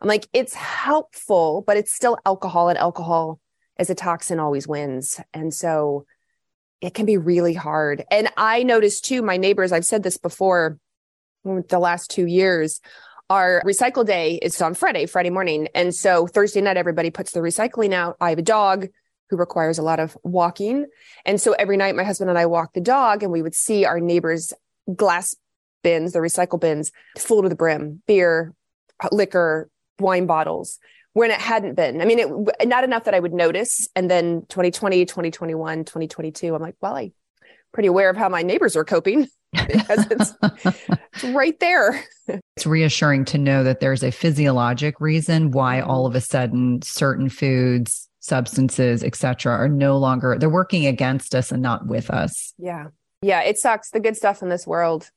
I'm 0.00 0.08
like, 0.08 0.28
it's 0.32 0.54
helpful, 0.54 1.64
but 1.66 1.76
it's 1.76 1.92
still 1.92 2.18
alcohol, 2.24 2.68
and 2.68 2.78
alcohol 2.78 3.40
as 3.76 3.90
a 3.90 3.94
toxin 3.94 4.38
always 4.38 4.68
wins. 4.68 5.20
And 5.34 5.52
so 5.52 6.06
it 6.80 6.94
can 6.94 7.06
be 7.06 7.16
really 7.16 7.54
hard. 7.54 8.04
And 8.10 8.28
I 8.36 8.62
noticed 8.62 9.04
too, 9.04 9.22
my 9.22 9.36
neighbors, 9.36 9.72
I've 9.72 9.84
said 9.84 10.04
this 10.04 10.16
before 10.16 10.78
the 11.44 11.78
last 11.78 12.10
two 12.10 12.26
years, 12.26 12.80
our 13.30 13.62
recycle 13.64 14.06
day 14.06 14.38
is 14.40 14.60
on 14.62 14.74
Friday, 14.74 15.06
Friday 15.06 15.30
morning. 15.30 15.68
And 15.74 15.94
so 15.94 16.26
Thursday 16.26 16.60
night, 16.60 16.76
everybody 16.76 17.10
puts 17.10 17.32
the 17.32 17.40
recycling 17.40 17.92
out. 17.92 18.16
I 18.20 18.30
have 18.30 18.38
a 18.38 18.42
dog 18.42 18.88
who 19.30 19.36
requires 19.36 19.78
a 19.78 19.82
lot 19.82 20.00
of 20.00 20.16
walking. 20.22 20.86
And 21.26 21.40
so 21.40 21.52
every 21.52 21.76
night, 21.76 21.94
my 21.94 22.04
husband 22.04 22.30
and 22.30 22.38
I 22.38 22.46
walk 22.46 22.72
the 22.72 22.80
dog, 22.80 23.22
and 23.22 23.30
we 23.30 23.42
would 23.42 23.54
see 23.54 23.84
our 23.84 24.00
neighbors' 24.00 24.54
glass 24.94 25.36
bins, 25.82 26.12
the 26.12 26.20
recycle 26.20 26.58
bins, 26.58 26.90
full 27.18 27.42
to 27.42 27.48
the 27.48 27.54
brim, 27.54 28.02
beer, 28.06 28.54
liquor, 29.12 29.68
wine 29.98 30.26
bottles, 30.26 30.78
when 31.12 31.30
it 31.30 31.40
hadn't 31.40 31.74
been. 31.74 32.00
I 32.00 32.04
mean, 32.04 32.18
it 32.18 32.68
not 32.68 32.84
enough 32.84 33.04
that 33.04 33.14
I 33.14 33.20
would 33.20 33.34
notice. 33.34 33.88
And 33.94 34.10
then 34.10 34.46
2020, 34.48 35.04
2021, 35.04 35.84
2022, 35.84 36.54
I'm 36.54 36.62
like, 36.62 36.76
well, 36.80 36.96
I 36.96 37.12
pretty 37.72 37.88
aware 37.88 38.08
of 38.08 38.16
how 38.16 38.28
my 38.28 38.42
neighbors 38.42 38.76
are 38.76 38.84
coping 38.84 39.28
because 39.52 40.06
it's, 40.10 40.34
it's 41.14 41.24
right 41.24 41.58
there. 41.60 42.04
It's 42.58 42.66
reassuring 42.66 43.24
to 43.26 43.38
know 43.38 43.64
that 43.64 43.80
there's 43.80 44.02
a 44.02 44.10
physiologic 44.10 45.00
reason 45.00 45.52
why 45.52 45.78
mm-hmm. 45.78 45.88
all 45.88 46.06
of 46.06 46.14
a 46.14 46.20
sudden 46.20 46.82
certain 46.82 47.30
foods 47.30 48.08
substances, 48.20 49.02
etc., 49.02 49.52
are 49.52 49.68
no 49.68 49.96
longer 49.96 50.36
they're 50.38 50.50
working 50.50 50.86
against 50.86 51.34
us 51.34 51.50
and 51.50 51.62
not 51.62 51.86
with 51.86 52.10
us. 52.10 52.52
Yeah. 52.58 52.88
Yeah, 53.22 53.42
it 53.42 53.58
sucks. 53.58 53.90
The 53.90 54.00
good 54.00 54.16
stuff 54.16 54.42
in 54.42 54.50
this 54.50 54.66
world 54.66 55.10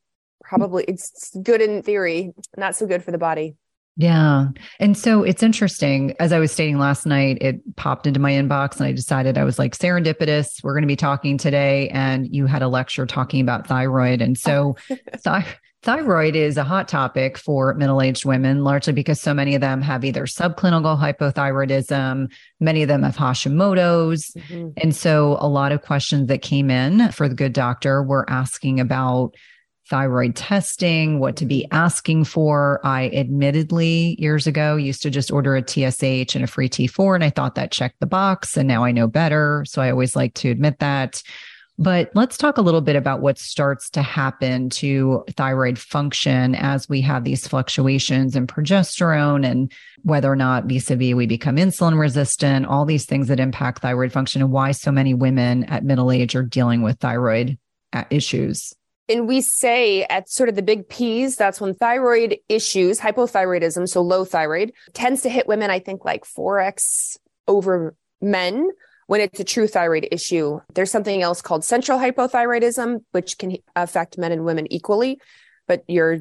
probably 0.44 0.84
it's 0.86 1.36
good 1.42 1.62
in 1.62 1.82
theory, 1.82 2.34
not 2.58 2.76
so 2.76 2.86
good 2.86 3.04
for 3.04 3.12
the 3.12 3.18
body. 3.18 3.56
Yeah. 4.02 4.48
And 4.80 4.98
so 4.98 5.22
it's 5.22 5.44
interesting. 5.44 6.16
As 6.20 6.34
I 6.34 6.40
was 6.40 6.52
stating 6.52 6.80
last 6.80 7.06
night, 7.06 7.38
it 7.40 7.76
popped 7.76 8.08
into 8.08 8.20
my 8.20 8.32
inbox 8.32 8.78
and 8.78 8.88
I 8.88 8.94
decided 8.94 9.38
I 9.38 9.44
was 9.44 9.60
like, 9.60 9.78
serendipitous. 9.78 10.64
We're 10.64 10.74
going 10.74 10.82
to 10.82 10.88
be 10.88 10.96
talking 10.96 11.38
today. 11.38 11.88
And 11.90 12.28
you 12.34 12.48
had 12.48 12.64
a 12.64 12.68
lecture 12.68 13.06
talking 13.06 13.42
about 13.42 13.68
thyroid. 13.68 14.20
And 14.20 14.36
so 14.36 14.76
th- 14.88 15.46
Thyroid 15.84 16.36
is 16.36 16.58
a 16.58 16.64
hot 16.64 16.88
topic 16.88 17.40
for 17.40 17.74
middle 17.74 18.04
aged 18.04 18.24
women, 18.24 18.64
largely 18.64 18.94
because 18.94 19.20
so 19.20 19.34
many 19.34 19.56
of 19.56 19.62
them 19.62 19.82
have 19.82 20.06
either 20.06 20.28
subclinical 20.28 21.00
hypothyroidism, 21.00 22.32
many 22.60 22.84
of 22.84 22.88
them 22.88 23.02
have 23.02 23.18
Hashimoto's. 23.18 24.32
Mm-hmm. 24.32 24.70
And 24.78 24.96
so 24.96 25.38
a 25.40 25.48
lot 25.48 25.72
of 25.72 25.82
questions 25.82 26.28
that 26.28 26.44
came 26.44 26.70
in 26.70 27.12
for 27.12 27.28
the 27.28 27.34
good 27.34 27.54
doctor 27.54 28.04
were 28.04 28.30
asking 28.30 28.80
about 28.80 29.34
thyroid 29.92 30.38
testing, 30.38 31.20
what 31.20 31.36
to 31.36 31.46
be 31.46 31.68
asking 31.72 32.24
for. 32.24 32.80
I 32.82 33.10
admittedly 33.10 34.16
years 34.18 34.48
ago 34.48 34.78
used 34.78 35.04
to 35.04 35.10
just 35.10 35.32
order 35.32 35.58
a 35.58 35.62
TSH 35.62 36.34
and 36.34 36.46
a 36.46 36.48
free 36.48 36.70
T4, 36.70 37.16
and 37.16 37.24
I 37.26 37.30
thought 37.30 37.56
that 37.56 37.72
checked 37.72 38.00
the 38.00 38.08
box. 38.08 38.56
And 38.56 38.70
now 38.70 38.86
I 38.86 38.94
know 38.94 39.06
better. 39.06 39.66
So 39.68 39.82
I 39.82 39.92
always 39.92 40.16
like 40.16 40.34
to 40.36 40.50
admit 40.50 40.80
that. 40.80 41.22
But 41.78 42.10
let's 42.16 42.38
talk 42.38 42.58
a 42.58 42.62
little 42.62 42.80
bit 42.80 42.96
about 42.96 43.20
what 43.20 43.38
starts 43.38 43.90
to 43.90 44.02
happen 44.02 44.70
to 44.70 45.26
thyroid 45.32 45.78
function 45.78 46.56
as 46.56 46.88
we 46.88 47.02
have 47.02 47.26
these 47.26 47.46
fluctuations 47.46 48.36
in 48.36 48.48
progesterone 48.48 49.46
and 49.46 49.74
whether 50.04 50.32
or 50.32 50.38
not 50.38 50.66
vis 50.66 50.90
a 50.90 50.96
vis 50.96 51.16
we 51.16 51.26
become 51.26 51.58
insulin 51.58 52.00
resistant, 52.00 52.66
all 52.66 52.86
these 52.86 53.06
things 53.06 53.28
that 53.28 53.42
impact 53.42 53.82
thyroid 53.82 54.14
function, 54.14 54.42
and 54.42 54.52
why 54.52 54.72
so 54.72 54.92
many 54.92 55.14
women 55.14 55.66
at 55.66 55.84
middle 55.84 56.12
age 56.12 56.34
are 56.34 56.44
dealing 56.44 56.82
with 56.82 57.00
thyroid 57.00 57.58
uh, 57.92 58.06
issues. 58.10 58.74
And 59.12 59.28
we 59.28 59.42
say 59.42 60.04
at 60.04 60.30
sort 60.30 60.50
of 60.50 60.56
the 60.56 60.62
big 60.62 60.88
P's, 60.88 61.36
that's 61.36 61.60
when 61.60 61.74
thyroid 61.74 62.38
issues, 62.48 63.00
hypothyroidism, 63.00 63.90
so 63.90 64.02
low 64.02 64.24
thyroid, 64.24 64.72
tends 64.94 65.22
to 65.24 65.30
hit 65.30 65.48
women, 65.48 65.70
I 65.70 65.80
think, 65.80 66.06
like 66.06 66.24
4x 66.24 67.18
over 67.48 67.96
men 68.22 68.70
when 69.08 69.20
it's 69.20 69.40
a 69.40 69.44
true 69.44 69.68
thyroid 69.68 70.08
issue. 70.12 70.60
There's 70.74 70.92
something 70.92 71.22
else 71.22 71.42
called 71.42 71.66
central 71.66 72.00
hypothyroidism, 72.00 73.04
which 73.12 73.38
can 73.38 73.58
affect 73.76 74.18
men 74.18 74.32
and 74.32 74.46
women 74.46 74.72
equally. 74.72 75.20
But 75.68 75.84
your 75.88 76.20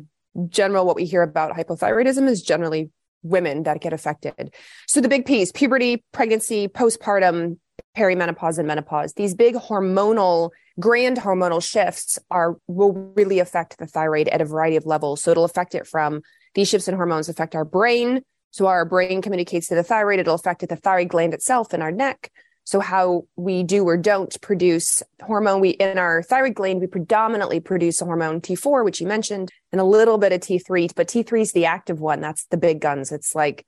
general, 0.48 0.85
what 0.87 0.96
we 0.96 1.05
hear 1.05 1.22
about 1.22 1.57
hypothyroidism 1.57 2.29
is 2.29 2.42
generally 2.42 2.90
women 3.22 3.64
that 3.64 3.81
get 3.81 3.92
affected. 3.92 4.55
So 4.87 5.00
the 5.00 5.09
big 5.09 5.26
P's 5.26 5.53
puberty, 5.53 6.05
pregnancy, 6.12 6.68
postpartum, 6.68 7.59
perimenopause, 7.96 8.59
and 8.59 8.66
menopause. 8.66 9.12
These 9.14 9.35
big 9.35 9.55
hormonal, 9.55 10.50
grand 10.81 11.19
hormonal 11.19 11.62
shifts 11.62 12.19
are 12.31 12.57
will 12.66 13.12
really 13.14 13.38
affect 13.38 13.79
the 13.79 13.87
thyroid 13.87 14.29
at 14.29 14.40
a 14.40 14.45
variety 14.45 14.77
of 14.77 14.87
levels. 14.87 15.23
So 15.23 15.31
it'll 15.31 15.45
affect 15.45 15.75
it 15.75 15.87
from 15.87 16.23
these 16.55 16.69
shifts 16.69 16.88
in 16.88 16.97
hormones 16.97 17.29
affect 17.29 17.55
our 17.55 17.64
brain. 17.64 18.23
So 18.51 18.66
our 18.66 18.85
brain 18.85 19.23
communicates 19.23 19.69
to 19.69 19.77
the 19.77 19.85
thyroid. 19.85 20.19
It'll 20.19 20.35
affect 20.35 20.66
the 20.66 20.77
thyroid 20.77 21.09
gland 21.09 21.35
itself 21.35 21.73
in 21.73 21.83
our 21.83 21.93
neck. 21.93 22.33
So 22.64 22.81
how 22.81 23.25
we 23.37 23.62
do 23.62 23.85
or 23.85 23.97
don't 23.97 24.40
produce 24.40 25.03
hormone, 25.23 25.61
we 25.61 25.71
in 25.71 25.99
our 25.99 26.23
thyroid 26.23 26.55
gland, 26.55 26.81
we 26.81 26.87
predominantly 26.87 27.59
produce 27.61 28.01
a 28.01 28.05
hormone 28.05 28.40
T4, 28.40 28.85
which 28.85 29.01
you 29.01 29.07
mentioned, 29.07 29.51
and 29.73 29.81
a 29.81 29.85
little 29.85 30.19
bit 30.19 30.33
of 30.33 30.40
T3, 30.40 30.95
but 30.95 31.09
T3 31.09 31.40
is 31.40 31.53
the 31.53 31.66
active 31.66 32.01
one. 32.01 32.21
That's 32.21 32.45
the 32.47 32.57
big 32.57 32.81
guns. 32.81 33.12
It's 33.12 33.35
like 33.35 33.66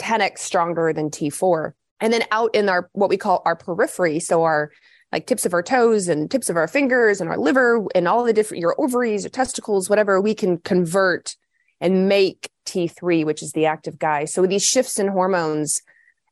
10x 0.00 0.38
stronger 0.38 0.92
than 0.92 1.10
T4. 1.10 1.72
And 2.00 2.12
then 2.12 2.22
out 2.30 2.54
in 2.54 2.68
our 2.68 2.88
what 2.92 3.10
we 3.10 3.16
call 3.16 3.42
our 3.44 3.56
periphery, 3.56 4.20
so 4.20 4.42
our 4.42 4.70
like 5.12 5.26
tips 5.26 5.44
of 5.44 5.54
our 5.54 5.62
toes 5.62 6.08
and 6.08 6.30
tips 6.30 6.48
of 6.48 6.56
our 6.56 6.68
fingers 6.68 7.20
and 7.20 7.28
our 7.28 7.38
liver 7.38 7.84
and 7.94 8.06
all 8.06 8.24
the 8.24 8.32
different 8.32 8.60
your 8.60 8.80
ovaries 8.80 9.26
or 9.26 9.28
testicles, 9.28 9.90
whatever, 9.90 10.20
we 10.20 10.34
can 10.34 10.58
convert 10.58 11.36
and 11.80 12.08
make 12.08 12.50
T3, 12.66 13.24
which 13.24 13.42
is 13.42 13.52
the 13.52 13.66
active 13.66 13.98
guy. 13.98 14.24
So 14.24 14.46
these 14.46 14.64
shifts 14.64 14.98
in 14.98 15.08
hormones, 15.08 15.82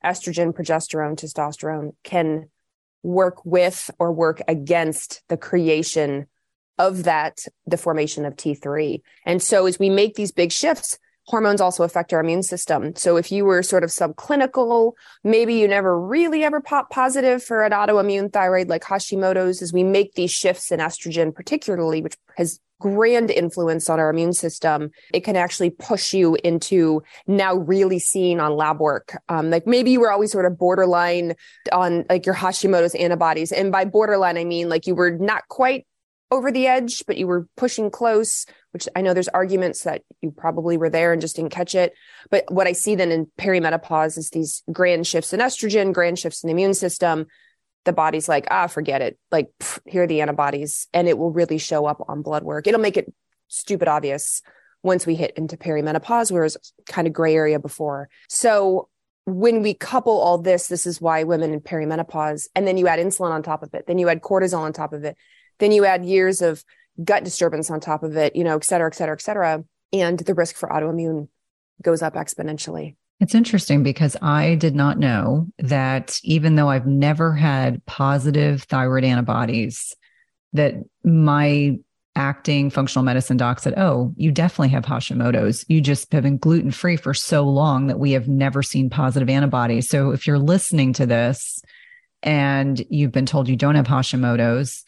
estrogen, 0.04 0.52
progesterone, 0.52 1.16
testosterone, 1.16 1.92
can 2.04 2.50
work 3.02 3.44
with 3.44 3.90
or 3.98 4.12
work 4.12 4.42
against 4.46 5.22
the 5.28 5.36
creation 5.36 6.26
of 6.78 7.04
that, 7.04 7.44
the 7.66 7.76
formation 7.76 8.24
of 8.24 8.36
T3. 8.36 9.02
And 9.24 9.42
so 9.42 9.66
as 9.66 9.78
we 9.78 9.90
make 9.90 10.14
these 10.14 10.32
big 10.32 10.52
shifts, 10.52 10.98
hormones 11.28 11.60
also 11.60 11.84
affect 11.84 12.14
our 12.14 12.20
immune 12.20 12.42
system. 12.42 12.96
So 12.96 13.18
if 13.18 13.30
you 13.30 13.44
were 13.44 13.62
sort 13.62 13.84
of 13.84 13.90
subclinical, 13.90 14.92
maybe 15.22 15.54
you 15.54 15.68
never 15.68 16.00
really 16.00 16.42
ever 16.42 16.58
pop 16.60 16.88
positive 16.88 17.42
for 17.42 17.62
an 17.62 17.72
autoimmune 17.72 18.32
thyroid 18.32 18.70
like 18.70 18.82
Hashimoto's, 18.82 19.60
as 19.60 19.70
we 19.70 19.84
make 19.84 20.14
these 20.14 20.30
shifts 20.30 20.72
in 20.72 20.80
estrogen, 20.80 21.34
particularly, 21.34 22.00
which 22.00 22.16
has 22.38 22.60
grand 22.80 23.30
influence 23.30 23.90
on 23.90 24.00
our 24.00 24.08
immune 24.08 24.32
system, 24.32 24.90
it 25.12 25.20
can 25.20 25.36
actually 25.36 25.68
push 25.68 26.14
you 26.14 26.38
into 26.44 27.02
now 27.26 27.54
really 27.56 27.98
seeing 27.98 28.40
on 28.40 28.56
lab 28.56 28.80
work. 28.80 29.20
Um, 29.28 29.50
like 29.50 29.66
maybe 29.66 29.90
you 29.90 30.00
were 30.00 30.10
always 30.10 30.32
sort 30.32 30.46
of 30.46 30.56
borderline 30.56 31.34
on 31.72 32.06
like 32.08 32.24
your 32.24 32.36
Hashimoto's 32.36 32.94
antibodies. 32.94 33.52
And 33.52 33.70
by 33.70 33.84
borderline, 33.84 34.38
I 34.38 34.44
mean 34.44 34.70
like 34.70 34.86
you 34.86 34.94
were 34.94 35.10
not 35.10 35.46
quite 35.48 35.86
over 36.30 36.52
the 36.52 36.66
edge, 36.66 37.04
but 37.06 37.16
you 37.16 37.26
were 37.26 37.46
pushing 37.56 37.90
close, 37.90 38.46
which 38.72 38.88
I 38.94 39.02
know 39.02 39.14
there's 39.14 39.28
arguments 39.28 39.84
that 39.84 40.02
you 40.20 40.30
probably 40.30 40.76
were 40.76 40.90
there 40.90 41.12
and 41.12 41.20
just 41.20 41.36
didn't 41.36 41.52
catch 41.52 41.74
it. 41.74 41.94
But 42.30 42.44
what 42.50 42.66
I 42.66 42.72
see 42.72 42.94
then 42.94 43.10
in 43.10 43.26
perimenopause 43.38 44.18
is 44.18 44.30
these 44.30 44.62
grand 44.70 45.06
shifts 45.06 45.32
in 45.32 45.40
estrogen, 45.40 45.92
grand 45.92 46.18
shifts 46.18 46.42
in 46.42 46.48
the 46.48 46.52
immune 46.52 46.74
system. 46.74 47.26
The 47.84 47.92
body's 47.92 48.28
like, 48.28 48.46
ah, 48.50 48.66
forget 48.66 49.00
it. 49.00 49.18
Like, 49.30 49.48
pff, 49.60 49.80
here 49.86 50.02
are 50.02 50.06
the 50.06 50.20
antibodies. 50.20 50.88
And 50.92 51.08
it 51.08 51.16
will 51.16 51.30
really 51.30 51.58
show 51.58 51.86
up 51.86 52.04
on 52.08 52.22
blood 52.22 52.42
work. 52.42 52.66
It'll 52.66 52.80
make 52.80 52.96
it 52.96 53.12
stupid 53.48 53.88
obvious 53.88 54.42
once 54.82 55.06
we 55.06 55.14
hit 55.14 55.32
into 55.36 55.56
perimenopause, 55.56 56.30
whereas 56.30 56.56
kind 56.86 57.06
of 57.06 57.12
gray 57.12 57.34
area 57.34 57.58
before. 57.58 58.08
So 58.28 58.88
when 59.24 59.62
we 59.62 59.74
couple 59.74 60.18
all 60.18 60.38
this, 60.38 60.68
this 60.68 60.86
is 60.86 61.00
why 61.00 61.24
women 61.24 61.52
in 61.52 61.60
perimenopause, 61.60 62.48
and 62.54 62.66
then 62.66 62.76
you 62.76 62.88
add 62.88 62.98
insulin 62.98 63.30
on 63.30 63.42
top 63.42 63.62
of 63.62 63.74
it, 63.74 63.86
then 63.86 63.98
you 63.98 64.08
add 64.08 64.22
cortisol 64.22 64.60
on 64.60 64.72
top 64.72 64.92
of 64.92 65.04
it, 65.04 65.16
then 65.58 65.72
you 65.72 65.84
add 65.84 66.04
years 66.04 66.40
of 66.40 66.64
gut 67.02 67.24
disturbance 67.24 67.70
on 67.70 67.80
top 67.80 68.02
of 68.02 68.16
it, 68.16 68.34
you 68.34 68.44
know, 68.44 68.56
et 68.56 68.64
cetera, 68.64 68.88
et 68.88 68.94
cetera, 68.94 69.14
et 69.14 69.22
cetera. 69.22 69.64
And 69.92 70.18
the 70.18 70.34
risk 70.34 70.56
for 70.56 70.68
autoimmune 70.68 71.28
goes 71.82 72.02
up 72.02 72.14
exponentially. 72.14 72.96
It's 73.20 73.34
interesting 73.34 73.82
because 73.82 74.16
I 74.22 74.54
did 74.54 74.76
not 74.76 74.98
know 74.98 75.48
that 75.58 76.20
even 76.22 76.54
though 76.54 76.68
I've 76.68 76.86
never 76.86 77.34
had 77.34 77.84
positive 77.84 78.62
thyroid 78.62 79.04
antibodies, 79.04 79.96
that 80.52 80.74
my 81.02 81.78
acting 82.14 82.70
functional 82.70 83.04
medicine 83.04 83.36
doc 83.36 83.60
said, 83.60 83.74
Oh, 83.76 84.12
you 84.16 84.30
definitely 84.30 84.70
have 84.70 84.84
Hashimoto's. 84.84 85.64
You 85.68 85.80
just 85.80 86.12
have 86.12 86.24
been 86.24 86.38
gluten 86.38 86.70
free 86.70 86.96
for 86.96 87.14
so 87.14 87.44
long 87.44 87.88
that 87.88 87.98
we 87.98 88.12
have 88.12 88.28
never 88.28 88.62
seen 88.62 88.90
positive 88.90 89.28
antibodies. 89.28 89.88
So 89.88 90.10
if 90.10 90.26
you're 90.26 90.38
listening 90.38 90.92
to 90.94 91.06
this 91.06 91.60
and 92.22 92.84
you've 92.90 93.12
been 93.12 93.26
told 93.26 93.48
you 93.48 93.56
don't 93.56 93.76
have 93.76 93.86
Hashimoto's, 93.86 94.84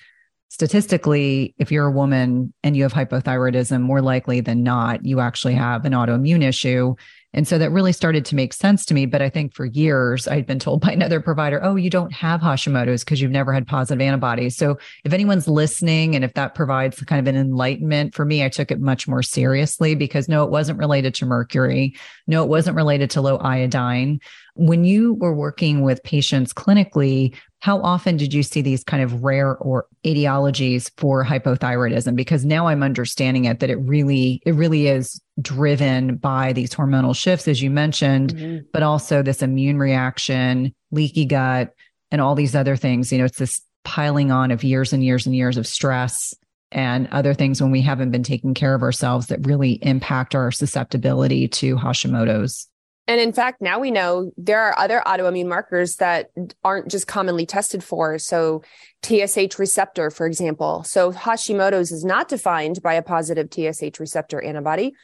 statistically, 0.50 1.54
if 1.58 1.72
you're 1.72 1.86
a 1.86 1.90
woman 1.90 2.52
and 2.62 2.76
you 2.76 2.82
have 2.82 2.92
hypothyroidism, 2.92 3.80
more 3.80 4.02
likely 4.02 4.40
than 4.40 4.62
not, 4.62 5.06
you 5.06 5.20
actually 5.20 5.54
have 5.54 5.84
an 5.84 5.92
autoimmune 5.92 6.42
issue. 6.42 6.94
And 7.32 7.46
so 7.46 7.58
that 7.58 7.70
really 7.70 7.92
started 7.92 8.24
to 8.26 8.34
make 8.34 8.52
sense 8.52 8.84
to 8.86 8.94
me. 8.94 9.06
But 9.06 9.22
I 9.22 9.30
think 9.30 9.54
for 9.54 9.64
years, 9.64 10.26
I'd 10.26 10.46
been 10.46 10.58
told 10.58 10.80
by 10.84 10.92
another 10.92 11.20
provider, 11.20 11.60
oh, 11.62 11.76
you 11.76 11.90
don't 11.90 12.12
have 12.12 12.40
Hashimoto's 12.40 13.04
because 13.04 13.20
you've 13.20 13.30
never 13.30 13.52
had 13.52 13.66
positive 13.66 14.00
antibodies. 14.00 14.56
So 14.56 14.78
if 15.04 15.12
anyone's 15.12 15.48
listening 15.48 16.14
and 16.14 16.24
if 16.24 16.34
that 16.34 16.54
provides 16.54 17.00
kind 17.00 17.20
of 17.20 17.32
an 17.32 17.40
enlightenment 17.40 18.14
for 18.14 18.24
me, 18.24 18.44
I 18.44 18.48
took 18.48 18.70
it 18.70 18.80
much 18.80 19.06
more 19.06 19.22
seriously 19.22 19.94
because 19.94 20.28
no, 20.28 20.44
it 20.44 20.50
wasn't 20.50 20.78
related 20.78 21.14
to 21.16 21.26
mercury. 21.26 21.94
No, 22.26 22.42
it 22.42 22.48
wasn't 22.48 22.76
related 22.76 23.10
to 23.10 23.20
low 23.20 23.38
iodine. 23.38 24.20
When 24.54 24.84
you 24.84 25.14
were 25.14 25.34
working 25.34 25.82
with 25.82 26.02
patients 26.02 26.52
clinically, 26.52 27.34
how 27.60 27.80
often 27.82 28.16
did 28.16 28.32
you 28.32 28.42
see 28.42 28.62
these 28.62 28.82
kind 28.82 29.02
of 29.02 29.22
rare 29.22 29.56
or 29.56 29.86
etiologies 30.04 30.90
for 30.96 31.24
hypothyroidism 31.24 32.16
because 32.16 32.44
now 32.44 32.66
i'm 32.66 32.82
understanding 32.82 33.44
it 33.44 33.60
that 33.60 33.70
it 33.70 33.76
really 33.76 34.40
it 34.46 34.54
really 34.54 34.88
is 34.88 35.20
driven 35.40 36.16
by 36.16 36.52
these 36.52 36.70
hormonal 36.70 37.16
shifts 37.16 37.48
as 37.48 37.62
you 37.62 37.70
mentioned 37.70 38.34
mm-hmm. 38.34 38.58
but 38.72 38.82
also 38.82 39.22
this 39.22 39.42
immune 39.42 39.78
reaction 39.78 40.74
leaky 40.90 41.24
gut 41.24 41.74
and 42.10 42.20
all 42.20 42.34
these 42.34 42.54
other 42.54 42.76
things 42.76 43.12
you 43.12 43.18
know 43.18 43.24
it's 43.24 43.38
this 43.38 43.60
piling 43.84 44.30
on 44.30 44.50
of 44.50 44.62
years 44.62 44.92
and 44.92 45.04
years 45.04 45.26
and 45.26 45.34
years 45.34 45.56
of 45.56 45.66
stress 45.66 46.34
and 46.72 47.08
other 47.08 47.34
things 47.34 47.60
when 47.60 47.70
we 47.70 47.80
haven't 47.80 48.10
been 48.10 48.22
taking 48.22 48.54
care 48.54 48.74
of 48.74 48.82
ourselves 48.82 49.26
that 49.26 49.44
really 49.46 49.72
impact 49.82 50.34
our 50.34 50.50
susceptibility 50.50 51.48
to 51.48 51.76
hashimoto's 51.76 52.70
and 53.10 53.20
in 53.20 53.32
fact, 53.32 53.60
now 53.60 53.80
we 53.80 53.90
know 53.90 54.30
there 54.36 54.60
are 54.60 54.78
other 54.78 55.02
autoimmune 55.04 55.48
markers 55.48 55.96
that 55.96 56.30
aren't 56.62 56.88
just 56.88 57.08
commonly 57.08 57.44
tested 57.44 57.82
for. 57.82 58.20
So, 58.20 58.62
TSH 59.02 59.58
receptor, 59.58 60.10
for 60.10 60.26
example. 60.26 60.84
So, 60.84 61.10
Hashimoto's 61.10 61.90
is 61.90 62.04
not 62.04 62.28
defined 62.28 62.80
by 62.82 62.94
a 62.94 63.02
positive 63.02 63.48
TSH 63.50 63.98
receptor 63.98 64.40
antibody. 64.40 64.94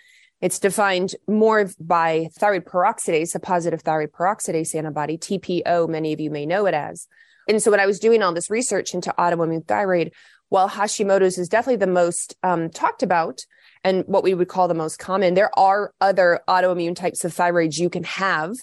It's 0.40 0.59
defined 0.59 1.14
more 1.27 1.70
by 1.81 2.29
thyroid 2.38 2.66
peroxidase, 2.66 3.35
a 3.35 3.40
positive 3.40 3.81
thyroid 3.83 4.12
peroxidase 4.12 4.75
antibody, 4.75 5.16
TPO, 5.16 5.88
many 5.88 6.12
of 6.12 6.20
you 6.20 6.31
may 6.31 6.44
know 6.44 6.66
it 6.66 6.75
as. 6.75 7.07
And 7.49 7.62
so, 7.62 7.70
when 7.70 7.81
I 7.81 7.87
was 7.87 7.99
doing 7.99 8.22
all 8.22 8.35
this 8.35 8.51
research 8.51 8.92
into 8.92 9.14
autoimmune 9.18 9.66
thyroid, 9.66 10.12
while 10.49 10.68
Hashimoto's 10.68 11.38
is 11.38 11.49
definitely 11.49 11.77
the 11.77 11.87
most 11.87 12.37
um, 12.42 12.70
talked 12.70 13.03
about, 13.03 13.40
and 13.87 14.03
what 14.07 14.25
we 14.25 14.35
would 14.35 14.49
call 14.49 14.66
the 14.66 14.75
most 14.75 14.99
common. 14.99 15.35
There 15.35 15.57
are 15.57 15.92
other 16.01 16.40
autoimmune 16.49 16.96
types 16.96 17.25
of 17.25 17.33
thyroids 17.33 17.79
you 17.79 17.88
can 17.88 18.03
have. 18.03 18.57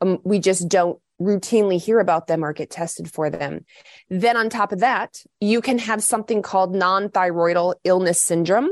Um, 0.00 0.18
we 0.24 0.38
just 0.38 0.68
don't 0.70 0.98
routinely 1.20 1.78
hear 1.78 2.00
about 2.00 2.28
them 2.28 2.42
or 2.42 2.54
get 2.54 2.70
tested 2.70 3.12
for 3.12 3.28
them. 3.28 3.66
Then, 4.08 4.38
on 4.38 4.48
top 4.48 4.72
of 4.72 4.80
that, 4.80 5.22
you 5.38 5.60
can 5.60 5.78
have 5.78 6.02
something 6.02 6.40
called 6.40 6.74
non 6.74 7.10
thyroidal 7.10 7.74
illness 7.84 8.22
syndrome. 8.22 8.70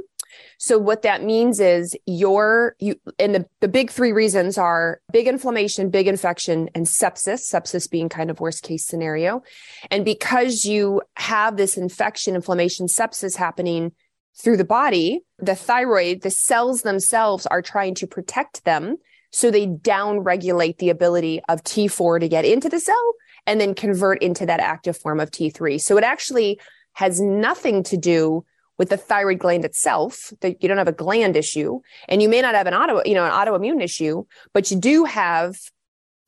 So 0.59 0.79
what 0.79 1.03
that 1.03 1.23
means 1.23 1.61
is 1.61 1.97
your 2.07 2.75
you 2.79 2.97
and 3.19 3.35
the, 3.35 3.47
the 3.61 3.69
big 3.69 3.91
three 3.91 4.13
reasons 4.13 4.59
are 4.59 5.01
big 5.13 5.27
inflammation, 5.27 5.91
big 5.91 6.09
infection, 6.09 6.69
and 6.75 6.87
sepsis, 6.87 7.53
sepsis 7.53 7.91
being 7.91 8.09
kind 8.09 8.31
of 8.31 8.41
worst 8.41 8.63
case 8.63 8.87
scenario. 8.87 9.43
And 9.91 10.05
because 10.05 10.65
you 10.65 11.03
have 11.17 11.57
this 11.57 11.77
infection, 11.77 12.35
inflammation, 12.35 12.87
sepsis 12.87 13.37
happening 13.37 13.93
through 14.41 14.57
the 14.57 14.65
body, 14.65 15.21
the 15.39 15.55
thyroid, 15.55 16.23
the 16.23 16.31
cells 16.31 16.83
themselves 16.83 17.47
are 17.47 17.63
trying 17.63 17.95
to 17.97 18.07
protect 18.07 18.65
them. 18.65 18.97
So 19.31 19.51
they 19.51 19.67
down 19.67 20.21
regulate 20.21 20.79
the 20.79 20.91
ability 20.91 21.41
of 21.49 21.63
T4 21.63 22.21
to 22.21 22.29
get 22.29 22.45
into 22.45 22.69
the 22.69 22.81
cell 22.81 23.15
and 23.47 23.61
then 23.61 23.75
convert 23.75 24.23
into 24.23 24.47
that 24.47 24.61
active 24.61 24.97
form 24.97 25.21
of 25.21 25.31
T3. 25.31 25.81
So 25.81 25.97
it 25.97 26.05
actually 26.05 26.61
has 26.95 27.21
nothing 27.21 27.83
to 27.85 27.97
do 27.97 28.45
with 28.79 28.91
the 28.91 28.97
thyroid 28.97 29.39
gland 29.39 29.65
itself 29.65 30.33
that 30.41 30.63
you 30.63 30.69
don't 30.69 30.79
have 30.79 30.89
a 30.89 30.93
gland 30.93 31.37
issue 31.37 31.81
and 32.09 32.23
you 32.23 32.29
may 32.29 32.41
not 32.41 32.55
have 32.55 32.67
an 32.67 32.75
auto 32.75 33.03
you 33.05 33.15
know 33.15 33.25
an 33.25 33.33
autoimmune 33.33 33.83
issue 33.83 34.25
but 34.53 34.71
you 34.71 34.79
do 34.79 35.05
have 35.05 35.57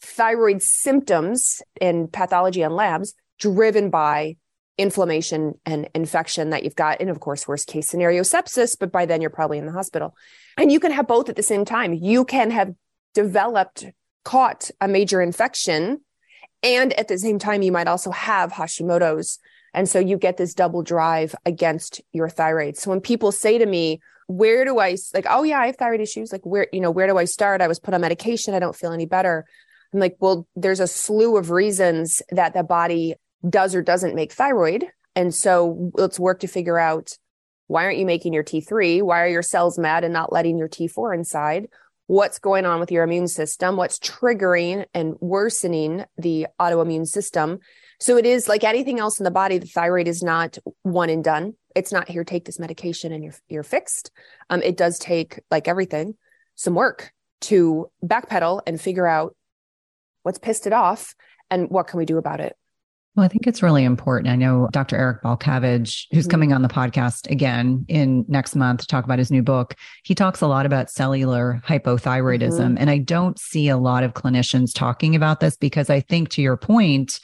thyroid 0.01 0.63
symptoms 0.63 1.63
and 1.81 2.13
pathology 2.13 2.65
on 2.65 2.73
labs 2.73 3.15
driven 3.39 3.91
by 3.91 4.37
inflammation 4.81 5.55
and 5.67 5.89
infection 5.95 6.51
that 6.51 6.65
you've 6.65 6.75
got. 6.75 7.01
And 7.01 7.11
of 7.11 7.21
course, 7.21 7.47
worst 7.47 7.67
case 7.67 7.89
scenario, 7.89 8.23
sepsis, 8.23 8.77
but 8.79 8.91
by 8.91 9.05
then 9.05 9.21
you're 9.21 9.31
probably 9.31 9.59
in 9.59 9.67
the 9.67 9.73
hospital. 9.73 10.17
And 10.57 10.73
you 10.73 10.81
can 10.81 10.91
have 10.91 11.07
both 11.07 11.29
at 11.29 11.37
the 11.37 11.43
same 11.43 11.65
time. 11.65 11.93
You 11.93 12.25
can 12.25 12.51
have 12.51 12.73
developed, 13.15 13.85
caught 14.25 14.71
a 14.81 14.89
major 14.89 15.21
infection. 15.21 16.01
And 16.63 16.93
at 16.95 17.09
the 17.09 17.19
same 17.19 17.39
time, 17.39 17.63
you 17.63 17.73
might 17.73 17.89
also 17.89 18.11
have 18.11 18.53
Hashimoto's. 18.53 19.39
And 19.74 19.88
so 19.88 19.98
you 19.98 20.16
get 20.16 20.37
this 20.37 20.54
double 20.54 20.83
drive 20.83 21.35
against 21.46 22.00
your 22.12 22.28
thyroid. 22.28 22.76
So 22.76 22.90
when 22.90 23.00
people 23.00 23.33
say 23.33 23.59
to 23.59 23.66
me, 23.66 24.00
where 24.26 24.64
do 24.64 24.78
I 24.78 24.96
like, 25.12 25.26
oh 25.28 25.42
yeah, 25.42 25.59
I 25.59 25.66
have 25.66 25.76
thyroid 25.76 26.00
issues. 26.00 26.30
Like 26.30 26.46
where, 26.46 26.68
you 26.72 26.80
know, 26.80 26.90
where 26.90 27.09
do 27.09 27.18
I 27.18 27.24
start? 27.24 27.61
I 27.61 27.68
was 27.68 27.80
put 27.80 27.94
on 27.94 28.00
medication. 28.00 28.54
I 28.54 28.61
don't 28.61 28.76
feel 28.76 28.92
any 28.92 29.06
better. 29.06 29.44
I'm 29.92 30.00
like, 30.00 30.16
well, 30.20 30.46
there's 30.54 30.80
a 30.80 30.87
slew 30.87 31.37
of 31.37 31.50
reasons 31.50 32.22
that 32.30 32.54
the 32.54 32.62
body 32.62 33.14
does 33.48 33.74
or 33.74 33.83
doesn't 33.83 34.14
make 34.14 34.33
thyroid. 34.33 34.87
And 35.16 35.35
so 35.35 35.90
let's 35.94 36.20
work 36.20 36.40
to 36.40 36.46
figure 36.46 36.78
out 36.78 37.16
why 37.66 37.85
aren't 37.85 37.98
you 37.98 38.06
making 38.06 38.33
your 38.33 38.44
T3? 38.44 39.02
Why 39.02 39.22
are 39.22 39.28
your 39.28 39.42
cells 39.42 39.78
mad 39.78 40.04
and 40.04 40.12
not 40.12 40.33
letting 40.33 40.59
your 40.59 40.68
T4 40.68 41.14
inside? 41.14 41.68
What's 42.06 42.38
going 42.38 42.66
on 42.66 42.80
with 42.80 42.90
your 42.90 43.04
immune 43.04 43.28
system? 43.28 43.76
What's 43.76 43.98
triggering 43.98 44.87
and 44.94 45.14
worsening 45.20 46.04
the 46.18 46.48
autoimmune 46.61 47.06
system? 47.06 47.61
So 48.01 48.17
it 48.17 48.25
is 48.25 48.49
like 48.49 48.65
anything 48.65 48.99
else 48.99 49.21
in 49.21 49.25
the 49.25 49.31
body, 49.31 49.59
the 49.59 49.67
thyroid 49.67 50.09
is 50.09 50.23
not 50.23 50.59
one 50.83 51.11
and 51.11 51.23
done. 51.23 51.55
It's 51.77 51.93
not 51.93 52.09
here, 52.09 52.25
take 52.25 52.47
this 52.47 52.59
medication 52.59 53.13
and 53.13 53.23
you're 53.23 53.35
you're 53.49 53.63
fixed. 53.63 54.11
Um, 54.49 54.63
it 54.63 54.77
does 54.77 54.99
take, 54.99 55.41
like 55.51 55.69
everything, 55.69 56.15
some 56.55 56.75
work 56.75 57.13
to 57.43 57.91
backpedal 58.05 58.63
and 58.67 58.81
figure 58.81 59.07
out 59.07 59.37
what's 60.23 60.39
pissed 60.39 60.67
it 60.67 60.73
off 60.73 61.15
and 61.51 61.71
what 61.71 61.87
can 61.87 61.99
we 61.99 62.07
do 62.07 62.19
about 62.19 62.41
it. 62.41 62.57
Well, 63.17 63.25
I 63.25 63.29
think 63.29 63.47
it's 63.47 63.63
really 63.63 63.85
important. 63.85 64.33
I 64.33 64.37
know 64.37 64.69
Dr. 64.71 64.97
Eric 64.97 65.23
Balcavage, 65.23 66.07
who's 66.13 66.25
mm-hmm. 66.25 66.31
coming 66.31 66.53
on 66.53 66.63
the 66.63 66.69
podcast 66.69 67.29
again 67.29 67.85
in 67.89 68.25
next 68.29 68.55
month 68.55 68.81
to 68.81 68.87
talk 68.87 69.05
about 69.05 69.19
his 69.19 69.33
new 69.33 69.43
book, 69.43 69.75
he 70.05 70.15
talks 70.15 70.41
a 70.41 70.47
lot 70.47 70.65
about 70.65 70.91
cellular 70.91 71.61
hypothyroidism. 71.67 72.61
Mm-hmm. 72.61 72.79
And 72.79 72.89
I 72.89 72.99
don't 72.99 73.39
see 73.39 73.69
a 73.69 73.77
lot 73.77 74.05
of 74.05 74.15
clinicians 74.15 74.73
talking 74.73 75.17
about 75.17 75.41
this 75.41 75.57
because 75.57 75.91
I 75.91 76.01
think, 76.01 76.29
to 76.31 76.43
your 76.43 76.57
point, 76.57 77.19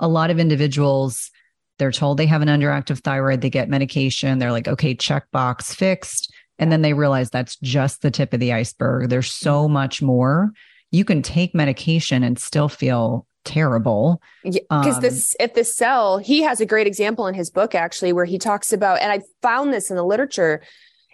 a 0.00 0.08
lot 0.08 0.30
of 0.30 0.38
individuals, 0.38 1.30
they're 1.78 1.92
told 1.92 2.18
they 2.18 2.26
have 2.26 2.42
an 2.42 2.48
underactive 2.48 3.00
thyroid, 3.00 3.40
they 3.40 3.50
get 3.50 3.68
medication, 3.68 4.38
they're 4.38 4.52
like, 4.52 4.68
okay, 4.68 4.94
check 4.94 5.30
box 5.30 5.74
fixed. 5.74 6.32
And 6.58 6.72
then 6.72 6.82
they 6.82 6.94
realize 6.94 7.30
that's 7.30 7.56
just 7.56 8.02
the 8.02 8.10
tip 8.10 8.32
of 8.32 8.40
the 8.40 8.52
iceberg. 8.52 9.10
There's 9.10 9.32
so 9.32 9.64
mm-hmm. 9.64 9.74
much 9.74 10.02
more. 10.02 10.52
You 10.90 11.04
can 11.04 11.20
take 11.22 11.54
medication 11.54 12.22
and 12.22 12.38
still 12.38 12.68
feel 12.68 13.26
terrible. 13.44 14.22
Because 14.42 14.66
um, 14.70 15.00
this, 15.00 15.36
if 15.38 15.54
the 15.54 15.64
cell, 15.64 16.18
he 16.18 16.42
has 16.42 16.60
a 16.60 16.66
great 16.66 16.86
example 16.86 17.26
in 17.26 17.34
his 17.34 17.50
book 17.50 17.74
actually, 17.74 18.12
where 18.12 18.24
he 18.24 18.38
talks 18.38 18.72
about, 18.72 19.00
and 19.00 19.12
I 19.12 19.20
found 19.42 19.72
this 19.72 19.90
in 19.90 19.96
the 19.96 20.04
literature. 20.04 20.62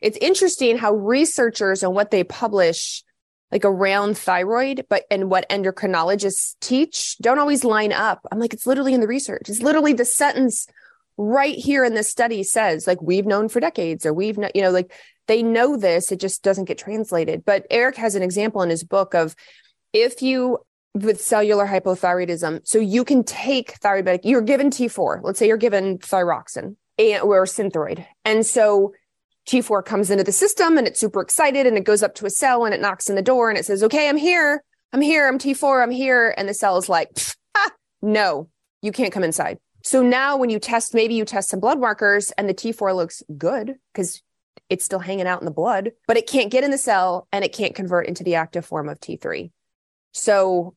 It's 0.01 0.19
interesting 0.19 0.79
how 0.79 0.95
researchers 0.95 1.83
and 1.83 1.95
what 1.95 2.11
they 2.11 2.25
publish, 2.25 3.05
like 3.53 3.65
around 3.65 4.17
thyroid, 4.17 4.87
but 4.89 5.05
and 5.11 5.31
what 5.31 5.49
endocrinologists 5.51 6.57
teach, 6.61 7.17
don't 7.19 7.39
always 7.39 7.65
line 7.65 7.93
up. 7.93 8.27
I'm 8.33 8.39
like, 8.39 8.55
it's 8.55 8.67
literally 8.67 8.95
in 8.95 9.01
the 9.01 9.07
research. 9.07 9.49
It's 9.49 9.61
literally 9.61 9.93
the 9.93 10.07
sentence 10.07 10.67
right 11.19 11.55
here 11.55 11.85
in 11.85 11.95
the 11.95 12.03
study 12.03 12.43
says, 12.43 12.87
like, 12.87 13.01
we've 13.03 13.27
known 13.27 13.51
for 13.51 13.61
decades, 13.61 14.07
or 14.07 14.15
we've, 14.15 14.39
you 14.55 14.63
know, 14.63 14.71
like 14.71 14.91
they 15.29 15.43
know 15.43 15.77
this. 15.77 16.11
It 16.11 16.19
just 16.19 16.43
doesn't 16.43 16.65
get 16.65 16.79
translated. 16.79 17.45
But 17.45 17.67
Eric 17.71 17.97
has 17.97 18.15
an 18.15 18.23
example 18.23 18.63
in 18.63 18.71
his 18.71 18.83
book 18.83 19.15
of 19.15 19.37
if 19.93 20.23
you 20.23 20.59
with 20.95 21.21
cellular 21.21 21.67
hypothyroidism. 21.67 22.61
So 22.65 22.79
you 22.79 23.05
can 23.05 23.25
take 23.25 23.73
thyroid 23.77 24.21
you're 24.25 24.43
given 24.43 24.71
T4. 24.71 25.21
Let's 25.23 25.39
say 25.39 25.47
you're 25.47 25.57
given 25.57 25.99
thyroxin 25.99 26.77
and, 26.99 27.23
or 27.23 27.45
synthroid. 27.45 28.05
And 28.25 28.45
so 28.45 28.93
T4 29.49 29.85
comes 29.85 30.11
into 30.11 30.25
the 30.25 30.33
system 30.33 30.79
and 30.79 30.87
it's 30.87 31.01
super 31.01 31.21
excited 31.21 31.67
and 31.67 31.77
it 31.77 31.85
goes 31.85 32.03
up 32.03 32.15
to 32.17 32.27
a 32.27 32.31
cell 32.31 32.65
and 32.65 32.75
it 32.75 32.81
knocks 32.81 33.11
on 33.11 33.17
the 33.17 33.23
door 33.23 33.51
and 33.51 33.59
it 33.59 33.65
says, 33.65 33.83
okay, 33.83 34.09
I'm 34.09 34.17
here. 34.17 34.63
I'm 34.93 35.01
here. 35.01 35.29
I'm 35.29 35.39
T4. 35.39 35.83
I'm 35.83 35.91
here. 35.91 36.35
And 36.37 36.49
the 36.49 36.55
cell 36.55 36.77
is 36.77 36.89
like, 36.89 37.09
ah, 37.57 37.71
no, 38.01 38.49
you 38.83 38.93
can't 38.93 39.13
come 39.13 39.25
inside. 39.25 39.59
So 39.85 40.03
now 40.03 40.37
when 40.37 40.51
you 40.51 40.59
test, 40.59 40.95
maybe 40.95 41.15
you 41.15 41.25
test 41.25 41.51
some 41.51 41.61
blood 41.61 41.81
markers 41.81 42.31
and 42.33 42.49
the 42.49 42.55
T4 42.55 42.95
looks 42.95 43.23
good 43.37 43.75
because 43.93 44.23
it's 44.69 44.85
still 44.85 45.01
hanging 45.01 45.27
out 45.27 45.41
in 45.41 45.45
the 45.45 45.51
blood, 45.51 45.93
but 46.07 46.17
it 46.17 46.29
can't 46.29 46.51
get 46.51 46.65
in 46.65 46.71
the 46.71 46.79
cell 46.79 47.27
and 47.33 47.45
it 47.45 47.53
can't 47.53 47.75
convert 47.75 48.07
into 48.07 48.23
the 48.23 48.37
active 48.37 48.65
form 48.65 48.89
of 48.89 49.01
T3. 49.01 49.51
So 50.13 50.75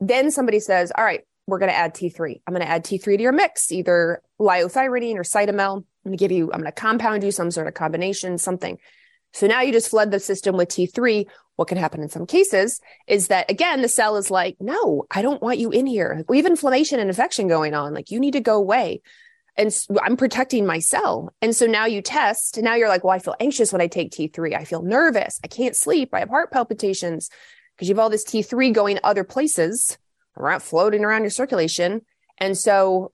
then 0.00 0.30
somebody 0.30 0.58
says, 0.58 0.92
all 0.96 1.04
right, 1.04 1.20
we're 1.46 1.58
going 1.58 1.70
to 1.70 1.76
add 1.76 1.94
T3. 1.94 2.40
I'm 2.46 2.54
going 2.54 2.66
to 2.66 2.70
add 2.70 2.84
T3 2.84 3.16
to 3.16 3.22
your 3.22 3.32
mix, 3.32 3.70
either 3.72 4.22
liothyronine 4.40 5.16
or 5.16 5.22
cytomel. 5.22 5.84
Going 6.10 6.18
to 6.18 6.22
give 6.24 6.32
you, 6.32 6.50
I'm 6.52 6.60
going 6.60 6.64
to 6.64 6.72
compound 6.72 7.22
you 7.22 7.30
some 7.30 7.50
sort 7.50 7.68
of 7.68 7.74
combination, 7.74 8.36
something. 8.36 8.78
So 9.32 9.46
now 9.46 9.60
you 9.60 9.72
just 9.72 9.88
flood 9.88 10.10
the 10.10 10.18
system 10.18 10.56
with 10.56 10.68
T3. 10.68 11.26
What 11.56 11.68
can 11.68 11.78
happen 11.78 12.02
in 12.02 12.08
some 12.08 12.26
cases 12.26 12.80
is 13.06 13.28
that, 13.28 13.50
again, 13.50 13.80
the 13.80 13.88
cell 13.88 14.16
is 14.16 14.30
like, 14.30 14.56
no, 14.60 15.04
I 15.10 15.22
don't 15.22 15.42
want 15.42 15.58
you 15.58 15.70
in 15.70 15.86
here. 15.86 16.24
We 16.28 16.38
have 16.38 16.46
inflammation 16.46 16.98
and 16.98 17.08
infection 17.08 17.46
going 17.46 17.74
on. 17.74 17.94
Like, 17.94 18.10
you 18.10 18.18
need 18.18 18.32
to 18.32 18.40
go 18.40 18.56
away. 18.56 19.02
And 19.56 19.72
I'm 20.02 20.16
protecting 20.16 20.66
my 20.66 20.78
cell. 20.78 21.32
And 21.42 21.54
so 21.54 21.66
now 21.66 21.86
you 21.86 22.02
test. 22.02 22.56
And 22.56 22.64
now 22.64 22.74
you're 22.74 22.88
like, 22.88 23.04
well, 23.04 23.14
I 23.14 23.18
feel 23.18 23.36
anxious 23.38 23.72
when 23.72 23.82
I 23.82 23.86
take 23.86 24.10
T3. 24.10 24.56
I 24.56 24.64
feel 24.64 24.82
nervous. 24.82 25.38
I 25.44 25.48
can't 25.48 25.76
sleep. 25.76 26.12
I 26.12 26.20
have 26.20 26.30
heart 26.30 26.50
palpitations 26.50 27.30
because 27.76 27.88
you 27.88 27.94
have 27.94 28.00
all 28.00 28.10
this 28.10 28.24
T3 28.24 28.72
going 28.72 28.98
other 29.04 29.22
places 29.22 29.98
around 30.36 30.60
floating 30.60 31.04
around 31.04 31.22
your 31.22 31.30
circulation. 31.30 32.02
And 32.38 32.56
so 32.56 33.12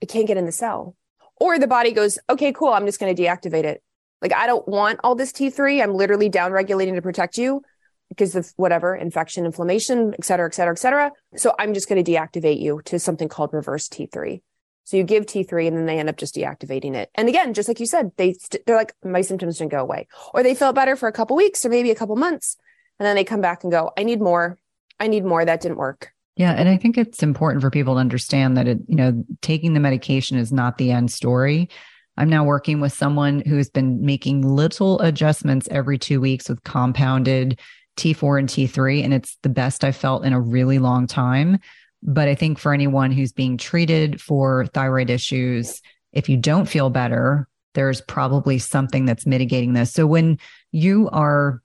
it 0.00 0.08
can't 0.08 0.26
get 0.26 0.36
in 0.36 0.46
the 0.46 0.52
cell. 0.52 0.94
Or 1.38 1.58
the 1.58 1.66
body 1.66 1.92
goes, 1.92 2.18
okay, 2.30 2.52
cool, 2.52 2.68
I'm 2.68 2.86
just 2.86 2.98
going 2.98 3.14
to 3.14 3.22
deactivate 3.22 3.64
it. 3.64 3.82
Like, 4.22 4.32
I 4.32 4.46
don't 4.46 4.66
want 4.66 5.00
all 5.04 5.14
this 5.14 5.32
T3. 5.32 5.82
I'm 5.82 5.94
literally 5.94 6.28
down 6.28 6.52
regulating 6.52 6.94
to 6.94 7.02
protect 7.02 7.36
you 7.36 7.62
because 8.08 8.34
of 8.34 8.52
whatever 8.56 8.94
infection, 8.94 9.44
inflammation, 9.44 10.14
et 10.14 10.24
cetera, 10.24 10.46
et 10.46 10.54
cetera, 10.54 10.72
et 10.72 10.78
cetera. 10.78 11.12
So 11.36 11.54
I'm 11.58 11.74
just 11.74 11.88
going 11.88 12.02
to 12.02 12.10
deactivate 12.10 12.60
you 12.60 12.80
to 12.86 12.98
something 12.98 13.28
called 13.28 13.52
reverse 13.52 13.88
T3. 13.88 14.40
So 14.84 14.96
you 14.96 15.02
give 15.02 15.26
T3 15.26 15.66
and 15.66 15.76
then 15.76 15.86
they 15.86 15.98
end 15.98 16.08
up 16.08 16.16
just 16.16 16.36
deactivating 16.36 16.94
it. 16.94 17.10
And 17.16 17.28
again, 17.28 17.54
just 17.54 17.66
like 17.68 17.80
you 17.80 17.86
said, 17.86 18.12
they, 18.16 18.34
st- 18.34 18.64
they're 18.64 18.76
like, 18.76 18.94
my 19.04 19.20
symptoms 19.20 19.58
didn't 19.58 19.72
go 19.72 19.80
away 19.80 20.06
or 20.32 20.42
they 20.42 20.54
felt 20.54 20.76
better 20.76 20.94
for 20.94 21.08
a 21.08 21.12
couple 21.12 21.36
weeks 21.36 21.64
or 21.64 21.68
maybe 21.68 21.90
a 21.90 21.96
couple 21.96 22.14
months. 22.14 22.56
And 22.98 23.06
then 23.06 23.16
they 23.16 23.24
come 23.24 23.40
back 23.40 23.64
and 23.64 23.72
go, 23.72 23.90
I 23.98 24.04
need 24.04 24.20
more. 24.20 24.58
I 25.00 25.08
need 25.08 25.24
more. 25.24 25.44
That 25.44 25.60
didn't 25.60 25.76
work. 25.76 26.12
Yeah. 26.36 26.52
And 26.52 26.68
I 26.68 26.76
think 26.76 26.98
it's 26.98 27.22
important 27.22 27.62
for 27.62 27.70
people 27.70 27.94
to 27.94 28.00
understand 28.00 28.56
that, 28.56 28.68
it, 28.68 28.78
you 28.86 28.96
know, 28.96 29.24
taking 29.40 29.72
the 29.72 29.80
medication 29.80 30.36
is 30.36 30.52
not 30.52 30.76
the 30.76 30.92
end 30.92 31.10
story. 31.10 31.70
I'm 32.18 32.28
now 32.28 32.44
working 32.44 32.80
with 32.80 32.92
someone 32.92 33.40
who's 33.40 33.70
been 33.70 34.04
making 34.04 34.42
little 34.42 35.00
adjustments 35.00 35.68
every 35.70 35.98
two 35.98 36.20
weeks 36.20 36.48
with 36.48 36.62
compounded 36.62 37.58
T4 37.96 38.38
and 38.38 38.48
T3. 38.48 39.02
And 39.02 39.14
it's 39.14 39.38
the 39.42 39.48
best 39.48 39.82
I've 39.82 39.96
felt 39.96 40.24
in 40.24 40.32
a 40.32 40.40
really 40.40 40.78
long 40.78 41.06
time. 41.06 41.58
But 42.02 42.28
I 42.28 42.34
think 42.34 42.58
for 42.58 42.72
anyone 42.74 43.12
who's 43.12 43.32
being 43.32 43.56
treated 43.56 44.20
for 44.20 44.66
thyroid 44.66 45.08
issues, 45.10 45.80
if 46.12 46.28
you 46.28 46.36
don't 46.36 46.66
feel 46.66 46.90
better, 46.90 47.48
there's 47.74 48.00
probably 48.02 48.58
something 48.58 49.06
that's 49.06 49.26
mitigating 49.26 49.72
this. 49.72 49.92
So 49.92 50.06
when 50.06 50.38
you 50.72 51.08
are 51.12 51.60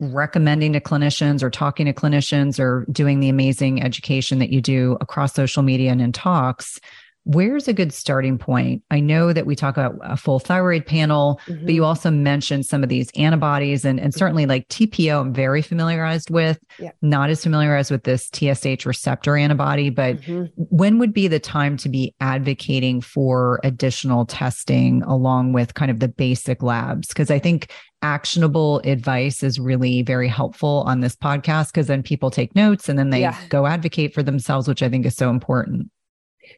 recommending 0.00 0.72
to 0.74 0.80
clinicians 0.80 1.42
or 1.42 1.50
talking 1.50 1.86
to 1.86 1.92
clinicians 1.92 2.60
or 2.60 2.86
doing 2.92 3.20
the 3.20 3.28
amazing 3.28 3.82
education 3.82 4.38
that 4.38 4.50
you 4.50 4.60
do 4.60 4.96
across 5.00 5.32
social 5.32 5.62
media 5.62 5.90
and 5.90 6.02
in 6.02 6.12
talks 6.12 6.80
where's 7.26 7.66
a 7.66 7.72
good 7.72 7.92
starting 7.92 8.38
point? 8.38 8.84
I 8.88 9.00
know 9.00 9.32
that 9.32 9.46
we 9.46 9.56
talk 9.56 9.76
about 9.76 9.98
a 10.00 10.16
full 10.16 10.38
thyroid 10.38 10.86
panel, 10.86 11.40
mm-hmm. 11.46 11.64
but 11.64 11.74
you 11.74 11.80
mm-hmm. 11.80 11.88
also 11.88 12.08
mentioned 12.08 12.66
some 12.66 12.84
of 12.84 12.88
these 12.88 13.10
antibodies 13.16 13.84
and, 13.84 13.98
and 13.98 14.14
certainly 14.14 14.46
like 14.46 14.68
TPO, 14.68 15.22
I'm 15.22 15.34
very 15.34 15.60
familiarized 15.60 16.30
with, 16.30 16.60
yeah. 16.78 16.92
not 17.02 17.28
as 17.28 17.42
familiarized 17.42 17.90
with 17.90 18.04
this 18.04 18.30
TSH 18.32 18.86
receptor 18.86 19.36
antibody, 19.36 19.90
but 19.90 20.20
mm-hmm. 20.20 20.44
when 20.54 21.00
would 21.00 21.12
be 21.12 21.26
the 21.26 21.40
time 21.40 21.76
to 21.78 21.88
be 21.88 22.14
advocating 22.20 23.00
for 23.00 23.58
additional 23.64 24.24
testing 24.24 25.02
along 25.02 25.52
with 25.52 25.74
kind 25.74 25.90
of 25.90 25.98
the 25.98 26.08
basic 26.08 26.62
labs? 26.62 27.08
Because 27.08 27.32
I 27.32 27.40
think 27.40 27.72
actionable 28.02 28.78
advice 28.84 29.42
is 29.42 29.58
really 29.58 30.02
very 30.02 30.28
helpful 30.28 30.84
on 30.86 31.00
this 31.00 31.16
podcast 31.16 31.72
because 31.72 31.88
then 31.88 32.04
people 32.04 32.30
take 32.30 32.54
notes 32.54 32.88
and 32.88 32.96
then 32.96 33.10
they 33.10 33.22
yeah. 33.22 33.36
go 33.48 33.66
advocate 33.66 34.14
for 34.14 34.22
themselves, 34.22 34.68
which 34.68 34.82
I 34.82 34.88
think 34.88 35.04
is 35.06 35.16
so 35.16 35.28
important. 35.28 35.90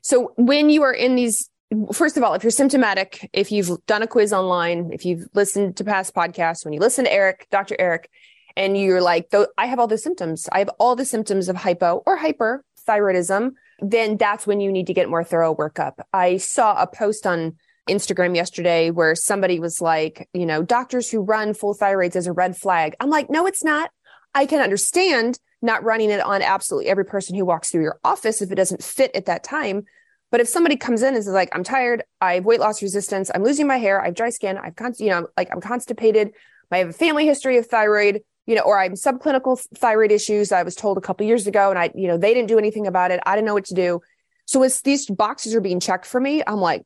So 0.03 0.33
when 0.37 0.71
you 0.71 0.83
are 0.83 0.93
in 0.93 1.15
these, 1.15 1.51
first 1.93 2.17
of 2.17 2.23
all, 2.23 2.35
if 2.35 2.43
you're 2.43 2.51
symptomatic, 2.51 3.29
if 3.33 3.53
you've 3.53 3.85
done 3.87 4.03
a 4.03 4.07
quiz 4.07 4.33
online, 4.33 4.91
if 4.93 5.05
you've 5.05 5.27
listened 5.35 5.77
to 5.77 5.85
past 5.85 6.15
podcasts, 6.15 6.65
when 6.65 6.73
you 6.73 6.81
listen 6.81 7.05
to 7.05 7.13
Eric, 7.13 7.47
Dr. 7.51 7.77
Eric, 7.79 8.11
and 8.57 8.77
you're 8.77 9.03
like, 9.03 9.33
I 9.57 9.67
have 9.67 9.79
all 9.79 9.87
the 9.87 9.99
symptoms, 9.99 10.49
I 10.51 10.59
have 10.59 10.71
all 10.81 10.97
the 10.97 11.05
symptoms 11.05 11.49
of 11.49 11.57
hypo 11.57 12.03
or 12.07 12.19
hyperthyroidism, 12.19 13.53
then 13.81 14.17
that's 14.17 14.47
when 14.47 14.61
you 14.61 14.73
need 14.73 14.89
to 14.89 14.95
get 14.95 15.09
more 15.09 15.23
thorough 15.23 15.55
workup. 15.55 15.95
I 16.13 16.39
saw 16.39 16.81
a 16.81 16.87
post 16.87 17.27
on 17.27 17.57
Instagram 17.89 18.35
yesterday 18.35 18.91
where 18.91 19.15
somebody 19.15 19.61
was 19.61 19.81
like, 19.81 20.29
you 20.33 20.45
know, 20.45 20.63
doctors 20.63 21.11
who 21.11 21.21
run 21.21 21.55
full 21.55 21.75
thyroids 21.75 22.17
as 22.17 22.27
a 22.27 22.33
red 22.33 22.57
flag. 22.57 22.97
I'm 23.01 23.11
like, 23.11 23.31
no, 23.31 23.47
it's 23.47 23.65
not. 23.65 23.91
I 24.35 24.47
can 24.47 24.61
understand 24.61 25.39
not 25.61 25.83
running 25.83 26.11
it 26.11 26.21
on 26.21 26.43
absolutely 26.43 26.89
every 26.91 27.05
person 27.05 27.35
who 27.37 27.45
walks 27.45 27.71
through 27.71 27.83
your 27.83 27.99
office 28.05 28.41
if 28.43 28.51
it 28.51 28.57
doesn't 28.57 28.83
fit 28.83 29.11
at 29.15 29.27
that 29.27 29.45
time. 29.45 29.85
But 30.31 30.41
if 30.41 30.49
somebody 30.49 30.77
comes 30.77 31.03
in 31.03 31.15
and 31.15 31.25
says 31.25 31.33
like, 31.33 31.55
I'm 31.55 31.65
tired, 31.65 32.03
I 32.21 32.35
have 32.35 32.45
weight 32.45 32.61
loss 32.61 32.83
resistance, 32.83 33.31
I'm 33.35 33.43
losing 33.43 33.67
my 33.67 33.79
hair, 33.79 34.01
I 34.01 34.07
have 34.07 34.15
dry 34.15 34.31
skin, 34.31 34.59
I've 34.59 34.77
con- 34.77 34.95
you 34.99 35.11
know, 35.11 35.27
like 35.37 35.49
I'm 35.51 35.61
constipated, 35.61 36.33
I 36.71 36.79
have 36.79 36.91
a 36.91 36.93
family 36.93 37.27
history 37.27 37.57
of 37.57 37.67
thyroid, 37.67 38.23
you 38.47 38.55
know, 38.55 38.63
or 38.63 38.79
I'm 38.79 38.93
subclinical 38.93 39.59
thyroid 39.77 40.13
issues. 40.13 40.53
I 40.53 40.63
was 40.63 40.75
told 40.75 40.99
a 40.99 41.01
couple 41.01 41.27
years 41.27 41.47
ago, 41.47 41.71
and 41.71 41.79
I, 41.79 41.91
you 41.95 42.09
know, 42.09 42.19
they 42.19 42.35
didn't 42.35 42.49
do 42.49 42.59
anything 42.59 42.87
about 42.87 43.11
it. 43.11 43.21
I 43.27 43.35
didn't 43.35 43.47
know 43.47 43.55
what 43.55 43.67
to 43.67 43.75
do. 43.75 44.01
So 44.47 44.63
as 44.63 44.81
these 44.81 45.07
boxes 45.07 45.55
are 45.55 45.61
being 45.61 45.81
checked 45.81 46.07
for 46.07 46.21
me, 46.21 46.43
I'm 46.47 46.61
like, 46.61 46.83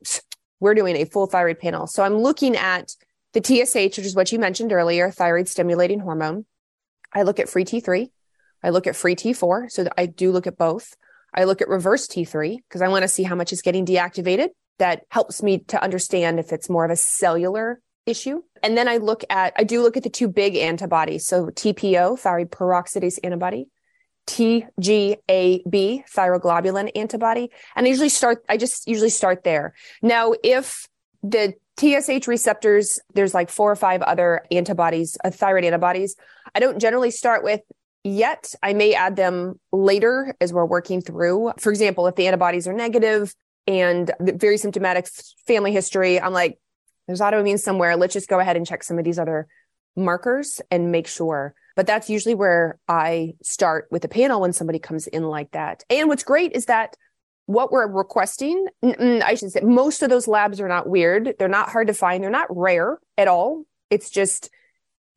we're 0.59 0.73
doing 0.73 0.95
a 0.97 1.05
full 1.05 1.27
thyroid 1.27 1.59
panel. 1.59 1.87
So 1.87 2.03
I'm 2.03 2.17
looking 2.17 2.55
at 2.55 2.93
the 3.33 3.41
TSH, 3.41 3.97
which 3.97 3.99
is 3.99 4.15
what 4.15 4.31
you 4.31 4.39
mentioned 4.39 4.73
earlier, 4.73 5.11
thyroid 5.11 5.47
stimulating 5.47 5.99
hormone. 5.99 6.45
I 7.13 7.23
look 7.23 7.39
at 7.39 7.49
free 7.49 7.65
T3. 7.65 8.09
I 8.63 8.69
look 8.69 8.87
at 8.87 8.95
free 8.95 9.15
T4. 9.15 9.69
So 9.71 9.87
I 9.97 10.05
do 10.05 10.31
look 10.31 10.47
at 10.47 10.57
both. 10.57 10.95
I 11.33 11.43
look 11.45 11.61
at 11.61 11.67
reverse 11.67 12.07
T3 12.07 12.57
because 12.57 12.81
I 12.81 12.87
want 12.87 13.03
to 13.03 13.07
see 13.07 13.23
how 13.23 13.35
much 13.35 13.51
is 13.51 13.61
getting 13.61 13.85
deactivated. 13.85 14.49
That 14.79 15.03
helps 15.09 15.43
me 15.43 15.59
to 15.59 15.81
understand 15.81 16.39
if 16.39 16.51
it's 16.51 16.69
more 16.69 16.85
of 16.85 16.91
a 16.91 16.95
cellular 16.95 17.79
issue. 18.05 18.41
And 18.61 18.77
then 18.77 18.87
I 18.87 18.97
look 18.97 19.23
at, 19.29 19.53
I 19.57 19.63
do 19.63 19.81
look 19.81 19.97
at 19.97 20.03
the 20.03 20.09
two 20.09 20.27
big 20.27 20.55
antibodies. 20.55 21.25
So 21.25 21.47
TPO, 21.47 22.19
thyroid 22.19 22.51
peroxidase 22.51 23.19
antibody, 23.23 23.67
TGAB, 24.27 26.03
thyroglobulin 26.15 26.91
antibody. 26.95 27.49
And 27.75 27.85
I 27.85 27.89
usually 27.89 28.09
start, 28.09 28.43
I 28.47 28.57
just 28.57 28.87
usually 28.87 29.09
start 29.09 29.43
there. 29.43 29.73
Now, 30.01 30.33
if 30.43 30.87
the 31.23 31.53
TSH 31.79 32.27
receptors, 32.27 32.99
there's 33.13 33.33
like 33.33 33.49
four 33.49 33.71
or 33.71 33.75
five 33.75 34.01
other 34.01 34.45
antibodies, 34.51 35.17
uh, 35.23 35.31
thyroid 35.31 35.63
antibodies. 35.63 36.15
I 36.53 36.59
don't 36.59 36.79
generally 36.79 37.11
start 37.11 37.43
with 37.43 37.61
yet. 38.03 38.53
I 38.61 38.73
may 38.73 38.93
add 38.93 39.15
them 39.15 39.59
later 39.71 40.35
as 40.41 40.51
we're 40.53 40.65
working 40.65 41.01
through. 41.01 41.53
For 41.59 41.71
example, 41.71 42.07
if 42.07 42.15
the 42.15 42.27
antibodies 42.27 42.67
are 42.67 42.73
negative, 42.73 43.33
and 43.67 44.11
very 44.19 44.57
symptomatic 44.57 45.07
family 45.47 45.71
history. 45.71 46.19
I'm 46.19 46.33
like, 46.33 46.59
there's 47.07 47.21
autoimmune 47.21 47.59
somewhere. 47.59 47.95
Let's 47.95 48.13
just 48.13 48.27
go 48.27 48.39
ahead 48.39 48.57
and 48.57 48.67
check 48.67 48.83
some 48.83 48.99
of 48.99 49.05
these 49.05 49.17
other 49.17 49.47
markers 49.95 50.61
and 50.69 50.91
make 50.91 51.07
sure. 51.07 51.53
But 51.75 51.87
that's 51.87 52.09
usually 52.09 52.35
where 52.35 52.77
I 52.87 53.35
start 53.41 53.87
with 53.89 54.03
a 54.03 54.09
panel 54.09 54.41
when 54.41 54.53
somebody 54.53 54.79
comes 54.79 55.07
in 55.07 55.23
like 55.23 55.51
that. 55.51 55.83
And 55.89 56.09
what's 56.09 56.23
great 56.23 56.51
is 56.51 56.65
that 56.65 56.97
what 57.45 57.71
we're 57.71 57.87
requesting, 57.87 58.65
I 58.83 59.35
should 59.35 59.51
say, 59.51 59.61
most 59.61 60.01
of 60.01 60.09
those 60.09 60.27
labs 60.27 60.59
are 60.59 60.67
not 60.67 60.89
weird. 60.89 61.35
They're 61.39 61.47
not 61.47 61.69
hard 61.69 61.87
to 61.87 61.93
find. 61.93 62.21
They're 62.21 62.29
not 62.29 62.55
rare 62.55 62.99
at 63.17 63.27
all. 63.27 63.63
It's 63.89 64.09
just 64.09 64.49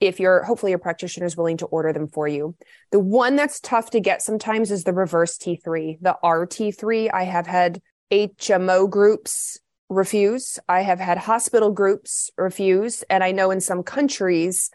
if 0.00 0.20
you're 0.20 0.42
hopefully 0.42 0.72
your 0.72 0.78
practitioner 0.78 1.26
is 1.26 1.36
willing 1.36 1.56
to 1.58 1.66
order 1.66 1.92
them 1.92 2.08
for 2.08 2.28
you. 2.28 2.54
The 2.92 3.00
one 3.00 3.36
that's 3.36 3.60
tough 3.60 3.90
to 3.90 4.00
get 4.00 4.22
sometimes 4.22 4.70
is 4.70 4.84
the 4.84 4.92
reverse 4.92 5.38
T3, 5.38 5.98
the 6.00 6.16
RT3. 6.22 7.10
I 7.12 7.24
have 7.24 7.46
had 7.46 7.80
HMO 8.10 8.88
groups 8.88 9.58
refuse. 9.88 10.58
I 10.68 10.82
have 10.82 10.98
had 10.98 11.18
hospital 11.18 11.70
groups 11.70 12.30
refuse. 12.36 13.02
And 13.08 13.24
I 13.24 13.32
know 13.32 13.50
in 13.50 13.60
some 13.60 13.82
countries, 13.82 14.70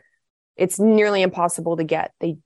it's 0.56 0.80
nearly 0.80 1.22
impossible 1.22 1.78
to 1.78 1.84
get. 1.84 2.12
They 2.20 2.38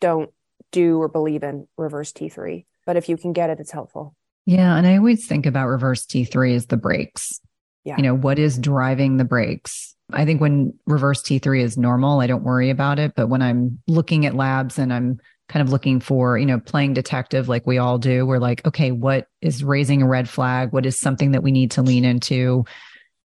don't 0.00 0.30
do 0.72 1.00
or 1.00 1.08
believe 1.08 1.42
in 1.42 1.68
reverse 1.76 2.12
T3. 2.12 2.64
But 2.86 2.96
if 2.96 3.08
you 3.08 3.16
can 3.16 3.32
get 3.32 3.50
it, 3.50 3.60
it's 3.60 3.70
helpful. 3.70 4.14
Yeah. 4.46 4.76
And 4.76 4.86
I 4.86 4.96
always 4.96 5.26
think 5.26 5.46
about 5.46 5.68
reverse 5.68 6.06
T3 6.06 6.54
as 6.54 6.66
the 6.66 6.76
brakes. 6.76 7.40
Yeah. 7.84 7.96
You 7.96 8.02
know, 8.02 8.14
what 8.14 8.38
is 8.38 8.58
driving 8.58 9.16
the 9.16 9.24
brakes? 9.24 9.93
I 10.12 10.24
think 10.24 10.40
when 10.40 10.74
reverse 10.86 11.22
T3 11.22 11.62
is 11.62 11.78
normal, 11.78 12.20
I 12.20 12.26
don't 12.26 12.44
worry 12.44 12.70
about 12.70 12.98
it. 12.98 13.14
But 13.14 13.28
when 13.28 13.42
I'm 13.42 13.78
looking 13.86 14.26
at 14.26 14.34
labs 14.34 14.78
and 14.78 14.92
I'm 14.92 15.18
kind 15.48 15.66
of 15.66 15.70
looking 15.72 16.00
for, 16.00 16.38
you 16.38 16.46
know, 16.46 16.60
playing 16.60 16.94
detective 16.94 17.48
like 17.48 17.66
we 17.66 17.78
all 17.78 17.98
do, 17.98 18.26
we're 18.26 18.38
like, 18.38 18.64
okay, 18.66 18.90
what 18.90 19.28
is 19.40 19.64
raising 19.64 20.02
a 20.02 20.08
red 20.08 20.28
flag? 20.28 20.72
What 20.72 20.86
is 20.86 20.98
something 20.98 21.32
that 21.32 21.42
we 21.42 21.52
need 21.52 21.72
to 21.72 21.82
lean 21.82 22.04
into? 22.04 22.64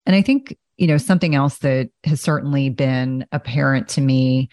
And 0.05 0.15
I 0.15 0.21
think, 0.21 0.57
you 0.77 0.87
know, 0.87 0.97
something 0.97 1.35
else 1.35 1.59
that 1.59 1.89
has 2.03 2.21
certainly 2.21 2.69
been 2.69 3.25
apparent 3.31 3.89
to 3.89 4.01
me 4.01 4.49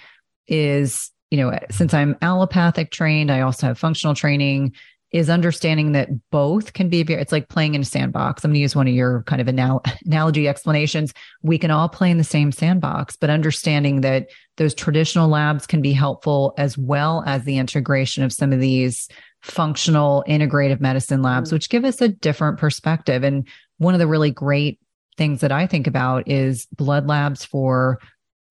is, 0.46 1.10
you 1.30 1.38
know, 1.38 1.58
since 1.70 1.94
I'm 1.94 2.16
allopathic 2.22 2.90
trained, 2.90 3.30
I 3.30 3.40
also 3.40 3.68
have 3.68 3.78
functional 3.78 4.14
training 4.14 4.74
is 5.12 5.28
understanding 5.28 5.92
that 5.92 6.08
both 6.30 6.72
can 6.72 6.88
be 6.88 7.02
very, 7.02 7.20
it's 7.20 7.32
like 7.32 7.48
playing 7.48 7.74
in 7.74 7.80
a 7.80 7.84
sandbox. 7.84 8.44
I'm 8.44 8.50
going 8.50 8.54
to 8.54 8.60
use 8.60 8.76
one 8.76 8.86
of 8.86 8.94
your 8.94 9.22
kind 9.24 9.40
of 9.40 9.48
anal- 9.48 9.82
analogy 10.06 10.46
explanations. 10.46 11.12
We 11.42 11.58
can 11.58 11.70
all 11.70 11.88
play 11.88 12.10
in 12.10 12.18
the 12.18 12.24
same 12.24 12.52
sandbox, 12.52 13.16
but 13.16 13.30
understanding 13.30 14.02
that 14.02 14.28
those 14.56 14.74
traditional 14.74 15.28
labs 15.28 15.66
can 15.66 15.82
be 15.82 15.92
helpful 15.92 16.54
as 16.58 16.78
well 16.78 17.24
as 17.26 17.44
the 17.44 17.58
integration 17.58 18.22
of 18.22 18.32
some 18.32 18.52
of 18.52 18.60
these 18.60 19.08
functional 19.42 20.24
integrative 20.28 20.80
medicine 20.80 21.22
labs, 21.22 21.48
mm-hmm. 21.48 21.56
which 21.56 21.70
give 21.70 21.84
us 21.84 22.00
a 22.00 22.08
different 22.08 22.58
perspective. 22.58 23.24
And 23.24 23.48
one 23.78 23.94
of 23.94 24.00
the 24.00 24.06
really 24.06 24.30
great 24.30 24.78
things 25.16 25.40
that 25.40 25.52
I 25.52 25.66
think 25.66 25.86
about 25.86 26.28
is 26.28 26.66
blood 26.76 27.08
labs 27.08 27.44
for 27.44 27.98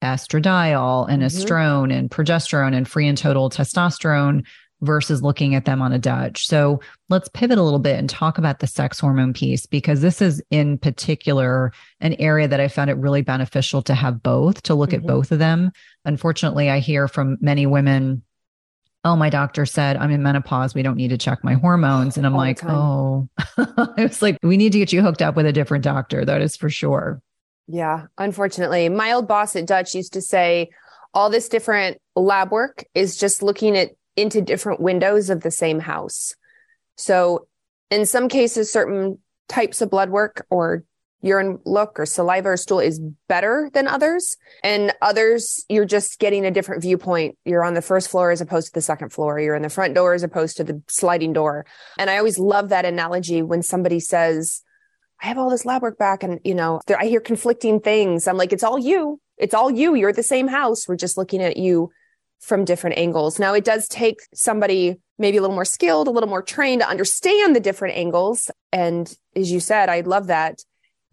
estradiol 0.04 1.08
and 1.10 1.22
mm-hmm. 1.22 1.38
estrone 1.38 1.94
and 1.94 2.10
progesterone 2.10 2.76
and 2.76 2.88
free 2.88 3.08
and 3.08 3.18
total 3.18 3.50
testosterone 3.50 4.46
versus 4.82 5.22
looking 5.22 5.56
at 5.56 5.66
them 5.66 5.82
on 5.82 5.92
a 5.92 6.00
Dutch. 6.00 6.48
So 6.48 6.80
let's 7.10 7.28
pivot 7.30 7.58
a 7.58 7.64
little 7.64 7.80
bit 7.80 8.00
and 8.00 8.10
talk 8.10 8.38
about 8.38 8.60
the 8.60 8.68
sex 8.68 9.00
hormone 9.00 9.34
piece 9.34 9.66
because 9.66 10.02
this 10.02 10.22
is 10.22 10.42
in 10.52 10.78
particular 10.78 11.74
an 12.00 12.14
area 12.14 12.48
that 12.48 12.60
I 12.60 12.68
found 12.68 12.90
it 12.90 12.98
really 12.98 13.22
beneficial 13.22 13.82
to 13.84 13.94
have 13.94 14.24
both, 14.24 14.64
to 14.64 14.76
look 14.76 14.92
mm-hmm. 14.92 15.02
at 15.02 15.08
both 15.08 15.32
of 15.32 15.40
them. 15.40 15.72
Unfortunately, 16.06 16.70
I 16.70 16.80
hear 16.80 17.08
from 17.08 17.38
many 17.42 17.66
women, 17.66 18.24
oh, 19.04 19.16
my 19.16 19.30
doctor 19.30 19.66
said 19.66 19.98
I'm 19.98 20.12
in 20.12 20.24
menopause. 20.24 20.74
We 20.74 20.84
don't 20.84 20.98
need 20.98 21.10
to 21.10 21.18
check 21.18 21.44
my 21.44 21.54
hormones. 21.54 22.18
And 22.18 22.26
I'm 22.26 22.34
All 22.34 22.40
like, 22.40 22.64
oh, 22.64 23.28
I 23.58 23.94
was 23.98 24.22
like, 24.22 24.38
we 24.44 24.58
need 24.58 24.72
to 24.72 24.80
get 24.80 24.94
you 24.94 25.02
hooked 25.02 25.22
up 25.22 25.36
with 25.36 25.46
a 25.46 25.54
different 25.54 25.84
doctor. 25.84 26.24
That 26.24 26.42
is 26.42 26.56
for 26.56 26.70
sure. 26.70 27.22
Yeah, 27.68 28.08
unfortunately. 28.18 28.90
My 28.90 29.12
old 29.12 29.28
boss 29.28 29.56
at 29.56 29.68
Dutch 29.68 29.94
used 29.94 30.14
to 30.14 30.22
say, 30.22 30.70
all 31.14 31.30
this 31.30 31.50
different 31.50 31.98
lab 32.16 32.52
work 32.52 32.84
is 32.94 33.18
just 33.18 33.42
looking 33.42 33.78
at 33.78 33.92
into 34.20 34.42
different 34.42 34.80
windows 34.80 35.30
of 35.30 35.42
the 35.42 35.52
same 35.52 35.80
house. 35.80 36.36
So 36.96 37.48
in 37.90 38.06
some 38.06 38.28
cases, 38.28 38.72
certain 38.72 39.20
types 39.48 39.82
of 39.82 39.90
blood 39.90 40.10
work 40.10 40.46
or 40.50 40.84
urine 41.22 41.60
look 41.66 42.00
or 42.00 42.06
saliva 42.06 42.50
or 42.50 42.58
stool 42.58 42.80
is 42.80 43.00
better 43.28 43.70
than 43.74 43.88
others. 43.88 44.38
And 44.64 44.94
others, 45.02 45.66
you're 45.70 45.86
just 45.86 46.20
getting 46.20 46.46
a 46.46 46.52
different 46.52 46.82
viewpoint. 46.82 47.38
You're 47.46 47.64
on 47.64 47.74
the 47.74 47.82
first 47.82 48.10
floor 48.10 48.32
as 48.32 48.42
opposed 48.42 48.68
to 48.68 48.74
the 48.74 48.82
second 48.82 49.12
floor. 49.12 49.40
You're 49.40 49.56
in 49.56 49.62
the 49.62 49.70
front 49.70 49.96
door 49.96 50.14
as 50.14 50.24
opposed 50.24 50.58
to 50.58 50.64
the 50.64 50.82
sliding 50.88 51.34
door. 51.34 51.66
And 51.98 52.10
I 52.10 52.18
always 52.18 52.40
love 52.40 52.70
that 52.70 52.86
analogy 52.86 53.42
when 53.42 53.64
somebody 53.64 54.00
says, 54.00 54.62
I 55.22 55.28
have 55.28 55.38
all 55.38 55.50
this 55.50 55.66
lab 55.66 55.82
work 55.82 55.98
back 55.98 56.24
and, 56.24 56.40
you 56.46 56.56
know, 56.56 56.80
I 56.98 57.06
hear 57.06 57.20
conflicting 57.20 57.82
things. 57.82 58.26
I'm 58.28 58.38
like, 58.38 58.54
it's 58.54 58.64
all 58.64 58.80
you. 58.80 59.20
It's 59.38 59.54
all 59.54 59.70
you. 59.70 59.96
You're 59.96 60.14
the 60.14 60.24
same 60.24 60.48
house. 60.48 60.88
We're 60.88 60.96
just 60.96 61.18
looking 61.18 61.42
at 61.42 61.58
you 61.58 61.92
from 62.40 62.66
different 62.66 62.98
angles. 62.98 63.40
Now, 63.40 63.54
it 63.54 63.66
does 63.66 63.88
take 63.88 64.20
somebody 64.34 64.98
maybe 65.18 65.38
a 65.38 65.42
little 65.42 65.56
more 65.56 65.66
skilled, 65.66 66.08
a 66.08 66.12
little 66.12 66.30
more 66.30 66.42
trained 66.42 66.82
to 66.82 66.88
understand 66.88 67.56
the 67.56 67.60
different 67.60 67.98
angles. 67.98 68.50
And 68.72 69.14
as 69.36 69.52
you 69.52 69.60
said, 69.60 69.90
I 69.90 70.02
love 70.02 70.28
that. 70.28 70.64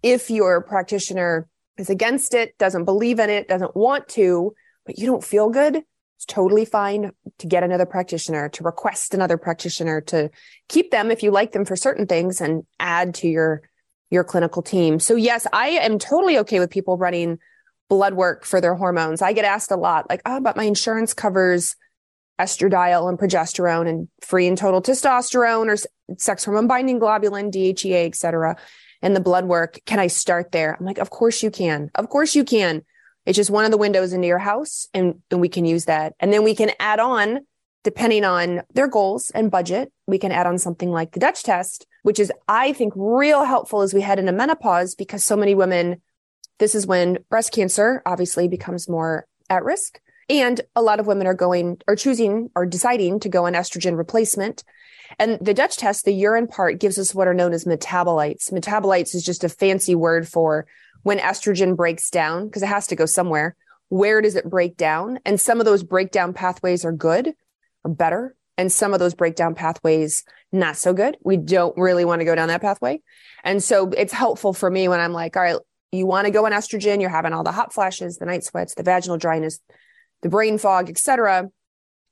If 0.03 0.31
your 0.31 0.62
practitioner 0.62 1.49
is 1.77 1.91
against 1.91 2.33
it, 2.33 2.57
doesn't 2.59 2.85
believe 2.85 3.18
in 3.18 3.29
it, 3.29 3.49
doesn't 3.49 3.77
want 3.77 4.09
to, 4.11 4.55
but 4.85 4.99
you 4.99 5.07
don't 5.07 5.24
feel 5.24 5.51
good, 5.51 5.83
it's 6.16 6.24
totally 6.24 6.64
fine 6.64 7.11
to 7.39 7.47
get 7.47 7.62
another 7.62 7.85
practitioner, 7.85 8.49
to 8.51 8.64
request 8.64 9.12
another 9.12 9.37
practitioner, 9.37 10.01
to 10.03 10.31
keep 10.68 10.91
them 10.91 11.11
if 11.11 11.22
you 11.22 11.31
like 11.31 11.53
them 11.53 11.66
for 11.66 11.77
certain 11.77 12.07
things 12.07 12.41
and 12.41 12.64
add 12.81 13.14
to 13.16 13.29
your 13.29 13.62
your 14.09 14.24
clinical 14.24 14.62
team. 14.62 15.01
So 15.01 15.16
yes, 15.16 15.47
I 15.53 15.68
am 15.70 15.99
totally 15.99 16.39
okay 16.39 16.61
with 16.61 16.70
people 16.70 16.97
running 16.97 17.39
blood 17.89 18.14
work 18.14 18.45
for 18.45 18.61
their 18.61 18.74
hormones. 18.74 19.22
I 19.22 19.32
get 19.32 19.45
asked 19.45 19.70
a 19.70 19.76
lot, 19.76 20.09
like, 20.09 20.22
oh, 20.26 20.41
but 20.41 20.57
my 20.57 20.64
insurance 20.64 21.14
covers 21.14 21.76
estradiol 22.39 23.09
and 23.09 23.18
progesterone 23.18 23.89
and 23.89 24.09
free 24.20 24.47
and 24.47 24.59
total 24.59 24.82
testosterone 24.82 25.68
or 25.72 26.16
sex 26.18 26.45
hormone 26.45 26.66
binding 26.66 27.01
globulin, 27.01 27.51
DHEA, 27.51 28.07
et 28.07 28.14
cetera, 28.14 28.57
and 29.01 29.16
the 29.16 29.20
blood 29.20 29.47
work. 29.47 29.78
Can 29.87 29.99
I 29.99 30.09
start 30.09 30.53
there? 30.53 30.76
I'm 30.78 30.84
like, 30.84 30.99
of 30.99 31.11
course 31.11 31.43
you 31.43 31.51
can. 31.51 31.91
Of 31.95 32.09
course 32.09 32.34
you 32.34 32.45
can. 32.45 32.82
It's 33.24 33.37
just 33.37 33.51
one 33.51 33.64
of 33.64 33.70
the 33.70 33.78
windows 33.78 34.12
into 34.12 34.28
your 34.28 34.39
house 34.39 34.87
and, 34.95 35.22
and 35.30 35.41
we 35.41 35.49
can 35.49 35.64
use 35.64 35.87
that. 35.87 36.14
And 36.20 36.32
then 36.32 36.45
we 36.45 36.55
can 36.55 36.70
add 36.78 37.01
on, 37.01 37.41
depending 37.82 38.24
on 38.24 38.62
their 38.74 38.87
goals 38.87 39.30
and 39.30 39.51
budget, 39.51 39.93
we 40.07 40.18
can 40.18 40.30
add 40.30 40.47
on 40.47 40.59
something 40.59 40.91
like 40.91 41.12
the 41.12 41.20
Dutch 41.20 41.43
test, 41.43 41.87
which 42.03 42.20
is, 42.20 42.30
I 42.47 42.72
think, 42.72 42.93
real 42.95 43.45
helpful 43.45 43.80
as 43.80 43.95
we 43.95 44.01
head 44.01 44.18
into 44.18 44.32
menopause 44.32 44.95
because 44.95 45.24
so 45.24 45.37
many 45.37 45.55
women 45.55 46.03
this 46.59 46.74
is 46.74 46.86
when 46.86 47.18
breast 47.28 47.52
cancer 47.52 48.02
obviously 48.07 48.48
becomes 48.48 48.88
more 48.88 49.26
at 49.50 49.64
risk. 49.64 50.00
And 50.28 50.61
a 50.74 50.82
lot 50.82 50.98
of 50.98 51.07
women 51.07 51.26
are 51.26 51.34
going 51.34 51.80
or 51.86 51.94
choosing 51.94 52.50
or 52.57 52.66
deciding 52.66 53.20
to 53.20 53.28
go 53.28 53.46
on 53.46 53.52
estrogen 53.52 53.96
replacement. 53.96 54.64
And 55.18 55.38
the 55.40 55.54
Dutch 55.54 55.76
test, 55.76 56.04
the 56.04 56.12
urine 56.12 56.48
part 56.48 56.80
gives 56.80 56.98
us 56.98 57.14
what 57.14 57.28
are 57.28 57.34
known 57.34 57.52
as 57.52 57.64
metabolites. 57.64 58.52
Metabolites 58.52 59.14
is 59.14 59.24
just 59.24 59.44
a 59.44 59.48
fancy 59.48 59.94
word 59.94 60.26
for 60.26 60.66
when 61.04 61.18
estrogen 61.18 61.76
breaks 61.76 62.11
down, 62.11 62.46
because 62.46 62.62
it 62.62 62.68
has 62.68 62.88
to 62.88 62.96
go 62.96 63.07
somewhere. 63.07 63.54
Where 63.88 64.20
does 64.20 64.34
it 64.34 64.50
break 64.50 64.76
down? 64.76 65.20
And 65.24 65.40
some 65.40 65.61
of 65.61 65.64
those 65.64 65.84
breakdown 65.84 66.32
pathways 66.32 66.84
are 66.84 66.90
good 66.90 67.32
or 67.84 67.92
better. 67.92 68.34
And 68.59 68.72
some 68.72 68.92
of 68.92 68.98
those 68.98 69.14
breakdown 69.14 69.54
pathways, 69.54 70.24
not 70.50 70.76
so 70.76 70.92
good. 70.92 71.16
We 71.22 71.36
don't 71.36 71.76
really 71.76 72.04
want 72.04 72.20
to 72.20 72.24
go 72.24 72.34
down 72.34 72.48
that 72.48 72.62
pathway. 72.62 73.00
And 73.44 73.62
so 73.62 73.90
it's 73.90 74.12
helpful 74.12 74.52
for 74.52 74.68
me 74.68 74.88
when 74.88 74.98
I'm 74.98 75.12
like, 75.12 75.36
all 75.36 75.42
right, 75.42 75.57
you 75.97 76.07
want 76.07 76.26
to 76.26 76.30
go 76.30 76.47
on 76.47 76.53
estrogen, 76.53 77.01
you're 77.01 77.11
having 77.11 77.32
all 77.32 77.44
the 77.44 77.53
hot 77.53 77.72
flashes, 77.72 78.18
the 78.18 78.26
night 78.26 78.44
sweats, 78.44 78.74
the 78.74 78.82
vaginal 78.82 79.18
dryness, 79.18 79.61
the 80.22 80.28
brain 80.28 80.59
fog, 80.59 80.88
etc. 80.90 81.49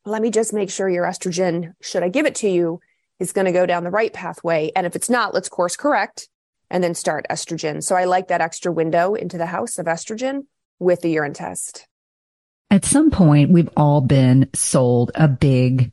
Let 0.05 0.23
me 0.23 0.31
just 0.31 0.53
make 0.53 0.71
sure 0.71 0.89
your 0.89 1.05
estrogen, 1.05 1.75
should 1.81 2.03
I 2.03 2.09
give 2.09 2.27
it 2.27 2.35
to 2.37 2.49
you, 2.49 2.81
is 3.19 3.33
going 3.33 3.47
to 3.47 3.53
go 3.53 3.67
down 3.67 3.85
the 3.85 3.91
right 3.91 4.13
pathway. 4.13 4.71
And 4.75 4.87
if 4.87 4.97
it's 4.97 5.09
not, 5.09 5.35
let's 5.35 5.49
course 5.49 5.77
correct 5.77 6.29
and 6.71 6.83
then 6.83 6.95
start 6.95 7.27
estrogen. 7.31 7.83
So 7.83 7.95
I 7.95 8.05
like 8.05 8.29
that 8.29 8.41
extra 8.41 8.73
window 8.73 9.15
into 9.15 9.39
the 9.39 9.47
house 9.47 9.79
of 9.79 9.87
estrogen 9.87 10.47
with 10.79 11.01
the 11.01 11.11
urine 11.11 11.35
test. 11.35 11.87
At 12.71 12.85
some 12.85 13.11
point, 13.11 13.51
we've 13.51 13.71
all 13.77 14.01
been 14.01 14.51
sold 14.53 15.13
a 15.15 15.29
big 15.29 15.93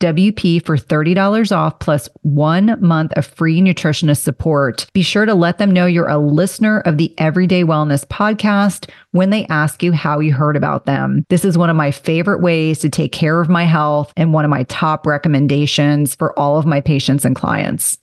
WP 0.00 0.64
for 0.64 0.76
$30 0.76 1.56
off 1.56 1.78
plus 1.78 2.08
one 2.22 2.76
month 2.80 3.12
of 3.16 3.26
free 3.26 3.60
nutritionist 3.60 4.22
support. 4.22 4.86
Be 4.92 5.02
sure 5.02 5.24
to 5.24 5.34
let 5.34 5.58
them 5.58 5.70
know 5.70 5.86
you're 5.86 6.08
a 6.08 6.18
listener 6.18 6.80
of 6.80 6.98
the 6.98 7.14
Everyday 7.18 7.64
Wellness 7.64 8.04
podcast 8.04 8.90
when 9.12 9.30
they 9.30 9.46
ask 9.46 9.82
you 9.82 9.92
how 9.92 10.20
you 10.20 10.34
heard 10.34 10.56
about 10.56 10.84
them. 10.84 11.24
This 11.30 11.44
is 11.44 11.56
one 11.56 11.70
of 11.70 11.76
my 11.76 11.90
favorite 11.90 12.42
ways 12.42 12.78
to 12.80 12.90
take 12.90 13.12
care 13.12 13.40
of 13.40 13.48
my 13.48 13.64
health 13.64 14.12
and 14.16 14.32
one 14.32 14.44
of 14.44 14.50
my 14.50 14.64
top 14.64 15.06
recommendations 15.06 16.14
for 16.14 16.38
all 16.38 16.58
of 16.58 16.66
my 16.66 16.80
patients 16.80 17.24
and 17.24 17.34
clients. 17.34 17.98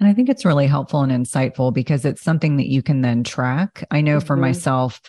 And 0.00 0.08
I 0.08 0.14
think 0.14 0.28
it's 0.28 0.44
really 0.44 0.66
helpful 0.66 1.02
and 1.02 1.12
insightful 1.12 1.74
because 1.74 2.04
it's 2.04 2.22
something 2.22 2.56
that 2.56 2.68
you 2.68 2.82
can 2.82 3.00
then 3.00 3.24
track. 3.24 3.84
I 3.90 4.00
know 4.00 4.18
mm-hmm. 4.18 4.26
for 4.26 4.36
myself, 4.36 5.02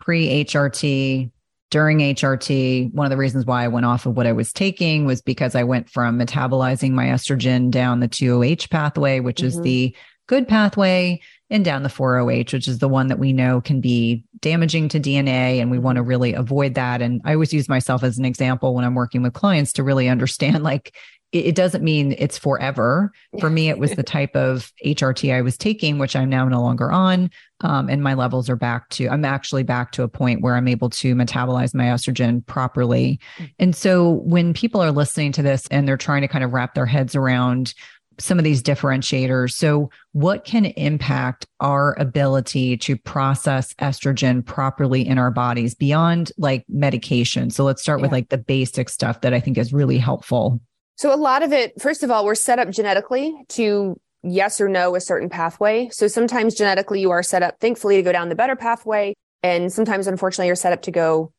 pre 0.00 0.44
HRT, 0.44 1.30
during 1.74 1.98
HRT, 1.98 2.94
one 2.94 3.04
of 3.04 3.10
the 3.10 3.16
reasons 3.16 3.46
why 3.46 3.64
I 3.64 3.66
went 3.66 3.84
off 3.84 4.06
of 4.06 4.16
what 4.16 4.28
I 4.28 4.32
was 4.32 4.52
taking 4.52 5.06
was 5.06 5.20
because 5.20 5.56
I 5.56 5.64
went 5.64 5.90
from 5.90 6.20
metabolizing 6.20 6.92
my 6.92 7.06
estrogen 7.06 7.68
down 7.68 7.98
the 7.98 8.06
2OH 8.06 8.70
pathway, 8.70 9.18
which 9.18 9.38
mm-hmm. 9.38 9.46
is 9.48 9.60
the 9.60 9.96
good 10.28 10.46
pathway, 10.46 11.20
and 11.50 11.64
down 11.64 11.82
the 11.82 11.88
4OH, 11.88 12.52
which 12.52 12.68
is 12.68 12.78
the 12.78 12.86
one 12.86 13.08
that 13.08 13.18
we 13.18 13.32
know 13.32 13.60
can 13.60 13.80
be 13.80 14.22
damaging 14.38 14.88
to 14.90 15.00
DNA. 15.00 15.60
And 15.60 15.68
we 15.68 15.80
want 15.80 15.96
to 15.96 16.02
mm-hmm. 16.02 16.10
really 16.10 16.34
avoid 16.34 16.74
that. 16.74 17.02
And 17.02 17.20
I 17.24 17.34
always 17.34 17.52
use 17.52 17.68
myself 17.68 18.04
as 18.04 18.18
an 18.18 18.24
example 18.24 18.72
when 18.72 18.84
I'm 18.84 18.94
working 18.94 19.22
with 19.22 19.32
clients 19.32 19.72
to 19.72 19.82
really 19.82 20.08
understand 20.14 20.62
like, 20.62 20.94
it, 21.34 21.54
doesn't 21.54 21.82
mean 21.82 22.14
it's 22.18 22.38
forever. 22.38 23.12
For 23.40 23.50
me, 23.50 23.68
it 23.68 23.78
was 23.78 23.92
the 23.92 24.02
type 24.04 24.34
of 24.36 24.72
HRT 24.84 25.34
I 25.34 25.42
was 25.42 25.58
taking, 25.58 25.98
which 25.98 26.14
I'm 26.14 26.28
now 26.28 26.46
no 26.48 26.62
longer 26.62 26.92
on. 26.92 27.30
Um, 27.60 27.88
and 27.88 28.02
my 28.02 28.14
levels 28.14 28.48
are 28.48 28.56
back 28.56 28.88
to, 28.90 29.08
I'm 29.08 29.24
actually 29.24 29.62
back 29.62 29.92
to 29.92 30.02
a 30.02 30.08
point 30.08 30.42
where 30.42 30.54
I'm 30.54 30.68
able 30.68 30.90
to 30.90 31.14
metabolize 31.14 31.74
my 31.74 31.84
estrogen 31.84 32.44
properly. 32.46 33.18
Mm. 33.38 33.54
And 33.58 33.76
so 33.76 34.10
when 34.24 34.54
people 34.54 34.80
are 34.80 34.92
listening 34.92 35.32
to 35.32 35.42
this 35.42 35.66
and 35.68 35.88
they're 35.88 35.96
trying 35.96 36.22
to 36.22 36.28
kind 36.28 36.44
of 36.44 36.52
wrap 36.52 36.74
their 36.74 36.86
heads 36.86 37.16
around 37.16 37.74
some 38.18 38.38
of 38.38 38.44
these 38.44 38.62
differentiators. 38.62 39.52
So, 39.52 39.90
what 40.12 40.44
can 40.44 40.66
impact 40.66 41.46
our 41.60 41.98
ability 41.98 42.76
to 42.78 42.96
process 42.96 43.74
estrogen 43.74 44.44
properly 44.44 45.06
in 45.06 45.18
our 45.18 45.30
bodies 45.30 45.74
beyond 45.74 46.30
like 46.38 46.64
medication? 46.68 47.50
So, 47.50 47.64
let's 47.64 47.82
start 47.82 48.00
yeah. 48.00 48.02
with 48.02 48.12
like 48.12 48.28
the 48.28 48.38
basic 48.38 48.88
stuff 48.88 49.20
that 49.22 49.34
I 49.34 49.40
think 49.40 49.58
is 49.58 49.72
really 49.72 49.98
helpful. 49.98 50.60
So 50.96 51.12
a 51.12 51.16
lot 51.16 51.42
of 51.42 51.52
it, 51.52 51.80
first 51.80 52.02
of 52.02 52.10
all, 52.10 52.24
we're 52.24 52.34
set 52.34 52.58
up 52.58 52.70
genetically 52.70 53.34
to 53.50 53.98
yes 54.22 54.60
or 54.60 54.68
no 54.68 54.94
a 54.94 55.00
certain 55.00 55.28
pathway. 55.28 55.88
So 55.90 56.08
sometimes 56.08 56.54
genetically 56.54 57.00
you 57.00 57.10
are 57.10 57.22
set 57.22 57.42
up, 57.42 57.60
thankfully, 57.60 57.96
to 57.96 58.02
go 58.02 58.12
down 58.12 58.28
the 58.28 58.34
better 58.34 58.56
pathway. 58.56 59.14
And 59.42 59.72
sometimes, 59.72 60.06
unfortunately, 60.06 60.46
you're 60.46 60.56
set 60.56 60.72
up 60.72 60.82
to 60.82 60.90
go 60.90 61.32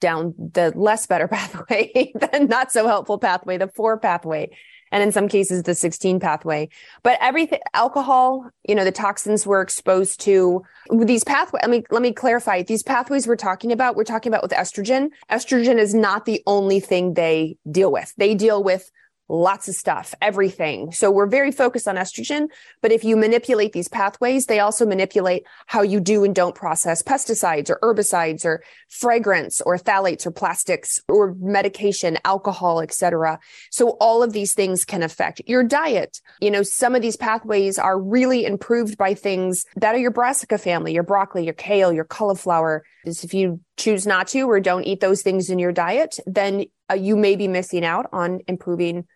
down 0.00 0.34
the 0.38 0.72
less 0.74 1.06
better 1.06 1.28
pathway, 1.28 2.12
the 2.14 2.46
not 2.48 2.72
so 2.72 2.86
helpful 2.86 3.18
pathway, 3.18 3.58
the 3.58 3.68
four 3.68 3.98
pathway 3.98 4.50
and 4.90 5.02
in 5.02 5.12
some 5.12 5.28
cases 5.28 5.62
the 5.62 5.74
16 5.74 6.20
pathway. 6.20 6.68
But 7.02 7.18
everything 7.20 7.60
alcohol 7.74 8.50
you 8.66 8.74
know 8.74 8.84
the 8.84 8.92
toxins 8.92 9.46
we're 9.46 9.62
exposed 9.62 10.20
to 10.20 10.62
these 10.90 11.24
pathways 11.24 11.60
let 11.62 11.70
me 11.70 11.84
let 11.90 12.02
me 12.02 12.12
clarify. 12.12 12.62
These 12.62 12.82
pathways 12.82 13.26
we're 13.26 13.36
talking 13.36 13.72
about 13.72 13.96
we're 13.96 14.04
talking 14.04 14.30
about 14.30 14.42
with 14.42 14.52
estrogen. 14.52 15.08
Estrogen 15.30 15.78
is 15.78 15.94
not 15.94 16.24
the 16.24 16.42
only 16.46 16.80
thing 16.80 17.14
they 17.14 17.56
deal 17.70 17.90
with. 17.90 18.12
They 18.16 18.34
deal 18.34 18.62
with 18.62 18.90
lots 19.28 19.68
of 19.68 19.74
stuff, 19.74 20.14
everything. 20.22 20.90
So 20.92 21.10
we're 21.10 21.26
very 21.26 21.52
focused 21.52 21.86
on 21.86 21.96
estrogen. 21.96 22.48
But 22.80 22.92
if 22.92 23.04
you 23.04 23.16
manipulate 23.16 23.72
these 23.72 23.88
pathways, 23.88 24.46
they 24.46 24.60
also 24.60 24.86
manipulate 24.86 25.44
how 25.66 25.82
you 25.82 26.00
do 26.00 26.24
and 26.24 26.34
don't 26.34 26.54
process 26.54 27.02
pesticides 27.02 27.70
or 27.70 27.78
herbicides 27.82 28.44
or 28.44 28.62
fragrance 28.88 29.60
or 29.60 29.76
phthalates 29.76 30.26
or 30.26 30.30
plastics 30.30 31.00
or 31.08 31.34
medication, 31.38 32.18
alcohol, 32.24 32.80
etc. 32.80 33.38
So 33.70 33.90
all 34.00 34.22
of 34.22 34.32
these 34.32 34.54
things 34.54 34.84
can 34.84 35.02
affect 35.02 35.42
your 35.46 35.62
diet. 35.62 36.20
You 36.40 36.50
know, 36.50 36.62
some 36.62 36.94
of 36.94 37.02
these 37.02 37.16
pathways 37.16 37.78
are 37.78 38.00
really 38.00 38.44
improved 38.44 38.96
by 38.96 39.14
things 39.14 39.64
that 39.76 39.94
are 39.94 39.98
your 39.98 40.10
brassica 40.10 40.58
family, 40.58 40.94
your 40.94 41.02
broccoli, 41.02 41.44
your 41.44 41.54
kale, 41.54 41.92
your 41.92 42.04
cauliflower. 42.04 42.84
If 43.04 43.34
you 43.34 43.60
choose 43.76 44.06
not 44.06 44.28
to 44.28 44.42
or 44.42 44.60
don't 44.60 44.84
eat 44.84 45.00
those 45.00 45.22
things 45.22 45.50
in 45.50 45.58
your 45.58 45.72
diet, 45.72 46.18
then 46.26 46.66
uh, 46.90 46.94
you 46.94 47.16
may 47.16 47.36
be 47.36 47.48
missing 47.48 47.84
out 47.84 48.06
on 48.12 48.40
improving 48.46 49.06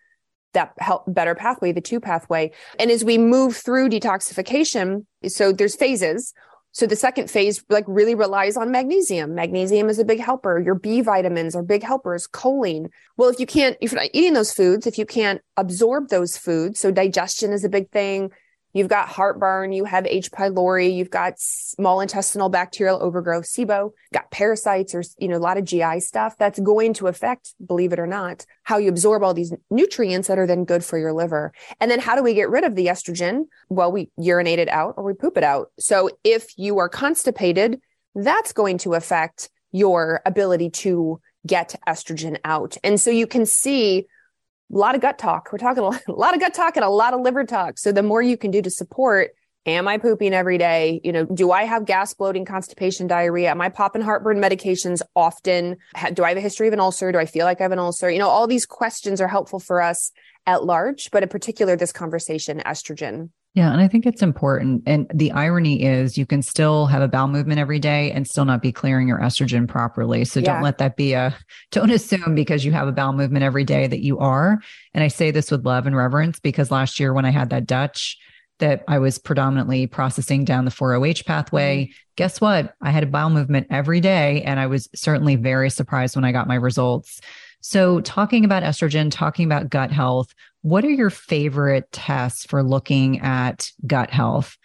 that 0.53 0.73
help 0.79 1.03
better 1.07 1.35
pathway, 1.35 1.71
the 1.71 1.81
two 1.81 1.99
pathway. 1.99 2.51
And 2.79 2.89
as 2.89 3.03
we 3.03 3.17
move 3.17 3.55
through 3.55 3.89
detoxification, 3.89 5.05
so 5.27 5.51
there's 5.51 5.75
phases. 5.75 6.33
So 6.71 6.87
the 6.87 6.95
second 6.95 7.29
phase 7.29 7.63
like 7.69 7.85
really 7.87 8.15
relies 8.15 8.57
on 8.57 8.71
magnesium. 8.71 9.35
Magnesium 9.35 9.89
is 9.89 9.99
a 9.99 10.05
big 10.05 10.19
helper. 10.19 10.59
Your 10.59 10.73
B 10.73 11.01
vitamins 11.01 11.55
are 11.55 11.61
big 11.61 11.83
helpers, 11.83 12.27
choline. 12.27 12.87
Well, 13.15 13.29
if 13.29 13.39
you 13.39 13.45
can't, 13.45 13.77
if 13.79 13.91
you're 13.91 14.01
not 14.01 14.09
eating 14.11 14.33
those 14.33 14.51
foods, 14.51 14.87
if 14.87 14.97
you 14.97 15.05
can't 15.05 15.39
absorb 15.55 16.09
those 16.09 16.35
foods, 16.35 16.79
so 16.79 16.89
digestion 16.89 17.51
is 17.51 17.63
a 17.63 17.69
big 17.69 17.91
thing. 17.91 18.31
You've 18.73 18.87
got 18.87 19.07
heartburn, 19.07 19.71
you 19.71 19.85
have 19.85 20.07
H. 20.07 20.31
pylori, 20.31 20.93
you've 20.93 21.11
got 21.11 21.35
small 21.37 22.01
intestinal 22.01 22.49
bacterial 22.49 23.01
overgrowth, 23.01 23.45
SIBO, 23.45 23.91
got 24.11 24.31
parasites 24.31 24.95
or, 24.95 25.03
you 25.19 25.27
know, 25.27 25.37
a 25.37 25.39
lot 25.39 25.57
of 25.57 25.65
GI 25.65 25.99
stuff 25.99 26.35
that's 26.37 26.59
going 26.59 26.93
to 26.95 27.07
affect, 27.07 27.53
believe 27.65 27.93
it 27.93 27.99
or 27.99 28.07
not, 28.07 28.45
how 28.63 28.77
you 28.77 28.89
absorb 28.89 29.23
all 29.23 29.33
these 29.33 29.53
nutrients 29.69 30.27
that 30.27 30.39
are 30.39 30.47
then 30.47 30.65
good 30.65 30.83
for 30.83 30.97
your 30.97 31.13
liver. 31.13 31.53
And 31.79 31.91
then 31.91 31.99
how 31.99 32.15
do 32.15 32.23
we 32.23 32.33
get 32.33 32.49
rid 32.49 32.63
of 32.63 32.75
the 32.75 32.87
estrogen? 32.87 33.45
Well, 33.69 33.91
we 33.91 34.09
urinate 34.17 34.59
it 34.59 34.69
out 34.69 34.95
or 34.97 35.03
we 35.03 35.13
poop 35.13 35.37
it 35.37 35.43
out. 35.43 35.71
So 35.79 36.09
if 36.23 36.57
you 36.57 36.79
are 36.79 36.89
constipated, 36.89 37.79
that's 38.15 38.53
going 38.53 38.79
to 38.79 38.95
affect 38.95 39.49
your 39.71 40.21
ability 40.25 40.69
to 40.69 41.19
get 41.45 41.75
estrogen 41.87 42.39
out. 42.45 42.77
And 42.83 42.99
so 42.99 43.11
you 43.11 43.27
can 43.27 43.45
see 43.45 44.07
a 44.71 44.77
lot 44.77 44.95
of 44.95 45.01
gut 45.01 45.17
talk. 45.17 45.49
We're 45.51 45.57
talking 45.57 45.83
a 46.07 46.11
lot 46.11 46.33
of 46.33 46.39
gut 46.39 46.53
talk 46.53 46.75
and 46.75 46.85
a 46.85 46.89
lot 46.89 47.13
of 47.13 47.21
liver 47.21 47.43
talk. 47.43 47.77
So 47.77 47.91
the 47.91 48.03
more 48.03 48.21
you 48.21 48.37
can 48.37 48.51
do 48.51 48.61
to 48.61 48.69
support, 48.69 49.31
am 49.65 49.87
I 49.87 49.97
pooping 49.97 50.33
every 50.33 50.57
day? 50.57 50.99
You 51.03 51.11
know, 51.11 51.25
do 51.25 51.51
I 51.51 51.63
have 51.63 51.85
gas, 51.85 52.13
bloating, 52.13 52.45
constipation, 52.45 53.07
diarrhea? 53.07 53.49
Am 53.49 53.61
I 53.61 53.69
popping 53.69 54.01
heartburn 54.01 54.39
medications 54.39 55.01
often? 55.15 55.77
Do 56.13 56.23
I 56.23 56.29
have 56.29 56.37
a 56.37 56.41
history 56.41 56.67
of 56.67 56.73
an 56.73 56.79
ulcer? 56.79 57.11
Do 57.11 57.19
I 57.19 57.25
feel 57.25 57.45
like 57.45 57.61
I 57.61 57.63
have 57.63 57.71
an 57.71 57.79
ulcer? 57.79 58.09
You 58.09 58.19
know, 58.19 58.29
all 58.29 58.47
these 58.47 58.65
questions 58.65 59.21
are 59.21 59.27
helpful 59.27 59.59
for 59.59 59.81
us 59.81 60.11
at 60.45 60.65
large, 60.65 61.09
but 61.11 61.23
in 61.23 61.29
particular, 61.29 61.75
this 61.75 61.93
conversation, 61.93 62.61
estrogen. 62.65 63.29
Yeah. 63.53 63.71
And 63.71 63.79
I 63.79 63.87
think 63.87 64.07
it's 64.07 64.23
important. 64.23 64.81
And 64.87 65.05
the 65.13 65.31
irony 65.31 65.83
is 65.83 66.17
you 66.17 66.25
can 66.25 66.41
still 66.41 66.87
have 66.87 67.03
a 67.03 67.07
bowel 67.07 67.27
movement 67.27 67.59
every 67.59 67.77
day 67.77 68.11
and 68.11 68.27
still 68.27 68.45
not 68.45 68.63
be 68.63 68.71
clearing 68.71 69.07
your 69.07 69.19
estrogen 69.19 69.67
properly. 69.67 70.25
So 70.25 70.39
yeah. 70.39 70.53
don't 70.53 70.63
let 70.63 70.79
that 70.79 70.95
be 70.95 71.13
a, 71.13 71.35
don't 71.71 71.91
assume 71.91 72.33
because 72.33 72.65
you 72.65 72.71
have 72.71 72.87
a 72.87 72.91
bowel 72.91 73.13
movement 73.13 73.43
every 73.43 73.63
day 73.63 73.85
that 73.85 74.01
you 74.01 74.17
are. 74.17 74.59
And 74.95 75.03
I 75.03 75.07
say 75.07 75.29
this 75.29 75.51
with 75.51 75.65
love 75.65 75.85
and 75.85 75.95
reverence 75.95 76.39
because 76.39 76.71
last 76.71 76.99
year 76.99 77.13
when 77.13 77.25
I 77.25 77.29
had 77.29 77.51
that 77.51 77.67
Dutch, 77.67 78.17
that 78.59 78.83
I 78.87 78.99
was 78.99 79.17
predominantly 79.17 79.87
processing 79.87 80.45
down 80.45 80.65
the 80.65 80.71
4OH 80.71 81.25
pathway. 81.25 81.85
Mm-hmm. 81.85 81.93
Guess 82.15 82.41
what? 82.41 82.73
I 82.81 82.91
had 82.91 83.03
a 83.03 83.07
bowel 83.07 83.29
movement 83.29 83.67
every 83.69 83.99
day. 83.99 84.41
And 84.43 84.59
I 84.59 84.67
was 84.67 84.89
certainly 84.95 85.35
very 85.35 85.69
surprised 85.69 86.15
when 86.15 86.25
I 86.25 86.31
got 86.31 86.47
my 86.47 86.55
results. 86.55 87.19
So, 87.61 88.01
talking 88.01 88.43
about 88.43 88.63
estrogen, 88.63 89.09
talking 89.09 89.45
about 89.45 89.69
gut 89.69 89.91
health, 89.91 90.33
what 90.63 90.83
are 90.85 90.89
your 90.89 91.09
favorite 91.09 91.91
tests 91.91 92.45
for 92.45 92.63
looking 92.63 93.19
at 93.19 93.69
gut 93.85 94.09
health? 94.09 94.57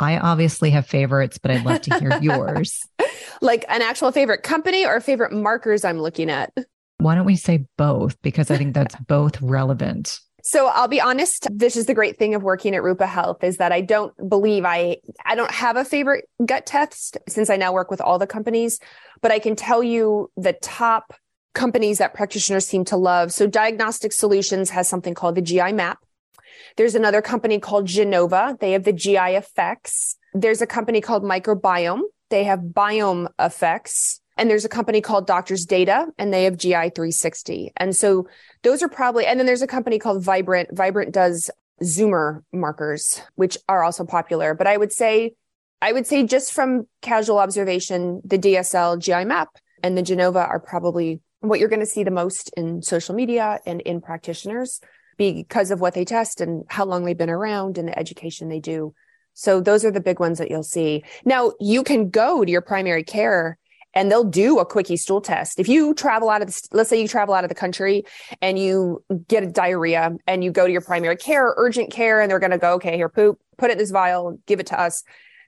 I 0.00 0.18
obviously 0.18 0.70
have 0.70 0.86
favorites, 0.86 1.38
but 1.38 1.52
I'd 1.52 1.64
love 1.64 1.82
to 1.82 1.98
hear 1.98 2.18
yours. 2.20 2.80
Like 3.40 3.64
an 3.68 3.82
actual 3.82 4.12
favorite 4.12 4.44
company 4.44 4.86
or 4.86 5.00
favorite 5.00 5.32
markers 5.32 5.84
I'm 5.84 5.98
looking 5.98 6.30
at? 6.30 6.52
Why 6.98 7.16
don't 7.16 7.24
we 7.26 7.34
say 7.34 7.66
both? 7.76 8.20
Because 8.22 8.52
I 8.52 8.56
think 8.56 8.72
that's 8.72 8.94
both 9.08 9.40
relevant. 9.42 10.20
So 10.44 10.68
I'll 10.68 10.86
be 10.86 11.00
honest, 11.00 11.48
this 11.50 11.76
is 11.76 11.86
the 11.86 11.94
great 11.94 12.18
thing 12.18 12.36
of 12.36 12.44
working 12.44 12.76
at 12.76 12.84
Rupa 12.84 13.06
Health 13.06 13.42
is 13.42 13.56
that 13.56 13.72
I 13.72 13.80
don't 13.80 14.12
believe 14.28 14.64
I 14.64 14.98
I 15.24 15.34
don't 15.34 15.50
have 15.50 15.76
a 15.76 15.84
favorite 15.84 16.26
gut 16.44 16.66
test 16.66 17.18
since 17.28 17.50
I 17.50 17.56
now 17.56 17.72
work 17.72 17.90
with 17.90 18.00
all 18.00 18.20
the 18.20 18.28
companies, 18.28 18.78
but 19.22 19.32
I 19.32 19.40
can 19.40 19.56
tell 19.56 19.82
you 19.82 20.30
the 20.36 20.52
top 20.52 21.14
companies 21.54 21.98
that 21.98 22.14
practitioners 22.14 22.66
seem 22.66 22.84
to 22.86 22.96
love. 22.96 23.32
So 23.32 23.46
Diagnostic 23.46 24.12
Solutions 24.12 24.70
has 24.70 24.88
something 24.88 25.14
called 25.14 25.34
the 25.34 25.42
GI 25.42 25.72
map. 25.72 25.98
There's 26.76 26.94
another 26.94 27.20
company 27.20 27.58
called 27.58 27.86
Genova. 27.86 28.56
They 28.60 28.72
have 28.72 28.84
the 28.84 28.92
GI 28.92 29.36
effects. 29.36 30.16
There's 30.32 30.62
a 30.62 30.66
company 30.66 31.00
called 31.00 31.22
Microbiome. 31.22 32.00
They 32.30 32.44
have 32.44 32.60
biome 32.60 33.28
effects. 33.38 34.20
And 34.38 34.48
there's 34.48 34.64
a 34.64 34.70
company 34.70 35.02
called 35.02 35.26
Doctors 35.26 35.66
Data 35.66 36.06
and 36.16 36.32
they 36.32 36.44
have 36.44 36.56
GI 36.56 36.90
360. 36.94 37.72
And 37.76 37.94
so 37.94 38.26
those 38.62 38.82
are 38.82 38.88
probably, 38.88 39.26
and 39.26 39.38
then 39.38 39.46
there's 39.46 39.62
a 39.62 39.66
company 39.66 39.98
called 39.98 40.22
Vibrant. 40.22 40.70
Vibrant 40.72 41.12
does 41.12 41.50
Zoomer 41.82 42.42
markers, 42.52 43.20
which 43.34 43.58
are 43.68 43.82
also 43.82 44.06
popular. 44.06 44.54
But 44.54 44.66
I 44.66 44.76
would 44.78 44.92
say, 44.92 45.34
I 45.82 45.92
would 45.92 46.06
say 46.06 46.24
just 46.24 46.52
from 46.52 46.86
casual 47.02 47.38
observation, 47.38 48.22
the 48.24 48.38
DSL 48.38 48.98
GI 48.98 49.26
map 49.26 49.50
and 49.82 49.98
the 49.98 50.02
Genova 50.02 50.46
are 50.46 50.60
probably 50.60 51.20
what 51.42 51.60
you're 51.60 51.68
going 51.68 51.80
to 51.80 51.86
see 51.86 52.04
the 52.04 52.10
most 52.10 52.50
in 52.56 52.82
social 52.82 53.14
media 53.14 53.60
and 53.66 53.80
in 53.82 54.00
practitioners 54.00 54.80
because 55.18 55.70
of 55.70 55.80
what 55.80 55.94
they 55.94 56.04
test 56.04 56.40
and 56.40 56.64
how 56.68 56.84
long 56.84 57.04
they've 57.04 57.18
been 57.18 57.30
around 57.30 57.78
and 57.78 57.88
the 57.88 57.98
education 57.98 58.48
they 58.48 58.60
do. 58.60 58.94
So 59.34 59.60
those 59.60 59.84
are 59.84 59.90
the 59.90 60.00
big 60.00 60.20
ones 60.20 60.38
that 60.38 60.50
you'll 60.50 60.62
see. 60.62 61.04
Now 61.24 61.52
you 61.60 61.82
can 61.82 62.10
go 62.10 62.44
to 62.44 62.50
your 62.50 62.60
primary 62.60 63.04
care 63.04 63.58
and 63.94 64.10
they'll 64.10 64.24
do 64.24 64.58
a 64.58 64.64
quickie 64.64 64.96
stool 64.96 65.20
test. 65.20 65.58
If 65.58 65.68
you 65.68 65.94
travel 65.94 66.30
out 66.30 66.42
of 66.42 66.48
the, 66.48 66.68
let's 66.72 66.88
say 66.88 67.00
you 67.00 67.08
travel 67.08 67.34
out 67.34 67.44
of 67.44 67.48
the 67.48 67.54
country 67.54 68.04
and 68.40 68.58
you 68.58 69.04
get 69.28 69.42
a 69.42 69.46
diarrhea 69.46 70.16
and 70.26 70.42
you 70.42 70.50
go 70.50 70.66
to 70.66 70.72
your 70.72 70.80
primary 70.80 71.16
care, 71.16 71.52
urgent 71.56 71.90
care, 71.90 72.20
and 72.20 72.30
they're 72.30 72.38
going 72.38 72.52
to 72.52 72.58
go, 72.58 72.74
okay, 72.74 72.96
here, 72.96 73.08
poop, 73.08 73.38
put 73.58 73.70
it 73.70 73.74
in 73.74 73.78
this 73.78 73.90
vial, 73.90 74.38
give 74.46 74.60
it 74.60 74.66
to 74.68 74.80
us. 74.80 75.02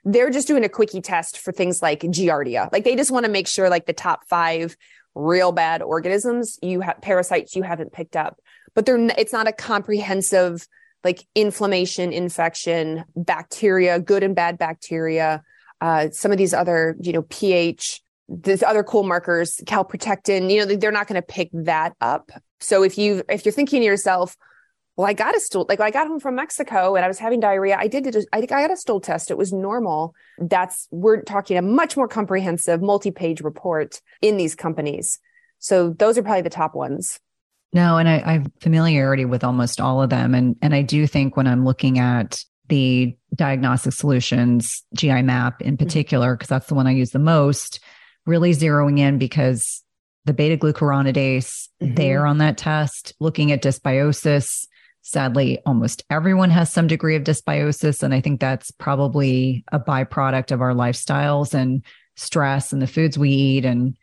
They're 0.05 0.31
just 0.31 0.47
doing 0.47 0.65
a 0.65 0.69
quickie 0.69 1.01
test 1.01 1.39
for 1.39 1.53
things 1.53 1.81
like 1.81 2.01
Giardia. 2.01 2.71
Like 2.71 2.85
they 2.85 2.97
just 2.97 3.11
want 3.11 3.25
to 3.25 3.33
make 3.33 3.49
sure 3.49 3.71
like 3.71 3.87
the 3.87 3.95
top 3.95 4.27
five 4.29 4.77
real 5.15 5.53
bad 5.53 5.83
organisms 5.83 6.59
you 6.63 6.81
have 6.81 7.01
parasites 7.01 7.55
you 7.55 7.63
haven't 7.63 7.93
picked 7.93 8.17
up. 8.17 8.39
But 8.75 8.87
they're 8.87 8.99
it's 9.19 9.33
not 9.33 9.49
a 9.49 9.53
comprehensive 9.53 10.67
like 11.05 11.25
inflammation 11.35 12.13
infection 12.13 13.05
bacteria 13.15 14.01
good 14.01 14.23
and 14.23 14.35
bad 14.35 14.59
bacteria 14.59 15.43
uh, 15.81 16.09
some 16.11 16.33
of 16.33 16.39
these 16.39 16.55
other 16.55 16.97
you 17.01 17.13
know 17.13 17.23
ph 17.23 18.01
these 18.29 18.63
other 18.63 18.83
cool 18.83 19.03
markers 19.03 19.61
calprotectin 19.67 20.51
you 20.51 20.65
know 20.65 20.77
they're 20.77 20.91
not 20.91 21.07
going 21.07 21.21
to 21.21 21.27
pick 21.27 21.51
that 21.53 21.95
up. 22.01 22.31
So 22.61 22.83
if 22.83 22.97
you 22.97 23.23
if 23.29 23.45
you're 23.45 23.53
thinking 23.53 23.81
to 23.83 23.87
yourself 23.87 24.37
well, 24.97 25.09
I 25.09 25.13
got 25.13 25.37
a 25.37 25.41
stool, 25.41 25.67
like 25.69 25.81
I 25.81 25.91
got 25.91 26.07
home 26.07 26.21
from 26.21 26.37
Mexico 26.37 26.95
and 26.95 27.05
I 27.05 27.09
was 27.09 27.19
having 27.19 27.41
diarrhea. 27.41 27.77
I 27.79 27.89
did, 27.89 28.07
I 28.33 28.39
think 28.39 28.53
I 28.53 28.63
got 28.63 28.71
a 28.71 28.77
stool 28.77 29.01
test. 29.01 29.31
It 29.31 29.39
was 29.39 29.53
normal. 29.53 30.15
That's, 30.39 30.87
we're 30.93 31.23
talking 31.23 31.57
a 31.57 31.63
much 31.63 31.97
more 31.97 32.07
comprehensive 32.07 32.81
multi 32.81 33.11
page 33.11 33.41
report 33.41 34.01
in 34.23 34.37
these 34.37 34.55
companies. 34.55 35.19
So 35.59 35.91
those 35.91 36.17
are 36.17 36.23
probably 36.23 36.43
the 36.43 36.51
top 36.51 36.75
ones. 36.75 37.19
No, 37.73 37.99
and 37.99 38.09
I, 38.09 38.23
I 38.25 38.33
have 38.35 38.51
familiarity 38.61 39.25
with 39.25 39.43
almost 39.43 39.81
all 39.81 40.01
of 40.01 40.11
them. 40.11 40.33
And, 40.33 40.55
and 40.63 40.75
I 40.75 40.83
do 40.83 41.09
think 41.09 41.37
when 41.37 41.49
I'm 41.49 41.65
looking 41.65 41.99
at 41.99 42.45
the 42.69 43.17
diagnostic 43.35 43.95
solutions, 43.95 44.85
GI 44.95 45.23
map 45.23 45.61
in 45.61 45.77
mm-hmm. 45.77 45.85
particular, 45.85 46.37
because 46.37 46.49
that's 46.49 46.69
the 46.69 46.75
one 46.75 46.87
I 46.87 46.93
use 46.93 47.11
the 47.11 47.19
most, 47.19 47.81
really 48.27 48.53
zeroing 48.53 49.01
in 49.01 49.19
because 49.19 49.83
the 50.25 50.33
beta 50.33 50.57
glucuronidase 50.57 51.69
mm-hmm. 51.83 51.95
there 51.95 52.27
on 52.27 52.39
that 52.39 52.57
test, 52.57 53.13
looking 53.19 53.51
at 53.51 53.61
dysbiosis, 53.61 54.67
Sadly, 55.07 55.59
almost 55.67 56.03
everyone 56.09 56.49
has 56.49 56.73
some 56.73 56.87
degree 56.87 57.15
of 57.15 57.25
dysbiosis. 57.25 58.03
And 58.03 58.15
I 58.15 58.23
think 58.23 58.41
that's 58.41 58.71
probably 58.71 59.63
a 59.71 59.79
byproduct 59.79 60.51
of 60.51 60.63
our 60.63 60.73
lifestyles 60.73 61.53
and 61.53 61.85
stress 62.17 62.73
and 62.73 62.81
the 62.81 62.87
foods 62.87 63.19
we 63.19 63.29
eat 63.29 63.67
and 63.67 63.99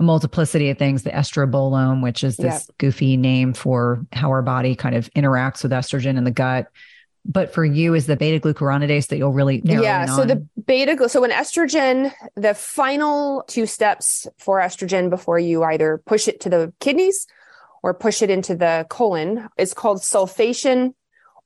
a 0.00 0.02
multiplicity 0.02 0.70
of 0.70 0.78
things, 0.78 1.02
the 1.02 1.10
estrobolome, 1.10 2.02
which 2.02 2.24
is 2.24 2.38
this 2.38 2.66
yep. 2.66 2.78
goofy 2.78 3.18
name 3.18 3.52
for 3.52 4.06
how 4.10 4.30
our 4.30 4.40
body 4.40 4.74
kind 4.74 4.94
of 4.94 5.10
interacts 5.10 5.62
with 5.62 5.72
estrogen 5.72 6.16
in 6.16 6.24
the 6.24 6.30
gut. 6.30 6.68
But 7.26 7.52
for 7.52 7.62
you, 7.62 7.92
is 7.92 8.06
the 8.06 8.16
beta 8.16 8.40
glucuronidase 8.40 9.08
that 9.08 9.18
you'll 9.18 9.34
really 9.34 9.60
yeah. 9.62 10.06
So 10.06 10.24
the 10.24 10.46
beta, 10.66 11.10
so 11.10 11.20
when 11.20 11.30
estrogen, 11.30 12.10
the 12.36 12.54
final 12.54 13.44
two 13.48 13.66
steps 13.66 14.26
for 14.38 14.60
estrogen 14.60 15.10
before 15.10 15.38
you 15.38 15.62
either 15.62 16.00
push 16.06 16.26
it 16.26 16.40
to 16.40 16.48
the 16.48 16.72
kidneys 16.80 17.26
or 17.82 17.94
push 17.94 18.22
it 18.22 18.30
into 18.30 18.54
the 18.54 18.86
colon 18.88 19.48
is 19.56 19.74
called 19.74 19.98
sulfation 19.98 20.94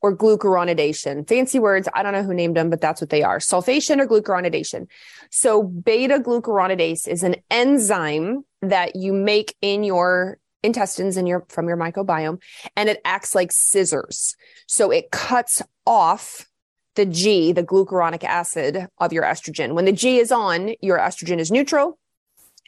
or 0.03 0.17
glucuronidation. 0.17 1.27
Fancy 1.29 1.59
words. 1.59 1.89
I 1.95 2.03
don't 2.03 2.13
know 2.13 2.25
who 2.25 2.35
named 2.35 2.57
them, 2.57 2.71
but 2.71 2.81
that's 2.81 3.01
what 3.01 3.11
they 3.11 3.23
are. 3.23 3.39
Sulfation 3.39 4.01
or 4.01 4.07
glucuronidation. 4.07 4.89
So 5.31 5.63
beta 5.63 6.19
glucuronidase 6.19 7.07
is 7.07 7.23
an 7.23 7.37
enzyme 7.51 8.45
that 8.61 8.97
you 8.97 9.13
make 9.13 9.55
in 9.63 9.85
your 9.85 10.39
intestines 10.65 11.17
in 11.17 11.27
your 11.27 11.45
from 11.49 11.67
your 11.67 11.77
microbiome 11.77 12.41
and 12.77 12.89
it 12.89 13.01
acts 13.05 13.35
like 13.35 13.51
scissors. 13.53 14.37
So 14.67 14.91
it 14.91 15.11
cuts 15.11 15.63
off 15.87 16.47
the 16.95 17.07
G, 17.07 17.53
the 17.53 17.65
glucuronic 17.65 18.23
acid 18.23 18.87
of 18.99 19.13
your 19.13 19.25
estrogen. 19.25 19.75
When 19.75 19.87
the 19.87 19.93
G 19.93 20.19
is 20.19 20.31
on, 20.31 20.75
your 20.81 20.99
estrogen 20.99 21.39
is 21.39 21.51
neutral. 21.51 21.99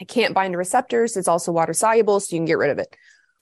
It 0.00 0.08
can't 0.08 0.34
bind 0.34 0.52
to 0.52 0.58
receptors. 0.58 1.16
It's 1.16 1.28
also 1.28 1.52
water 1.52 1.72
soluble, 1.72 2.18
so 2.20 2.34
you 2.34 2.40
can 2.40 2.46
get 2.46 2.58
rid 2.58 2.70
of 2.70 2.78
it. 2.78 2.96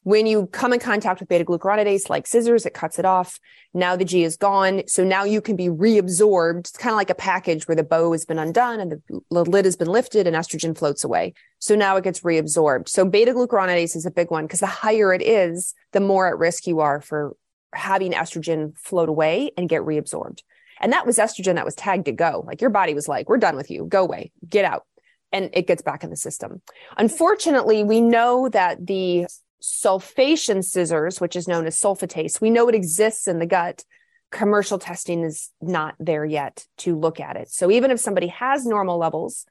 When 0.05 0.27
you 0.27 0.47
come 0.49 0.73
in 0.73 0.81
contact 0.81 1.21
with 1.21 1.29
beta 1.29 1.45
glucuronidase 1.45 2.11
like 2.11 2.27
scissors, 2.27 2.67
it 2.67 2.75
cuts 2.75 2.99
it 2.99 3.05
off. 3.05 3.39
Now 3.73 3.95
the 3.95 4.05
G 4.05 4.25
is 4.25 4.37
gone. 4.37 4.83
So 4.89 5.05
now 5.05 5.23
you 5.25 5.41
can 5.41 5.55
be 5.55 5.69
reabsorbed. 5.69 6.61
It's 6.61 6.71
kind 6.73 6.93
of 6.93 6.97
like 6.97 7.11
a 7.11 7.15
package 7.15 7.69
where 7.69 7.77
the 7.77 7.85
bow 7.85 8.11
has 8.13 8.25
been 8.25 8.39
undone 8.39 8.81
and 8.81 9.01
the, 9.09 9.23
lid 9.31 9.65
has 9.65 9.77
been 9.77 9.89
lifted 9.89 10.27
and 10.27 10.35
estrogen 10.35 10.77
floats 10.77 11.05
away. 11.05 11.35
So 11.61 11.77
now 11.77 11.97
it 11.97 12.05
gets 12.05 12.21
reabsorbed. 12.21 12.89
So 12.89 13.05
beta 13.05 13.33
glucuronidase 13.33 13.95
is 13.95 14.05
a 14.05 14.11
big 14.11 14.31
one 14.31 14.47
because 14.47 14.61
the 14.61 14.67
higher 14.67 15.13
it 15.13 15.23
is, 15.23 15.73
the 15.93 16.01
more 16.01 16.27
at 16.27 16.39
risk 16.39 16.67
you 16.67 16.81
are 16.81 17.01
for 17.01 17.37
having 17.73 18.13
estrogen 18.13 18.77
float 18.77 19.09
away 19.09 19.53
and 19.57 19.69
get 19.69 19.83
reabsorbed. 19.83 20.41
And 20.81 20.93
that 20.93 21.07
was 21.07 21.19
estrogen 21.19 21.55
that 21.55 21.65
was 21.65 21.77
tagged 21.77 22.07
to 22.07 22.13
go. 22.13 22.43
Like 22.47 22.61
your 22.61 22.71
body 22.71 22.93
was 22.93 23.07
like, 23.07 23.29
we're 23.29 23.39
done 23.39 23.57
with 23.57 23.71
you. 23.71 23.85
Go 23.85 24.03
away, 24.03 24.33
get 24.49 24.65
out. 24.65 24.85
And 25.31 25.49
it 25.55 25.67
gets 25.67 25.81
back 25.81 26.05
in 26.05 26.11
the 26.11 26.17
system. 26.17 26.61
Unfortunately, 26.99 27.85
we 27.85 28.01
know 28.01 28.49
that 28.51 28.85
the 28.85 29.27
sulfation 29.63 30.65
scissors, 30.65 31.21
which 31.21 31.37
is 31.37 31.49
known 31.49 31.67
as 31.67 31.79
sulfatase. 31.79 32.41
We 32.41 32.51
know 32.51 32.69
it 32.69 32.75
exists 32.75 33.29
in 33.29 33.39
the 33.39 33.47
gut. 33.47 33.85
Commercial 34.31 34.79
testing 34.79 35.23
is 35.23 35.51
not 35.61 35.95
there 36.01 36.25
yet 36.25 36.67
to 36.79 36.99
look 36.99 37.21
at 37.21 37.37
it. 37.37 37.51
So 37.51 37.71
even 37.71 37.91
if 37.91 38.01
somebody 38.01 38.29
has 38.29 38.67
normal 38.67 38.99
levels 38.99 39.47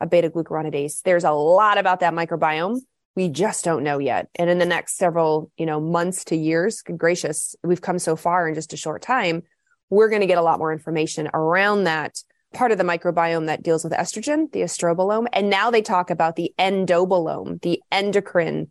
of 0.00 0.10
beta 0.10 0.30
glucuronidase, 0.30 1.02
there's 1.02 1.24
a 1.24 1.30
lot 1.30 1.78
about 1.78 2.00
that 2.00 2.14
microbiome 2.14 2.80
we 3.16 3.28
just 3.28 3.64
don't 3.64 3.84
know 3.84 3.98
yet. 3.98 4.28
And 4.36 4.50
in 4.50 4.58
the 4.58 4.66
next 4.66 4.96
several, 4.96 5.50
you 5.56 5.66
know, 5.66 5.80
months 5.80 6.24
to 6.26 6.36
years, 6.36 6.82
gracious, 6.82 7.54
we've 7.62 7.80
come 7.80 7.98
so 7.98 8.16
far 8.16 8.48
in 8.48 8.54
just 8.54 8.72
a 8.72 8.76
short 8.76 9.02
time. 9.02 9.42
We're 9.90 10.08
going 10.08 10.22
to 10.22 10.26
get 10.26 10.38
a 10.38 10.42
lot 10.42 10.58
more 10.58 10.72
information 10.72 11.28
around 11.32 11.84
that 11.84 12.18
part 12.52 12.72
of 12.72 12.78
the 12.78 12.84
microbiome 12.84 13.46
that 13.46 13.62
deals 13.62 13.84
with 13.84 13.92
estrogen, 13.92 14.50
the 14.52 14.60
estrobolome. 14.60 15.26
And 15.32 15.50
now 15.50 15.70
they 15.70 15.82
talk 15.82 16.10
about 16.10 16.36
the 16.36 16.52
endobolome, 16.58 17.60
the 17.62 17.80
endocrine 17.92 18.70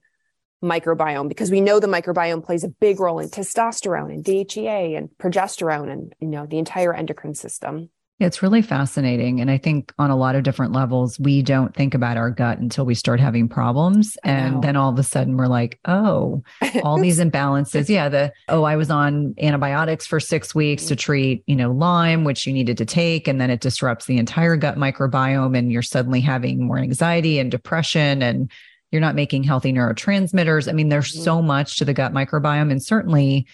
microbiome 0.64 1.30
because 1.30 1.51
we 1.51 1.61
know 1.61 1.80
the 1.80 1.88
microbiome 1.88 2.43
plays 2.43 2.64
a 2.64 2.70
big 2.70 2.99
role 2.99 3.20
in 3.20 3.30
testosterone 3.30 4.11
and 4.11 4.24
DHEA 4.24 4.97
and 4.97 5.09
progesterone 5.20 5.91
and 5.91 6.14
you 6.20 6.28
know 6.28 6.45
the 6.45 6.57
entire 6.57 6.93
endocrine 6.93 7.36
system. 7.36 7.89
It's 8.20 8.43
really 8.43 8.61
fascinating. 8.61 9.41
And 9.41 9.49
I 9.49 9.57
think 9.57 9.91
on 9.97 10.11
a 10.11 10.16
lot 10.16 10.36
of 10.36 10.43
different 10.43 10.72
levels, 10.72 11.20
we 11.20 11.41
don't 11.41 11.76
think 11.76 11.93
about 11.93 12.16
our 12.16 12.30
gut 12.30 12.59
until 12.59 12.86
we 12.86 12.95
start 12.95 13.20
having 13.20 13.49
problems. 13.49 14.16
And 14.24 14.64
then 14.64 14.76
all 14.76 14.91
of 14.91 14.99
a 14.99 15.03
sudden 15.03 15.36
we're 15.36 15.47
like, 15.47 15.80
oh, 15.86 16.43
all 16.84 16.99
these 16.99 17.20
imbalances. 17.20 17.89
Yeah. 17.89 18.09
The, 18.09 18.32
oh, 18.47 18.64
I 18.64 18.76
was 18.76 18.91
on 18.91 19.34
antibiotics 19.39 20.05
for 20.05 20.20
six 20.20 20.53
weeks 20.53 20.86
to 20.86 20.95
treat, 20.95 21.43
you 21.47 21.55
know, 21.55 21.72
Lyme, 21.72 22.24
which 22.24 22.45
you 22.45 22.53
needed 22.53 22.78
to 22.78 22.86
take. 22.86 23.28
And 23.28 23.41
then 23.41 23.49
it 23.49 23.61
disrupts 23.61 24.05
the 24.05 24.18
entire 24.18 24.55
gut 24.57 24.78
microbiome. 24.78 25.57
And 25.57 25.72
you're 25.72 25.82
suddenly 25.82 26.22
having 26.22 26.68
more 26.68 26.78
anxiety 26.78 27.39
and 27.39 27.49
depression 27.49 28.22
and 28.22 28.49
you're 28.93 29.01
not 29.01 29.15
making 29.15 29.43
healthy 29.43 29.73
neurotransmitters. 29.73 30.69
I 30.69 30.71
mean, 30.71 30.89
there's 30.89 31.11
mm-hmm. 31.11 31.23
so 31.23 31.41
much 31.41 31.77
to 31.77 31.85
the 31.85 31.93
gut 31.93 32.13
microbiome. 32.13 32.71
And 32.71 32.81
certainly 32.81 33.47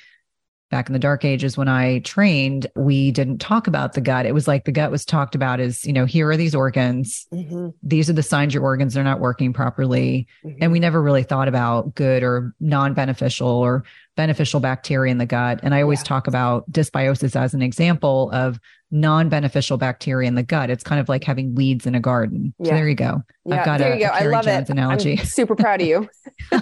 back 0.69 0.87
in 0.87 0.93
the 0.93 0.99
dark 0.99 1.25
ages 1.25 1.57
when 1.57 1.67
I 1.67 1.99
trained, 1.99 2.67
we 2.75 3.09
didn't 3.11 3.39
talk 3.39 3.65
about 3.65 3.93
the 3.93 4.01
gut. 4.01 4.25
It 4.25 4.33
was 4.33 4.47
like 4.47 4.65
the 4.65 4.71
gut 4.71 4.91
was 4.91 5.03
talked 5.03 5.33
about 5.33 5.59
as, 5.59 5.83
you 5.85 5.93
know, 5.93 6.05
here 6.05 6.29
are 6.29 6.37
these 6.37 6.53
organs. 6.53 7.25
Mm-hmm. 7.33 7.69
These 7.81 8.09
are 8.09 8.13
the 8.13 8.21
signs 8.21 8.53
your 8.53 8.63
organs 8.63 8.95
are 8.95 9.03
not 9.03 9.19
working 9.19 9.53
properly. 9.53 10.27
Mm-hmm. 10.43 10.57
And 10.61 10.71
we 10.71 10.79
never 10.79 11.01
really 11.01 11.23
thought 11.23 11.47
about 11.47 11.95
good 11.95 12.21
or 12.21 12.53
non 12.59 12.93
beneficial 12.93 13.47
or 13.47 13.83
beneficial 14.19 14.59
bacteria 14.59 15.09
in 15.09 15.17
the 15.17 15.25
gut. 15.25 15.61
And 15.63 15.73
I 15.73 15.81
always 15.81 16.01
yeah. 16.01 16.03
talk 16.03 16.27
about 16.27 16.69
dysbiosis 16.69 17.37
as 17.37 17.53
an 17.53 17.61
example 17.61 18.29
of 18.31 18.59
non-beneficial 18.91 19.77
bacteria 19.77 20.27
in 20.27 20.35
the 20.35 20.43
gut. 20.43 20.69
It's 20.69 20.83
kind 20.83 20.99
of 20.99 21.07
like 21.07 21.23
having 21.23 21.55
weeds 21.55 21.85
in 21.85 21.95
a 21.95 22.01
garden. 22.01 22.53
Yeah. 22.59 22.65
So 22.65 22.71
there 22.75 22.89
you 22.89 22.95
go. 22.95 23.23
Yeah, 23.45 23.59
I've 23.59 23.65
got 23.65 23.79
there 23.79 23.93
a, 23.93 23.95
you 23.95 24.01
go. 24.01 24.09
I 24.09 24.25
love 24.25 24.43
Jones 24.43 24.69
it. 24.69 24.73
Analogy. 24.73 25.19
I'm 25.19 25.25
super 25.25 25.55
proud 25.55 25.79
of 25.79 25.87
you. 25.87 26.09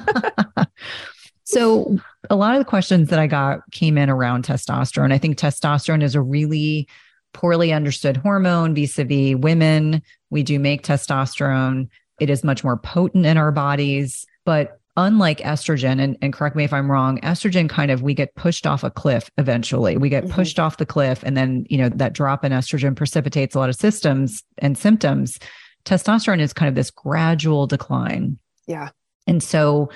so 1.45 1.97
a 2.30 2.36
lot 2.36 2.53
of 2.53 2.60
the 2.60 2.66
questions 2.66 3.10
that 3.10 3.18
I 3.18 3.26
got 3.26 3.62
came 3.72 3.97
in 3.97 4.12
around 4.12 4.45
testosterone. 4.45 5.12
I 5.12 5.18
think 5.18 5.39
testosterone 5.39 6.03
is 6.03 6.14
a 6.14 6.22
really 6.22 6.88
poorly 7.34 7.74
understood 7.74 8.18
hormone 8.18 8.76
vis-a-vis 8.76 9.36
women. 9.36 10.03
We 10.30 10.43
do 10.43 10.60
make 10.60 10.84
testosterone. 10.84 11.88
It 12.20 12.30
is 12.30 12.43
much 12.43 12.64
more 12.64 12.78
potent 12.78 13.26
in 13.26 13.36
our 13.36 13.51
bodies, 13.51 14.28
but 14.45 14.76
unlike 14.98 15.39
estrogen, 15.39 16.02
and, 16.02 16.18
and 16.22 16.34
correct 16.34 16.56
me 16.56 16.64
if 16.64 16.74
I'm 16.74 16.91
wrong, 16.91 17.22
estrogen 17.22 17.70
kind 17.70 17.91
of 17.91 18.02
we 18.02 18.14
get 18.14 18.36
pushed 18.36 18.68
off 18.68 18.84
a 18.84 18.89
cliff 18.89 19.30
eventually. 19.38 19.95
We 19.95 20.10
get 20.10 20.26
mm-hmm. 20.26 20.34
pushed 20.34 20.60
off 20.60 20.78
the 20.78 20.86
cliff, 20.86 21.24
and 21.24 21.38
then 21.38 21.66
you 21.70 21.78
know 21.78 21.89
that 21.89 22.14
drop 22.14 22.43
in 22.43 22.52
estrogen 22.52 22.95
precipitates 22.95 23.56
a 23.56 23.60
lot 23.60 23.70
of 23.70 23.76
systems 23.76 24.43
and 24.58 24.78
symptoms. 24.78 25.39
Testosterone 25.86 26.41
is 26.41 26.52
kind 26.52 26.68
of 26.68 26.76
this 26.76 26.91
gradual 26.91 27.68
decline. 27.68 28.38
Yeah. 28.66 28.89
And 29.28 29.41
so 29.41 29.89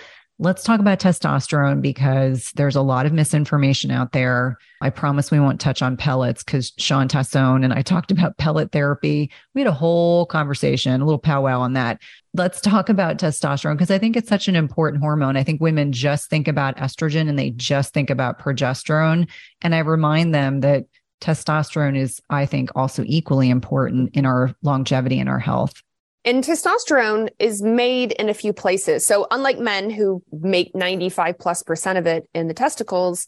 Let's 0.44 0.64
talk 0.64 0.80
about 0.80 1.00
testosterone 1.00 1.84
because 1.84 2.52
there's 2.56 2.76
a 2.76 2.82
lot 2.82 3.06
of 3.06 3.14
misinformation 3.14 3.92
out 3.92 4.12
there. 4.12 4.58
I 4.82 4.90
promise 4.90 5.30
we 5.30 5.40
won't 5.40 5.62
touch 5.62 5.84
on 5.84 5.98
pellets 5.98 6.44
because 6.44 6.74
Shawn 6.80 7.08
Tassone 7.08 7.64
and 7.64 7.72
I 7.72 7.84
talked 7.84 8.10
about 8.10 8.40
pellet 8.40 8.72
therapy. 8.72 9.30
We 9.54 9.62
had 9.62 9.68
a 9.68 9.72
whole 9.72 10.26
conversation, 10.26 11.00
a 11.00 11.06
little 11.06 11.20
powwow 11.20 11.60
on 11.60 11.74
that. 11.74 12.02
Let's 12.34 12.60
talk 12.60 12.90
about 12.90 13.20
testosterone 13.20 13.76
because 13.76 13.92
I 13.92 14.00
think 14.00 14.18
it's 14.18 14.30
such 14.30 14.48
an 14.48 14.56
important 14.56 15.04
hormone. 15.04 15.38
I 15.38 15.44
think 15.44 15.62
women 15.62 15.92
just 15.92 16.28
think 16.32 16.48
about 16.48 16.78
estrogen 16.78 17.30
and 17.30 17.38
they 17.38 17.52
just 17.52 17.94
think 17.94 18.10
about 18.10 18.40
progesterone. 18.40 19.30
And 19.62 19.76
I 19.76 19.80
remind 19.80 20.34
them 20.34 20.62
that 20.62 20.86
testosterone 21.22 21.96
is, 21.96 22.20
I 22.32 22.48
think, 22.48 22.72
also 22.74 23.04
equally 23.06 23.52
important 23.52 24.16
in 24.16 24.26
our 24.26 24.56
longevity 24.64 25.20
and 25.20 25.30
our 25.30 25.38
health. 25.38 25.84
And 26.24 26.44
testosterone 26.44 27.30
is 27.40 27.62
made 27.62 28.12
in 28.12 28.30
a 28.30 28.34
few 28.34 28.54
places. 28.54 29.06
So 29.06 29.28
unlike 29.32 29.58
men 29.58 29.90
who 29.90 30.22
make 30.32 30.76
95 30.76 31.40
plus 31.40 31.64
percent 31.64 31.98
of 31.98 32.06
it 32.06 32.30
in 32.34 32.48
the 32.48 32.54
testicles, 32.54 33.26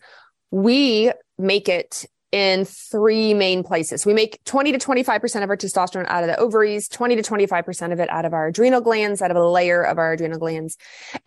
we 0.51 1.11
make 1.39 1.67
it 1.67 2.05
in 2.33 2.65
three 2.65 3.35
main 3.35 3.63
places. 3.63 4.07
We 4.07 4.13
make 4.13 4.43
20 4.45 4.71
to 4.71 4.79
25% 4.79 5.43
of 5.43 5.49
our 5.51 5.55
testosterone 5.55 6.07
out 6.07 6.23
of 6.23 6.29
the 6.29 6.39
ovaries, 6.39 6.87
20 6.87 7.15
to 7.15 7.21
25% 7.21 7.93
of 7.93 7.99
it 7.99 8.09
out 8.09 8.25
of 8.25 8.33
our 8.33 8.47
adrenal 8.47 8.81
glands, 8.81 9.21
out 9.21 9.29
of 9.29 9.37
a 9.37 9.47
layer 9.47 9.83
of 9.83 9.99
our 9.99 10.13
adrenal 10.13 10.39
glands. 10.39 10.75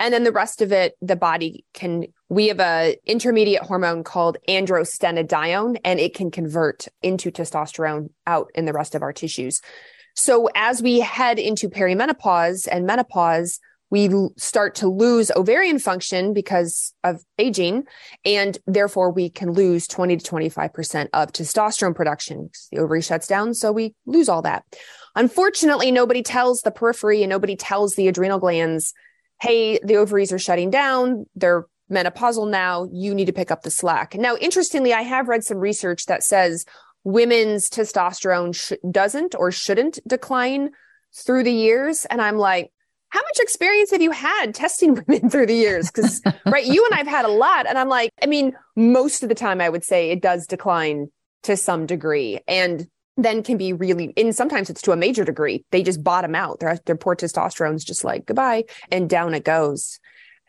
And 0.01 0.13
then 0.13 0.25
the 0.25 0.33
rest 0.33 0.63
of 0.63 0.73
it, 0.73 0.97
the 1.01 1.15
body 1.15 1.65
can, 1.75 2.07
we 2.29 2.49
have 2.49 2.59
a 2.59 2.97
intermediate 3.07 3.63
hormone 3.63 4.03
called 4.03 4.37
androstenedione, 4.49 5.77
and 5.85 6.01
it 6.01 6.13
can 6.13 6.33
convert 6.33 6.89
into 7.03 7.31
testosterone 7.31 8.11
out 8.27 8.51
in 8.57 8.65
the 8.65 8.73
rest 8.73 8.97
of 8.97 9.03
our 9.03 9.13
tissues. 9.13 9.61
So 10.17 10.49
as 10.55 10.83
we 10.83 11.01
head 11.01 11.39
into 11.39 11.69
perimenopause 11.69 12.67
and 12.71 12.87
menopause, 12.87 13.61
we 13.91 14.11
start 14.37 14.75
to 14.77 14.89
lose 14.89 15.31
ovarian 15.31 15.79
function 15.79 16.33
because 16.33 16.93
of 17.05 17.23
aging, 17.39 17.85
and 18.25 18.59
therefore 18.67 19.13
we 19.13 19.31
can 19.31 19.53
lose 19.53 19.87
20 19.87 20.17
to 20.17 20.31
25% 20.31 21.09
of 21.13 21.33
testosterone 21.33 21.95
production. 21.95 22.51
The 22.73 22.79
ovary 22.79 23.01
shuts 23.01 23.29
down, 23.29 23.55
so 23.55 23.71
we 23.71 23.95
lose 24.05 24.29
all 24.29 24.43
that. 24.43 24.65
Unfortunately, 25.15 25.93
nobody 25.93 26.23
tells 26.23 26.63
the 26.63 26.73
periphery 26.73 27.23
and 27.23 27.31
nobody 27.31 27.55
tells 27.55 27.95
the 27.95 28.09
adrenal 28.09 28.41
glands, 28.41 28.93
hey, 29.41 29.79
the 29.85 29.97
ovaries 29.97 30.33
are 30.33 30.39
shutting 30.39 30.71
down. 30.71 31.27
They're 31.37 31.67
menopausal 31.91 32.51
now. 32.51 32.89
You 32.93 33.15
need 33.15 33.27
to 33.27 33.33
pick 33.33 33.51
up 33.51 33.63
the 33.63 33.71
slack. 33.71 34.15
Now, 34.17 34.37
interestingly, 34.37 34.93
I 34.93 35.03
have 35.03 35.29
read 35.29 35.45
some 35.45 35.59
research 35.59 36.07
that 36.07 36.25
says 36.25 36.65
women's 37.07 37.71
testosterone 37.71 38.53
sh- 38.53 38.73
doesn't 38.91 39.37
or 39.37 39.53
shouldn't 39.53 40.01
decline 40.09 40.71
through 41.15 41.45
the 41.45 41.53
years. 41.53 42.05
And 42.07 42.21
I'm 42.21 42.37
like, 42.37 42.73
how 43.11 43.21
much 43.21 43.39
experience 43.39 43.93
have 43.93 44.03
you 44.03 44.11
had 44.11 44.53
testing 44.53 44.95
women 45.07 45.31
through 45.31 45.47
the 45.47 45.55
years? 45.55 45.89
Because, 45.89 46.21
right, 46.47 46.67
you 46.67 46.85
and 46.85 46.99
I've 46.99 47.07
had 47.07 47.25
a 47.25 47.29
lot. 47.29 47.67
And 47.69 47.79
I'm 47.79 47.89
like, 47.89 48.11
I 48.21 48.27
mean, 48.27 48.57
most 48.75 49.23
of 49.23 49.29
the 49.29 49.37
time, 49.37 49.61
I 49.61 49.69
would 49.69 49.85
say 49.85 50.11
it 50.11 50.21
does 50.21 50.49
decline 50.49 51.13
to 51.45 51.57
some 51.57 51.87
degree. 51.87 52.41
And 52.49 52.89
then 53.17 53.45
can 53.45 53.57
be 53.57 53.73
really, 53.73 54.13
and 54.17 54.35
sometimes 54.35 54.69
it's 54.69 54.83
to 54.83 54.93
a 54.93 54.97
major 54.97 55.25
degree. 55.25 55.65
They 55.71 55.85
just 55.85 56.03
bottom 56.03 56.35
out. 56.35 56.59
Their, 56.59 56.81
their 56.87 56.97
poor 56.97 57.15
testosterone's 57.15 57.85
just 57.85 58.03
like 58.03 58.27
goodbye 58.27 58.65
and 58.91 59.09
down 59.09 59.33
it 59.33 59.45
goes. 59.45 60.01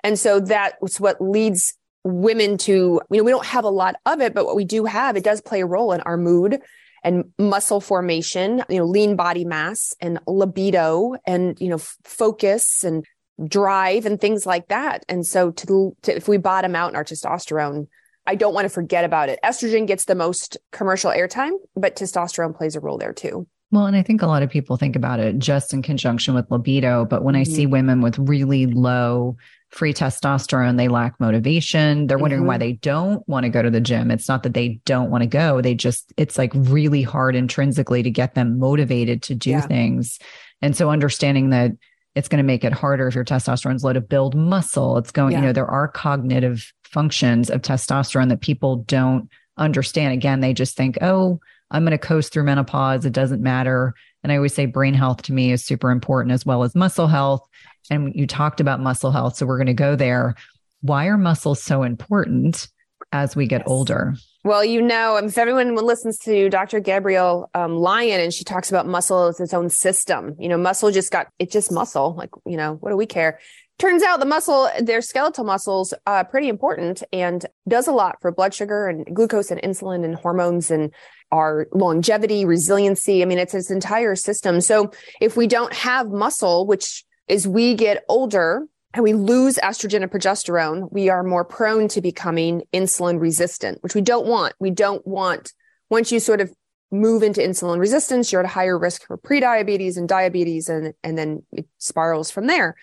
And 0.03 0.17
so 0.17 0.39
that's 0.39 0.99
what 0.99 1.21
leads 1.21 1.77
women 2.07 2.57
to, 2.57 3.01
you 3.09 3.17
know, 3.17 3.23
we 3.23 3.31
don't 3.31 3.45
have 3.45 3.63
a 3.63 3.69
lot 3.69 3.95
of 4.05 4.21
it, 4.21 4.33
but 4.33 4.45
what 4.45 4.55
we 4.55 4.65
do 4.65 4.85
have, 4.85 5.15
it 5.15 5.23
does 5.23 5.41
play 5.41 5.61
a 5.61 5.65
role 5.65 5.91
in 5.91 6.01
our 6.01 6.17
mood 6.17 6.59
and 7.03 7.25
muscle 7.37 7.79
formation, 7.79 8.63
you 8.69 8.77
know, 8.77 8.85
lean 8.85 9.15
body 9.15 9.45
mass 9.45 9.93
and 10.01 10.19
libido 10.27 11.15
and, 11.25 11.59
you 11.61 11.69
know, 11.69 11.75
f- 11.75 11.95
focus 12.03 12.83
and 12.83 13.05
drive 13.45 14.05
and 14.05 14.19
things 14.19 14.45
like 14.45 14.67
that. 14.69 15.05
And 15.07 15.25
so 15.25 15.51
to, 15.51 15.95
to, 16.01 16.15
if 16.15 16.27
we 16.27 16.37
bottom 16.37 16.75
out 16.75 16.89
in 16.89 16.95
our 16.95 17.03
testosterone, 17.03 17.87
I 18.25 18.35
don't 18.35 18.53
want 18.53 18.65
to 18.65 18.69
forget 18.69 19.05
about 19.05 19.29
it. 19.29 19.39
Estrogen 19.43 19.87
gets 19.87 20.05
the 20.05 20.15
most 20.15 20.57
commercial 20.71 21.11
airtime, 21.11 21.53
but 21.75 21.95
testosterone 21.95 22.55
plays 22.55 22.75
a 22.75 22.79
role 22.79 22.97
there 22.97 23.13
too. 23.13 23.47
Well, 23.71 23.85
and 23.85 23.95
I 23.95 24.01
think 24.01 24.21
a 24.21 24.27
lot 24.27 24.43
of 24.43 24.49
people 24.49 24.77
think 24.77 24.95
about 24.95 25.19
it 25.19 25.39
just 25.39 25.73
in 25.73 25.81
conjunction 25.81 26.33
with 26.33 26.49
libido. 26.49 27.05
But 27.05 27.23
when 27.23 27.35
mm-hmm. 27.35 27.51
I 27.51 27.55
see 27.55 27.65
women 27.65 28.01
with 28.01 28.17
really 28.17 28.65
low 28.65 29.37
free 29.69 29.93
testosterone, 29.93 30.77
they 30.77 30.87
lack 30.87 31.19
motivation. 31.19 32.07
They're 32.07 32.17
wondering 32.17 32.43
mm-hmm. 32.43 32.47
why 32.47 32.57
they 32.57 32.73
don't 32.73 33.27
want 33.27 33.43
to 33.43 33.49
go 33.49 33.61
to 33.61 33.69
the 33.69 33.81
gym. 33.81 34.11
It's 34.11 34.29
not 34.29 34.43
that 34.43 34.53
they 34.53 34.79
don't 34.85 35.11
want 35.11 35.23
to 35.23 35.27
go. 35.27 35.61
They 35.61 35.75
just, 35.75 36.13
it's 36.17 36.37
like 36.37 36.51
really 36.53 37.01
hard 37.01 37.35
intrinsically 37.35 38.01
to 38.03 38.09
get 38.09 38.33
them 38.33 38.59
motivated 38.59 39.21
to 39.23 39.35
do 39.35 39.51
yeah. 39.51 39.61
things. 39.61 40.19
And 40.61 40.75
so 40.75 40.89
understanding 40.89 41.49
that 41.49 41.71
it's 42.15 42.29
going 42.29 42.37
to 42.37 42.43
make 42.43 42.63
it 42.63 42.73
harder 42.73 43.07
if 43.07 43.15
your 43.15 43.25
testosterone's 43.25 43.83
low 43.83 43.93
to 43.93 44.01
build 44.01 44.35
muscle. 44.35 44.97
It's 44.97 45.11
going, 45.11 45.33
yeah. 45.33 45.39
you 45.39 45.45
know, 45.45 45.53
there 45.53 45.67
are 45.67 45.87
cognitive 45.87 46.71
functions 46.83 47.49
of 47.49 47.61
testosterone 47.61 48.29
that 48.29 48.41
people 48.41 48.77
don't 48.77 49.29
understand. 49.57 50.13
Again, 50.13 50.39
they 50.39 50.53
just 50.53 50.75
think, 50.75 50.97
oh, 51.01 51.39
I'm 51.69 51.83
going 51.83 51.91
to 51.91 51.97
coast 51.97 52.33
through 52.33 52.43
menopause. 52.43 53.05
It 53.05 53.13
doesn't 53.13 53.43
matter. 53.43 53.93
And 54.23 54.31
I 54.31 54.37
always 54.37 54.53
say 54.53 54.65
brain 54.65 54.93
health 54.93 55.23
to 55.23 55.33
me 55.33 55.51
is 55.51 55.63
super 55.63 55.91
important 55.91 56.31
as 56.31 56.45
well 56.45 56.63
as 56.63 56.73
muscle 56.73 57.07
health. 57.07 57.47
And 57.89 58.13
you 58.15 58.27
talked 58.27 58.59
about 58.59 58.79
muscle 58.79 59.11
health. 59.11 59.37
So 59.37 59.45
we're 59.45 59.57
going 59.57 59.67
to 59.67 59.73
go 59.73 59.95
there. 59.95 60.35
Why 60.81 61.07
are 61.07 61.17
muscles 61.17 61.61
so 61.61 61.83
important 61.83 62.67
as 63.11 63.35
we 63.35 63.47
get 63.47 63.61
yes. 63.61 63.67
older? 63.69 64.15
Well, 64.43 64.63
you 64.63 64.81
know, 64.81 65.17
if 65.17 65.37
everyone 65.37 65.75
listens 65.75 66.17
to 66.19 66.49
Dr. 66.49 66.79
Gabrielle 66.79 67.49
um, 67.53 67.77
Lyon 67.77 68.19
and 68.19 68.33
she 68.33 68.43
talks 68.43 68.69
about 68.69 68.87
muscle 68.87 69.27
as 69.27 69.39
its 69.39 69.53
own 69.53 69.69
system, 69.69 70.35
you 70.39 70.47
know, 70.47 70.57
muscle 70.57 70.91
just 70.91 71.11
got, 71.11 71.27
it's 71.39 71.53
just 71.53 71.71
muscle. 71.71 72.15
Like, 72.15 72.29
you 72.45 72.57
know, 72.57 72.75
what 72.75 72.91
do 72.91 72.97
we 72.97 73.05
care? 73.05 73.39
Turns 73.79 74.01
out 74.01 74.19
the 74.19 74.25
muscle, 74.25 74.69
their 74.81 75.01
skeletal 75.01 75.43
muscles, 75.43 75.93
uh, 76.07 76.23
pretty 76.23 76.49
important 76.49 77.03
and 77.13 77.45
does 77.67 77.87
a 77.87 77.91
lot 77.91 78.19
for 78.21 78.31
blood 78.31 78.53
sugar 78.53 78.87
and 78.87 79.05
glucose 79.13 79.51
and 79.51 79.61
insulin 79.61 80.03
and 80.03 80.15
hormones 80.15 80.71
and 80.71 80.91
our 81.31 81.67
longevity, 81.73 82.43
resiliency. 82.45 83.21
I 83.21 83.25
mean, 83.25 83.37
it's 83.37 83.53
this 83.53 83.69
entire 83.69 84.15
system. 84.15 84.61
So 84.61 84.91
if 85.21 85.37
we 85.37 85.45
don't 85.45 85.73
have 85.73 86.07
muscle, 86.07 86.65
which 86.65 87.05
as 87.29 87.47
we 87.47 87.75
get 87.75 88.03
older 88.07 88.67
and 88.93 89.03
we 89.03 89.13
lose 89.13 89.57
estrogen 89.57 90.01
and 90.01 90.11
progesterone, 90.11 90.91
we 90.91 91.09
are 91.09 91.23
more 91.23 91.43
prone 91.45 91.87
to 91.89 92.01
becoming 92.01 92.63
insulin 92.73 93.19
resistant, 93.19 93.83
which 93.83 93.95
we 93.95 94.01
don't 94.01 94.25
want. 94.25 94.53
We 94.59 94.71
don't 94.71 95.05
want, 95.05 95.53
once 95.89 96.11
you 96.11 96.19
sort 96.19 96.41
of 96.41 96.53
move 96.91 97.21
into 97.21 97.41
insulin 97.41 97.79
resistance, 97.79 98.31
you're 98.31 98.41
at 98.41 98.45
a 98.45 98.49
higher 98.49 98.77
risk 98.77 99.05
for 99.05 99.17
prediabetes 99.17 99.97
and 99.97 100.07
diabetes, 100.07 100.69
and, 100.69 100.93
and 101.03 101.17
then 101.17 101.43
it 101.51 101.67
spirals 101.77 102.31
from 102.31 102.47
there. 102.47 102.75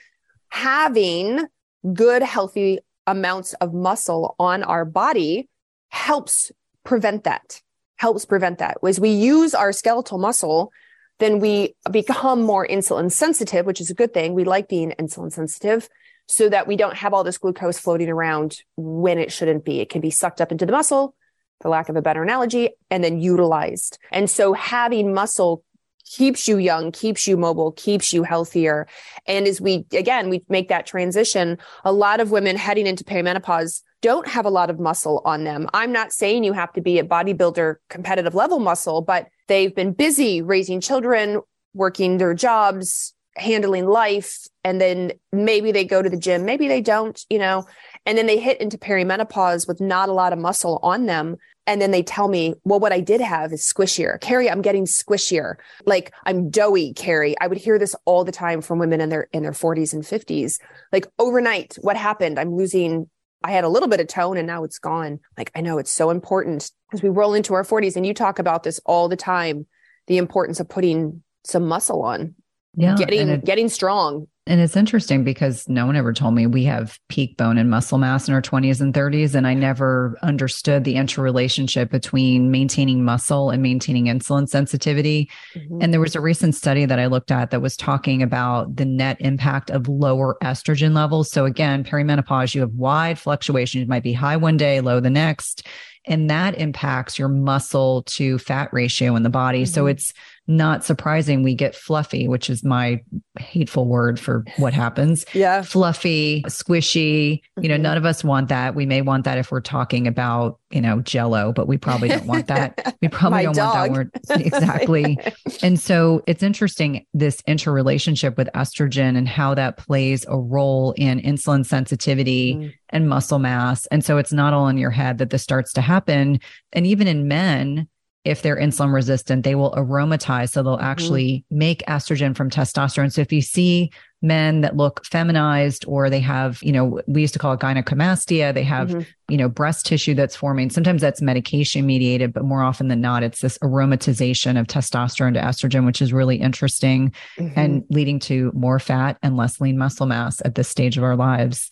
Having 0.51 1.47
good, 1.93 2.23
healthy 2.23 2.81
amounts 3.07 3.55
of 3.55 3.73
muscle 3.73 4.37
on 4.39 4.63
our 4.63 4.85
body 4.85 5.49
helps 5.89 6.53
prevent 6.85 7.25
that 7.25 7.63
helps 7.97 8.25
prevent 8.25 8.59
that. 8.59 8.77
As 8.87 9.01
we 9.01 9.11
use 9.11 9.55
our 9.55 9.73
skeletal 9.73 10.19
muscle, 10.19 10.73
then 11.19 11.39
we 11.39 11.75
become 11.91 12.43
more 12.43 12.67
insulin 12.67 13.11
sensitive, 13.11 13.67
which 13.67 13.81
is 13.81 13.91
a 13.91 13.95
good 13.95 14.13
thing. 14.13 14.35
We 14.35 14.45
like 14.45 14.69
being 14.69 14.93
insulin 14.99 15.33
sensitive 15.33 15.89
so 16.27 16.49
that 16.49 16.67
we 16.67 16.77
don't 16.77 16.97
have 16.97 17.13
all 17.13 17.25
this 17.25 17.39
glucose 17.39 17.79
floating 17.79 18.09
around 18.09 18.57
when 18.77 19.19
it 19.19 19.31
shouldn't 19.31 19.65
be. 19.65 19.81
It 19.81 19.91
can 19.91 20.01
be 20.01 20.11
sucked 20.11 20.41
up 20.41 20.51
into 20.51 20.67
the 20.67 20.73
muscle, 20.73 21.15
for 21.61 21.69
lack 21.69 21.89
of 21.89 21.97
a 21.97 22.03
better 22.03 22.23
analogy, 22.23 22.71
and 22.91 23.05
then 23.05 23.21
utilized. 23.21 23.99
And 24.11 24.29
so 24.29 24.53
having 24.53 25.15
muscle 25.15 25.63
keeps 26.05 26.47
you 26.47 26.59
young, 26.59 26.93
keeps 26.93 27.27
you 27.27 27.37
mobile, 27.37 27.73
keeps 27.73 28.13
you 28.13 28.23
healthier. 28.23 28.87
And 29.27 29.47
as 29.47 29.61
we, 29.61 29.87
again, 29.93 30.29
we 30.29 30.45
make 30.49 30.69
that 30.69 30.87
transition, 30.87 31.59
a 31.85 31.93
lot 31.93 32.21
of 32.21 32.31
women 32.31 32.57
heading 32.57 32.87
into 32.87 33.05
perimenopause 33.05 33.83
don't 34.01 34.29
have 34.29 34.45
a 34.45 34.51
lot 34.51 34.69
of 34.69 34.79
muscle 34.79 35.23
on 35.25 35.45
them. 35.45 35.69
I'm 35.73 35.91
not 35.91 36.13
saying 36.13 36.45
you 36.45 36.53
have 36.53 36.73
to 36.75 36.83
be 36.83 36.99
a 36.99 37.05
bodybuilder 37.05 37.77
competitive 37.89 38.35
level 38.35 38.59
muscle, 38.59 39.01
but 39.01 39.29
they've 39.49 39.75
been 39.75 39.93
busy 39.93 40.43
raising 40.43 40.81
children, 40.81 41.41
working 41.73 42.19
their 42.19 42.35
jobs, 42.35 43.15
handling 43.37 43.87
life. 43.87 44.47
And 44.63 44.81
then 44.81 45.13
maybe 45.33 45.73
they 45.73 45.85
go 45.85 46.03
to 46.03 46.11
the 46.11 46.19
gym, 46.19 46.45
maybe 46.45 46.69
they 46.69 46.81
don't, 46.81 47.19
you 47.31 47.39
know, 47.39 47.67
and 48.07 48.19
then 48.19 48.27
they 48.27 48.39
hit 48.39 48.61
into 48.61 48.79
perimenopause 48.79 49.67
with 49.67 49.81
not 49.81 50.09
a 50.09 50.13
lot 50.13 50.33
of 50.33 50.39
muscle 50.39 50.79
on 50.83 51.07
them. 51.07 51.37
And 51.67 51.81
then 51.81 51.91
they 51.91 52.03
tell 52.03 52.29
me, 52.29 52.55
well, 52.65 52.81
what 52.81 52.93
I 52.93 53.01
did 53.01 53.21
have 53.21 53.53
is 53.53 53.63
squishier. 53.63 54.21
Carrie, 54.21 54.51
I'm 54.51 54.63
getting 54.63 54.85
squishier. 54.85 55.55
Like 55.87 56.13
I'm 56.25 56.51
doughy, 56.51 56.93
Carrie. 56.93 57.35
I 57.41 57.47
would 57.47 57.59
hear 57.59 57.79
this 57.79 57.97
all 58.05 58.25
the 58.25 58.33
time 58.33 58.61
from 58.61 58.79
women 58.79 59.01
in 59.01 59.09
their 59.09 59.29
in 59.33 59.43
their 59.43 59.53
40s 59.53 59.93
and 59.93 60.03
50s. 60.03 60.61
Like 60.93 61.07
overnight, 61.19 61.77
what 61.81 61.97
happened? 61.97 62.39
I'm 62.39 62.55
losing 62.55 63.09
I 63.45 63.51
had 63.51 63.65
a 63.65 63.69
little 63.69 63.89
bit 63.89 64.01
of 64.01 64.09
tone 64.09 64.39
and 64.39 64.47
now 64.47 64.65
it's 64.65 64.79
gone. 64.79 65.21
Like 65.37 65.53
I 65.55 65.61
know 65.61 65.77
it's 65.77 65.91
so 65.91 66.09
important 66.09 66.71
as 66.95 67.03
we 67.03 67.11
roll 67.11 67.35
into 67.35 67.53
our 67.53 67.63
40s 67.63 67.95
and 67.95 68.07
you 68.07 68.15
talk 68.15 68.39
about 68.39 68.63
this 68.63 68.81
all 68.87 69.09
the 69.09 69.17
time, 69.17 69.67
the 70.07 70.17
importance 70.17 70.61
of 70.61 70.69
putting 70.69 71.23
some 71.45 71.69
muscle 71.69 72.03
on. 72.03 72.35
Yeah. 72.75 72.97
Getting 72.97 73.29
it, 73.29 73.45
getting 73.45 73.69
strong. 73.69 74.29
And 74.47 74.61
it's 74.61 74.77
interesting 74.77 75.25
because 75.25 75.67
no 75.71 75.87
one 75.87 75.97
ever 75.97 76.13
told 76.13 76.35
me 76.35 76.47
we 76.47 76.65
have 76.65 76.99
peak 77.09 77.39
bone 77.39 77.57
and 77.57 77.71
muscle 77.71 77.97
mass 77.97 78.29
in 78.29 78.35
our 78.35 78.43
20s 78.43 78.79
and 78.79 78.93
30s. 78.93 79.35
And 79.35 79.47
I 79.47 79.55
never 79.55 80.19
understood 80.23 80.85
the 80.85 80.97
interrelationship 80.97 81.91
between 81.91 82.51
maintaining 82.51 83.05
muscle 83.05 83.49
and 83.49 83.63
maintaining 83.63 84.05
insulin 84.05 84.47
sensitivity. 84.47 85.31
Mm-hmm. 85.55 85.79
And 85.81 85.95
there 85.95 86.01
was 86.01 86.15
a 86.15 86.21
recent 86.21 86.55
study 86.55 86.85
that 86.85 86.99
I 86.99 87.07
looked 87.07 87.31
at 87.31 87.53
that 87.53 87.63
was 87.63 87.75
talking 87.75 88.23
about 88.23 88.77
the 88.77 88.85
net 88.85 89.17
impact 89.21 89.71
of 89.71 89.89
lower 89.89 90.37
estrogen 90.43 90.95
levels. 90.95 91.31
So, 91.31 91.47
again, 91.47 91.83
perimenopause, 91.83 92.55
you 92.55 92.61
have 92.61 92.75
wide 92.75 93.19
fluctuations. 93.19 93.81
You 93.83 93.89
might 93.89 94.03
be 94.03 94.13
high 94.13 94.37
one 94.37 94.59
day, 94.59 94.83
low 94.83 95.01
the 95.01 95.09
next. 95.09 95.67
And 96.07 96.29
that 96.29 96.59
impacts 96.59 97.19
your 97.19 97.29
muscle 97.29 98.03
to 98.03 98.37
fat 98.37 98.69
ratio 98.75 99.17
in 99.17 99.23
the 99.23 99.31
body. 99.31 99.63
Mm-hmm. 99.63 99.73
So, 99.73 99.87
it's 99.87 100.13
not 100.47 100.85
surprising 100.85 101.43
we 101.43 101.55
get 101.55 101.75
fluffy, 101.75 102.29
which 102.29 102.51
is 102.51 102.63
my 102.63 103.01
hateful 103.39 103.87
word 103.87 104.21
for 104.21 104.45
what 104.59 104.75
happens. 104.75 105.25
Yeah. 105.33 105.63
Fluffy, 105.63 106.43
squishy. 106.49 107.41
You 107.61 107.69
know, 107.69 107.75
mm-hmm. 107.75 107.83
none 107.83 107.97
of 107.97 108.05
us 108.05 108.23
want 108.23 108.49
that. 108.51 108.75
We 108.75 108.85
may 108.85 109.01
want 109.01 109.25
that 109.25 109.39
if 109.39 109.51
we're 109.51 109.63
talking 109.63 110.07
about, 110.07 110.59
you 110.71 110.83
know, 110.83 111.01
jello, 111.01 111.53
but 111.53 111.67
we 111.67 111.79
probably 111.79 112.09
don't 112.09 112.27
want 112.27 112.49
that. 112.49 112.95
We 113.05 113.09
probably 113.09 113.43
don't 113.43 113.55
dog. 113.55 113.91
want 113.91 114.13
that 114.13 114.31
word. 114.31 114.45
Exactly. 114.47 115.19
and 115.63 115.79
so 115.79 116.23
it's 116.27 116.43
interesting 116.43 117.05
this 117.13 117.43
interrelationship 117.47 118.39
with 118.39 118.49
estrogen 118.55 119.17
and 119.17 119.29
how 119.29 119.55
that 119.55 119.77
plays 119.77 120.25
a 120.27 120.39
role 120.39 120.93
in 120.97 121.21
insulin 121.21 121.67
sensitivity 121.67 122.55
mm. 122.55 122.73
and 122.91 123.09
muscle 123.09 123.39
mass. 123.39 123.85
And 123.87 124.03
so 124.03 124.17
it's 124.17 124.33
not 124.33 124.55
all 124.55 124.69
in 124.69 124.79
your 124.79 124.91
head 124.91 125.19
that 125.19 125.31
this 125.31 125.43
starts 125.43 125.73
to 125.75 125.83
happen. 125.83 126.41
And 126.73 126.87
even 126.87 127.07
in 127.07 127.29
men, 127.29 127.89
if 128.25 128.41
they're 128.41 128.57
insulin 128.57 128.93
resistant, 128.93 129.45
they 129.45 129.55
will 129.55 129.73
aromatize. 129.77 130.53
So 130.53 130.63
they'll 130.63 130.77
mm-hmm. 130.77 130.85
actually 130.85 131.29
mm-hmm. 131.29 131.59
make 131.59 131.83
estrogen 131.87 132.35
from 132.35 132.51
testosterone. 132.51 133.13
So 133.13 133.21
if 133.21 133.33
you 133.33 133.43
see 133.43 133.91
men 134.23 134.63
that 134.63 134.75
look 134.75 135.05
feminized 135.05 135.85
or 135.87 136.09
they 136.09 136.21
have, 136.21 136.63
you 136.63 136.73
know, 136.73 137.03
we 137.07 137.21
used 137.21 137.35
to 137.35 137.39
call 137.39 137.53
it 137.53 137.61
gynecomastia, 137.61 138.55
they 138.55 138.63
have, 138.63 138.89
mm-hmm. 138.89 139.03
you 139.29 139.37
know, 139.37 139.51
breast 139.51 139.85
tissue 139.85 140.15
that's 140.15 140.35
forming. 140.35 140.71
Sometimes 140.71 141.03
that's 141.03 141.21
medication 141.21 141.85
mediated, 141.85 142.33
but 142.33 142.45
more 142.45 142.63
often 142.63 142.89
than 142.89 143.03
not, 143.03 143.23
it's 143.23 143.43
this 143.43 143.59
aromatization 143.59 144.59
of 144.59 144.67
testosterone 144.67 145.35
to 145.35 145.41
estrogen, 145.41 145.85
which 145.85 146.01
is 146.01 146.15
really 146.15 146.37
interesting 146.37 147.13
mm-hmm. 147.39 147.59
and 147.59 147.85
leading 147.91 148.19
to 148.21 148.51
more 148.55 148.79
fat 148.79 149.19
and 149.23 149.37
less 149.37 149.61
lean 149.61 149.77
muscle 149.77 150.07
mass 150.07 150.41
at 150.47 150.55
this 150.55 150.69
stage 150.69 150.97
of 150.97 151.05
our 151.05 151.17
lives. 151.17 151.71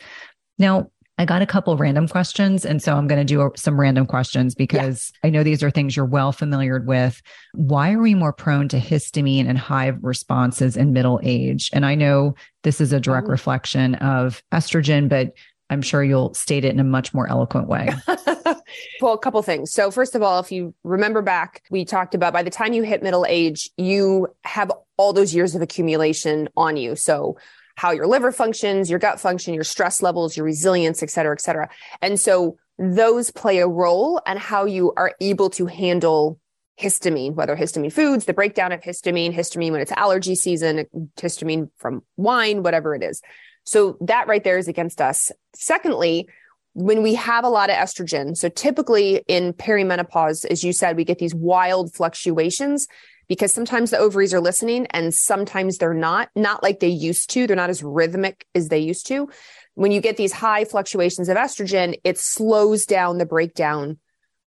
Now, 0.59 0.91
I 1.23 1.25
got 1.25 1.41
a 1.41 1.47
couple 1.47 1.77
random 1.77 2.09
questions. 2.09 2.67
And 2.67 2.83
so 2.83 2.97
I'm 2.97 3.07
going 3.07 3.25
to 3.25 3.25
do 3.25 3.53
some 3.55 3.79
random 3.79 4.07
questions 4.07 4.57
because 4.57 5.13
yeah. 5.23 5.29
I 5.29 5.31
know 5.31 5.45
these 5.45 5.63
are 5.63 5.71
things 5.71 5.95
you're 5.95 6.05
well 6.05 6.33
familiar 6.33 6.81
with. 6.81 7.23
Why 7.55 7.93
are 7.93 8.03
we 8.03 8.17
more 8.17 8.33
prone 8.33 8.67
to 8.71 8.81
histamine 8.81 9.49
and 9.49 9.57
hive 9.57 9.99
responses 10.03 10.77
in 10.77 10.93
middle 10.93 11.21
age? 11.23 11.71
And 11.73 11.87
I 11.87 11.95
know 11.95 12.35
this 12.65 12.81
is 12.81 12.93
a 12.93 12.99
direct 12.99 13.29
oh. 13.29 13.31
reflection 13.31 13.95
of 13.95 14.43
estrogen, 14.51 15.09
but 15.09 15.33
I'm 15.71 15.81
sure 15.81 16.03
you'll 16.03 16.35
state 16.35 16.65
it 16.65 16.73
in 16.73 16.81
a 16.81 16.85
much 16.85 17.15
more 17.15 17.29
eloquent 17.29 17.69
way. 17.69 17.91
well, 19.01 19.13
a 19.13 19.19
couple 19.19 19.41
things. 19.43 19.73
So, 19.73 19.93
first 19.93 20.17
of 20.17 20.23
all, 20.23 20.41
if 20.41 20.51
you 20.51 20.75
remember 20.83 21.23
back, 21.23 21.63
we 21.71 21.85
talked 21.85 22.17
about 22.17 22.33
by 22.33 22.43
the 22.43 22.51
time 22.51 22.73
you 22.73 22.83
hit 22.83 23.01
middle 23.01 23.25
age, 23.29 23.71
you 23.77 24.27
have 24.43 24.73
all 24.97 25.13
those 25.13 25.33
years 25.33 25.55
of 25.55 25.63
accumulation 25.63 26.49
on 26.57 26.77
you. 26.77 26.97
So, 26.97 27.39
how 27.77 27.91
your 27.91 28.07
liver 28.07 28.33
functions, 28.33 28.91
your 28.91 28.99
gut 28.99 29.21
function, 29.21 29.55
your 29.55 29.65
stress 29.65 30.03
levels, 30.03 30.37
your 30.37 30.47
resilience, 30.47 31.03
et 31.03 31.11
cetera, 31.11 31.35
et 31.35 31.41
cetera. 31.41 31.69
And 32.01 32.19
so 32.19 32.57
those 32.79 33.31
play 33.31 33.59
a 33.59 33.69
role 33.69 34.21
and 34.27 34.39
how 34.39 34.65
you 34.65 34.93
are 34.97 35.13
able 35.21 35.51
to 35.51 35.67
handle 35.67 36.39
histamine, 36.81 37.35
whether 37.35 37.57
histamine 37.57 37.93
foods, 37.93 38.25
the 38.25 38.33
breakdown 38.33 38.73
of 38.73 38.81
histamine, 38.81 39.35
histamine 39.35 39.73
when 39.73 39.81
it's 39.81 39.93
allergy 39.93 40.35
season, 40.35 40.87
histamine 41.17 41.71
from 41.77 42.03
wine, 42.17 42.63
whatever 42.63 42.95
it 42.95 43.03
is. 43.03 43.21
So 43.65 43.97
that 44.01 44.27
right 44.27 44.43
there 44.43 44.59
is 44.59 44.69
against 44.69 45.01
us. 45.01 45.31
Secondly, 45.55 46.29
when 46.75 47.03
we 47.03 47.15
have 47.15 47.45
a 47.45 47.51
lot 47.51 47.69
of 47.69 47.77
estrogen, 47.77 48.37
so 48.37 48.49
typically 48.49 49.23
in 49.29 49.53
perimenopause, 49.53 50.47
as 50.47 50.65
you 50.65 50.73
said, 50.73 50.97
we 50.97 51.05
get 51.05 51.19
these 51.19 51.35
wild 51.35 51.93
fluctuations 51.95 52.89
because 53.29 53.53
sometimes 53.53 53.91
the 53.91 53.99
ovaries 53.99 54.35
are 54.35 54.41
listening 54.41 54.87
and 54.91 55.15
sometimes 55.15 55.79
they're 55.79 55.95
not, 55.95 56.29
not 56.35 56.63
like 56.63 56.81
they 56.81 56.89
used 56.89 57.31
to. 57.31 57.47
They're 57.47 57.57
not 57.57 57.71
as 57.71 57.83
rhythmic 57.83 58.47
as 58.55 58.69
they 58.69 58.79
used 58.79 59.07
to. 59.09 59.29
When 59.75 59.93
you 59.93 60.01
get 60.01 60.17
these 60.17 60.33
high 60.33 60.65
fluctuations 60.65 61.29
of 61.29 61.37
estrogen, 61.37 61.99
it 62.05 62.19
slows 62.19 62.85
down 62.85 63.19
the 63.19 63.27
breakdown 63.27 63.99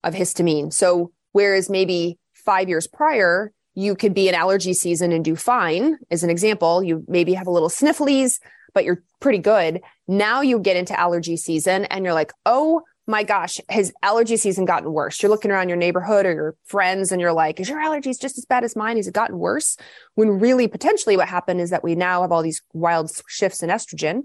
of 0.03 0.13
histamine. 0.13 0.73
So, 0.73 1.11
whereas 1.31 1.69
maybe 1.69 2.17
five 2.33 2.69
years 2.69 2.87
prior, 2.87 3.51
you 3.75 3.95
could 3.95 4.13
be 4.13 4.27
in 4.27 4.35
allergy 4.35 4.73
season 4.73 5.11
and 5.11 5.23
do 5.23 5.35
fine, 5.35 5.97
as 6.09 6.23
an 6.23 6.29
example, 6.29 6.83
you 6.83 7.05
maybe 7.07 7.33
have 7.33 7.47
a 7.47 7.51
little 7.51 7.69
sniffles, 7.69 8.39
but 8.73 8.83
you're 8.83 9.03
pretty 9.19 9.37
good. 9.37 9.81
Now 10.07 10.41
you 10.41 10.59
get 10.59 10.77
into 10.77 10.99
allergy 10.99 11.37
season 11.37 11.85
and 11.85 12.03
you're 12.03 12.13
like, 12.13 12.33
oh 12.45 12.81
my 13.07 13.23
gosh, 13.23 13.59
has 13.69 13.91
allergy 14.03 14.37
season 14.37 14.65
gotten 14.65 14.91
worse? 14.91 15.21
You're 15.21 15.31
looking 15.31 15.51
around 15.51 15.69
your 15.69 15.77
neighborhood 15.77 16.25
or 16.25 16.33
your 16.33 16.55
friends 16.65 17.11
and 17.11 17.19
you're 17.19 17.33
like, 17.33 17.59
is 17.59 17.67
your 17.67 17.79
allergies 17.79 18.19
just 18.19 18.37
as 18.37 18.45
bad 18.45 18.63
as 18.63 18.75
mine? 18.75 18.97
Has 18.97 19.07
it 19.07 19.13
gotten 19.13 19.37
worse? 19.37 19.75
When 20.15 20.39
really 20.39 20.67
potentially 20.67 21.17
what 21.17 21.27
happened 21.27 21.61
is 21.61 21.71
that 21.71 21.83
we 21.83 21.95
now 21.95 22.21
have 22.21 22.31
all 22.31 22.43
these 22.43 22.61
wild 22.73 23.11
shifts 23.27 23.63
in 23.63 23.69
estrogen. 23.69 24.23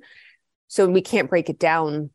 So 0.69 0.87
we 0.87 1.01
can't 1.01 1.31
break 1.31 1.49
it 1.49 1.59
down 1.59 2.11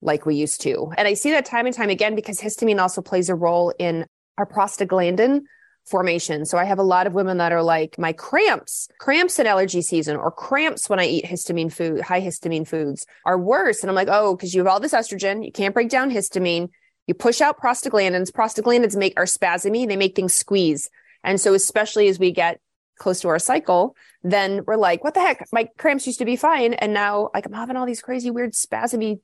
like 0.00 0.26
we 0.26 0.36
used 0.36 0.60
to. 0.62 0.92
And 0.96 1.08
I 1.08 1.14
see 1.14 1.30
that 1.32 1.46
time 1.46 1.66
and 1.66 1.74
time 1.74 1.90
again 1.90 2.14
because 2.14 2.40
histamine 2.40 2.80
also 2.80 3.02
plays 3.02 3.28
a 3.28 3.34
role 3.34 3.72
in 3.78 4.06
our 4.38 4.46
prostaglandin 4.46 5.42
formation. 5.86 6.44
So 6.44 6.58
I 6.58 6.64
have 6.64 6.78
a 6.78 6.84
lot 6.84 7.06
of 7.06 7.12
women 7.12 7.38
that 7.38 7.52
are 7.52 7.62
like, 7.62 7.98
my 7.98 8.12
cramps, 8.12 8.88
cramps 8.98 9.38
in 9.38 9.46
allergy 9.46 9.82
season, 9.82 10.16
or 10.16 10.30
cramps 10.30 10.88
when 10.88 10.98
I 10.98 11.06
eat 11.06 11.24
histamine 11.24 11.72
food, 11.72 12.00
high 12.00 12.20
histamine 12.20 12.66
foods 12.66 13.06
are 13.24 13.38
worse. 13.38 13.82
And 13.82 13.90
I'm 13.90 13.96
like, 13.96 14.08
oh, 14.10 14.34
because 14.34 14.54
you 14.54 14.60
have 14.60 14.66
all 14.66 14.80
this 14.80 14.94
estrogen, 14.94 15.44
you 15.44 15.52
can't 15.52 15.74
break 15.74 15.88
down 15.88 16.10
histamine. 16.10 16.70
You 17.06 17.14
push 17.14 17.40
out 17.40 17.60
prostaglandins. 17.60 18.32
Prostaglandins 18.32 18.96
make 18.96 19.14
our 19.16 19.26
spasmy, 19.26 19.86
they 19.86 19.96
make 19.96 20.16
things 20.16 20.34
squeeze. 20.34 20.90
And 21.22 21.40
so, 21.40 21.54
especially 21.54 22.08
as 22.08 22.18
we 22.18 22.32
get 22.32 22.60
close 22.98 23.20
to 23.20 23.28
our 23.28 23.38
cycle, 23.38 23.94
then 24.22 24.62
we're 24.66 24.76
like, 24.76 25.04
what 25.04 25.14
the 25.14 25.20
heck? 25.20 25.46
My 25.52 25.68
cramps 25.78 26.06
used 26.06 26.18
to 26.18 26.24
be 26.24 26.36
fine. 26.36 26.74
And 26.74 26.92
now, 26.92 27.30
like, 27.34 27.46
I'm 27.46 27.52
having 27.52 27.76
all 27.76 27.86
these 27.86 28.02
crazy, 28.02 28.30
weird, 28.30 28.52
spasmy 28.52 29.20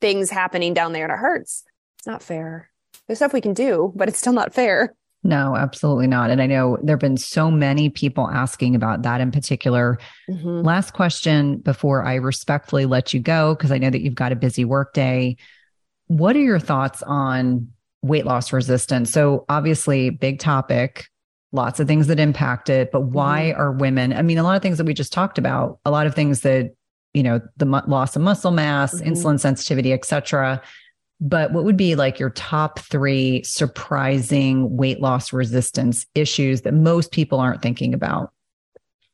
things 0.00 0.28
happening 0.30 0.74
down 0.74 0.92
there 0.92 1.04
and 1.04 1.12
it 1.12 1.18
hurts. 1.18 1.64
It's 1.98 2.06
not 2.06 2.22
fair. 2.22 2.70
There's 3.06 3.18
stuff 3.18 3.32
we 3.32 3.40
can 3.40 3.54
do, 3.54 3.92
but 3.94 4.08
it's 4.08 4.18
still 4.18 4.32
not 4.32 4.52
fair. 4.52 4.94
No, 5.24 5.54
absolutely 5.54 6.08
not. 6.08 6.30
And 6.30 6.42
I 6.42 6.46
know 6.46 6.78
there 6.82 6.94
have 6.94 7.00
been 7.00 7.16
so 7.16 7.48
many 7.48 7.90
people 7.90 8.28
asking 8.28 8.74
about 8.74 9.02
that 9.02 9.20
in 9.20 9.30
particular. 9.30 9.98
Mm-hmm. 10.28 10.62
Last 10.62 10.94
question 10.94 11.58
before 11.58 12.04
I 12.04 12.16
respectfully 12.16 12.86
let 12.86 13.14
you 13.14 13.20
go, 13.20 13.54
because 13.54 13.70
I 13.70 13.78
know 13.78 13.90
that 13.90 14.00
you've 14.00 14.16
got 14.16 14.32
a 14.32 14.36
busy 14.36 14.64
workday. 14.64 15.36
What 16.08 16.34
are 16.34 16.40
your 16.40 16.58
thoughts 16.58 17.04
on 17.04 17.68
weight 18.02 18.26
loss 18.26 18.52
resistance? 18.52 19.12
So, 19.12 19.44
obviously, 19.48 20.10
big 20.10 20.40
topic, 20.40 21.06
lots 21.52 21.78
of 21.78 21.86
things 21.86 22.08
that 22.08 22.18
impact 22.18 22.68
it, 22.68 22.90
but 22.90 23.02
why 23.02 23.52
mm-hmm. 23.52 23.60
are 23.60 23.70
women? 23.70 24.12
I 24.12 24.22
mean, 24.22 24.38
a 24.38 24.42
lot 24.42 24.56
of 24.56 24.62
things 24.62 24.78
that 24.78 24.84
we 24.84 24.92
just 24.94 25.12
talked 25.12 25.38
about, 25.38 25.78
a 25.84 25.92
lot 25.92 26.08
of 26.08 26.16
things 26.16 26.40
that, 26.40 26.74
you 27.14 27.22
know, 27.22 27.40
the 27.58 27.66
loss 27.66 28.16
of 28.16 28.22
muscle 28.22 28.50
mass, 28.50 28.92
mm-hmm. 28.92 29.12
insulin 29.12 29.38
sensitivity, 29.38 29.92
et 29.92 30.04
cetera 30.04 30.60
but 31.22 31.52
what 31.52 31.64
would 31.64 31.76
be 31.76 31.94
like 31.94 32.18
your 32.18 32.30
top 32.30 32.80
three 32.80 33.44
surprising 33.44 34.76
weight 34.76 35.00
loss 35.00 35.32
resistance 35.32 36.04
issues 36.16 36.62
that 36.62 36.74
most 36.74 37.12
people 37.12 37.38
aren't 37.38 37.62
thinking 37.62 37.94
about? 37.94 38.32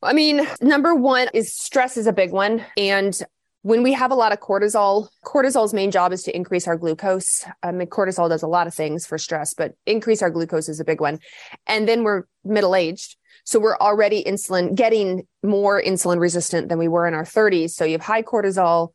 I 0.03 0.15
mean, 0.15 0.49
number 0.63 0.95
one 0.95 1.29
is 1.35 1.55
stress 1.55 1.99
is 1.99 2.07
a 2.07 2.13
big 2.13 2.33
one. 2.33 2.65
And 2.79 3.21
when 3.61 3.83
we 3.83 3.93
have 3.93 4.11
a 4.11 4.15
lot 4.15 4.33
of 4.33 4.41
cortisol, 4.41 5.09
cortisol's 5.23 5.75
main 5.75 5.91
job 5.91 6.13
is 6.13 6.23
to 6.23 6.35
increase 6.35 6.67
our 6.67 6.79
glucose. 6.79 7.45
Um, 7.63 7.79
cortisol 7.81 8.31
does 8.31 8.43
a 8.43 8.47
lot 8.49 8.67
of 8.67 8.73
things 8.73 9.05
for 9.05 9.19
stress, 9.19 9.53
but 9.53 9.75
increase 9.85 10.23
our 10.23 10.31
glucose 10.31 10.71
is 10.71 10.81
a 10.81 10.85
big 10.85 11.03
one. 11.03 11.19
And 11.67 11.87
then 11.87 12.05
we're 12.05 12.23
middle 12.43 12.75
aged. 12.75 13.17
So 13.45 13.59
we're 13.59 13.77
already 13.77 14.25
insulin, 14.25 14.75
getting 14.75 15.27
more 15.43 15.83
insulin 15.83 16.21
resistant 16.21 16.71
than 16.71 16.79
we 16.79 16.89
were 16.89 17.07
in 17.07 17.13
our 17.13 17.25
30s. 17.25 17.71
So 17.71 17.85
you 17.85 17.93
have 17.93 18.01
high 18.01 18.23
cortisol, 18.23 18.93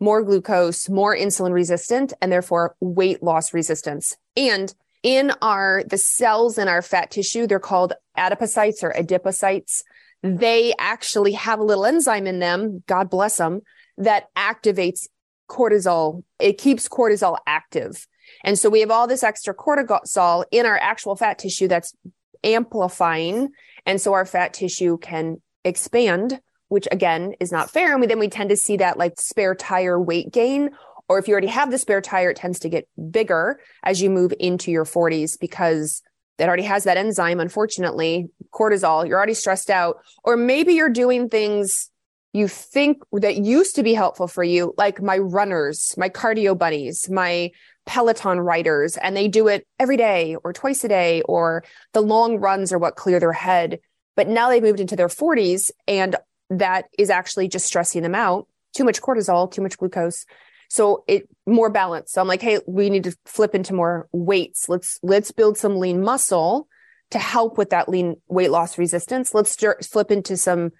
more 0.00 0.22
glucose, 0.22 0.88
more 0.88 1.16
insulin 1.16 1.52
resistant, 1.52 2.12
and 2.20 2.30
therefore 2.30 2.76
weight 2.80 3.22
loss 3.22 3.54
resistance. 3.54 4.16
And 4.36 4.74
in 5.02 5.32
our, 5.40 5.84
the 5.88 5.98
cells 5.98 6.58
in 6.58 6.68
our 6.68 6.82
fat 6.82 7.10
tissue, 7.10 7.46
they're 7.46 7.60
called 7.60 7.92
adipocytes 8.16 8.82
or 8.82 8.92
adipocytes. 8.92 9.82
They 10.22 10.74
actually 10.78 11.32
have 11.32 11.60
a 11.60 11.64
little 11.64 11.86
enzyme 11.86 12.26
in 12.26 12.40
them, 12.40 12.82
God 12.86 13.08
bless 13.10 13.36
them, 13.36 13.60
that 13.98 14.24
activates 14.36 15.06
cortisol. 15.48 16.24
It 16.38 16.58
keeps 16.58 16.88
cortisol 16.88 17.38
active. 17.46 18.06
And 18.44 18.58
so 18.58 18.68
we 18.68 18.80
have 18.80 18.90
all 18.90 19.06
this 19.06 19.22
extra 19.22 19.54
cortisol 19.54 20.44
in 20.50 20.66
our 20.66 20.76
actual 20.78 21.16
fat 21.16 21.38
tissue 21.38 21.68
that's 21.68 21.94
amplifying. 22.42 23.50
And 23.84 24.00
so 24.00 24.12
our 24.14 24.26
fat 24.26 24.54
tissue 24.54 24.98
can 24.98 25.40
expand 25.64 26.40
which 26.68 26.88
again 26.90 27.34
is 27.40 27.52
not 27.52 27.70
fair. 27.70 27.92
And 27.92 28.00
we, 28.00 28.06
then 28.06 28.18
we 28.18 28.28
tend 28.28 28.50
to 28.50 28.56
see 28.56 28.76
that 28.78 28.98
like 28.98 29.20
spare 29.20 29.54
tire 29.54 30.00
weight 30.00 30.32
gain. 30.32 30.70
Or 31.08 31.18
if 31.18 31.28
you 31.28 31.32
already 31.32 31.46
have 31.48 31.70
the 31.70 31.78
spare 31.78 32.00
tire, 32.00 32.30
it 32.30 32.36
tends 32.36 32.58
to 32.60 32.68
get 32.68 32.88
bigger 33.10 33.60
as 33.84 34.02
you 34.02 34.10
move 34.10 34.32
into 34.40 34.70
your 34.70 34.84
40s 34.84 35.38
because 35.38 36.02
it 36.38 36.44
already 36.44 36.64
has 36.64 36.84
that 36.84 36.96
enzyme, 36.96 37.40
unfortunately, 37.40 38.28
cortisol. 38.52 39.06
You're 39.06 39.16
already 39.16 39.34
stressed 39.34 39.70
out. 39.70 39.98
Or 40.24 40.36
maybe 40.36 40.74
you're 40.74 40.90
doing 40.90 41.28
things 41.28 41.90
you 42.32 42.48
think 42.48 43.02
that 43.12 43.36
used 43.36 43.76
to 43.76 43.82
be 43.82 43.94
helpful 43.94 44.28
for 44.28 44.44
you, 44.44 44.74
like 44.76 45.00
my 45.00 45.16
runners, 45.16 45.94
my 45.96 46.10
cardio 46.10 46.56
buddies, 46.58 47.08
my 47.08 47.50
Peloton 47.86 48.40
riders, 48.40 48.98
and 48.98 49.16
they 49.16 49.26
do 49.26 49.48
it 49.48 49.66
every 49.78 49.96
day 49.96 50.36
or 50.44 50.52
twice 50.52 50.84
a 50.84 50.88
day, 50.88 51.22
or 51.22 51.64
the 51.94 52.02
long 52.02 52.36
runs 52.36 52.72
are 52.72 52.78
what 52.78 52.96
clear 52.96 53.18
their 53.18 53.32
head. 53.32 53.78
But 54.16 54.28
now 54.28 54.50
they've 54.50 54.62
moved 54.62 54.80
into 54.80 54.96
their 54.96 55.08
40s 55.08 55.70
and 55.88 56.16
that 56.50 56.86
is 56.98 57.10
actually 57.10 57.48
just 57.48 57.66
stressing 57.66 58.02
them 58.02 58.14
out. 58.14 58.46
Too 58.74 58.84
much 58.84 59.00
cortisol, 59.00 59.50
too 59.50 59.62
much 59.62 59.78
glucose. 59.78 60.26
So 60.68 61.04
it 61.06 61.28
more 61.46 61.70
balance. 61.70 62.12
So 62.12 62.20
I'm 62.20 62.28
like, 62.28 62.42
hey, 62.42 62.58
we 62.66 62.90
need 62.90 63.04
to 63.04 63.16
flip 63.24 63.54
into 63.54 63.74
more 63.74 64.08
weights. 64.12 64.68
Let's 64.68 64.98
let's 65.02 65.30
build 65.32 65.56
some 65.58 65.78
lean 65.78 66.02
muscle 66.02 66.68
to 67.10 67.18
help 67.18 67.56
with 67.56 67.70
that 67.70 67.88
lean 67.88 68.16
weight 68.28 68.50
loss 68.50 68.78
resistance. 68.78 69.34
Let's 69.34 69.52
st- 69.52 69.84
flip 69.84 70.10
into 70.10 70.36
some 70.36 70.70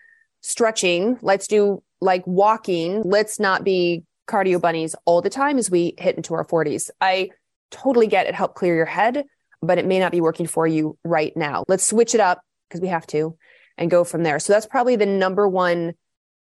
stretching. 0.40 1.18
Let's 1.22 1.46
do 1.46 1.82
like 2.00 2.26
walking. 2.26 3.02
Let's 3.02 3.38
not 3.38 3.64
be 3.64 4.02
cardio 4.28 4.60
bunnies 4.60 4.96
all 5.04 5.22
the 5.22 5.30
time 5.30 5.58
as 5.58 5.70
we 5.70 5.94
hit 5.98 6.16
into 6.16 6.34
our 6.34 6.44
40s. 6.44 6.90
I 7.00 7.30
totally 7.70 8.08
get 8.08 8.26
it 8.26 8.34
help 8.34 8.54
clear 8.54 8.74
your 8.74 8.86
head, 8.86 9.24
but 9.62 9.78
it 9.78 9.86
may 9.86 10.00
not 10.00 10.12
be 10.12 10.20
working 10.20 10.46
for 10.46 10.66
you 10.66 10.98
right 11.04 11.36
now. 11.36 11.64
Let's 11.68 11.86
switch 11.86 12.14
it 12.14 12.20
up 12.20 12.40
because 12.68 12.80
we 12.80 12.88
have 12.88 13.06
to 13.08 13.36
and 13.78 13.90
go 13.90 14.04
from 14.04 14.22
there. 14.22 14.38
So 14.38 14.52
that's 14.52 14.66
probably 14.66 14.96
the 14.96 15.06
number 15.06 15.48
one 15.48 15.94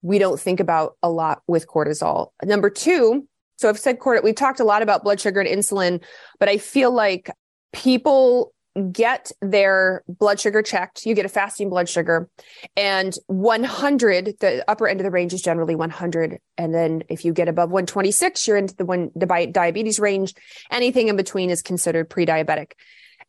we 0.01 0.17
don't 0.17 0.39
think 0.39 0.59
about 0.59 0.95
a 1.03 1.09
lot 1.09 1.41
with 1.47 1.67
cortisol. 1.67 2.29
Number 2.43 2.69
two, 2.69 3.27
so 3.57 3.69
I've 3.69 3.79
said 3.79 3.99
cortisol, 3.99 4.23
we 4.23 4.33
talked 4.33 4.59
a 4.59 4.63
lot 4.63 4.81
about 4.81 5.03
blood 5.03 5.19
sugar 5.19 5.39
and 5.39 5.49
insulin, 5.49 6.03
but 6.39 6.49
I 6.49 6.57
feel 6.57 6.91
like 6.91 7.29
people 7.71 8.53
get 8.91 9.31
their 9.41 10.01
blood 10.07 10.39
sugar 10.39 10.61
checked. 10.61 11.05
You 11.05 11.13
get 11.13 11.25
a 11.25 11.29
fasting 11.29 11.69
blood 11.69 11.89
sugar 11.89 12.29
and 12.77 13.13
100, 13.27 14.35
the 14.39 14.63
upper 14.69 14.87
end 14.87 14.99
of 14.99 15.03
the 15.03 15.11
range 15.11 15.33
is 15.33 15.41
generally 15.41 15.75
100. 15.75 16.39
And 16.57 16.73
then 16.73 17.03
if 17.09 17.25
you 17.25 17.33
get 17.33 17.49
above 17.49 17.69
126, 17.69 18.47
you're 18.47 18.57
into 18.57 18.75
the 18.75 18.85
one 18.85 19.11
the 19.15 19.49
diabetes 19.51 19.99
range. 19.99 20.33
Anything 20.69 21.09
in 21.09 21.17
between 21.17 21.49
is 21.49 21.61
considered 21.61 22.09
pre-diabetic. 22.09 22.71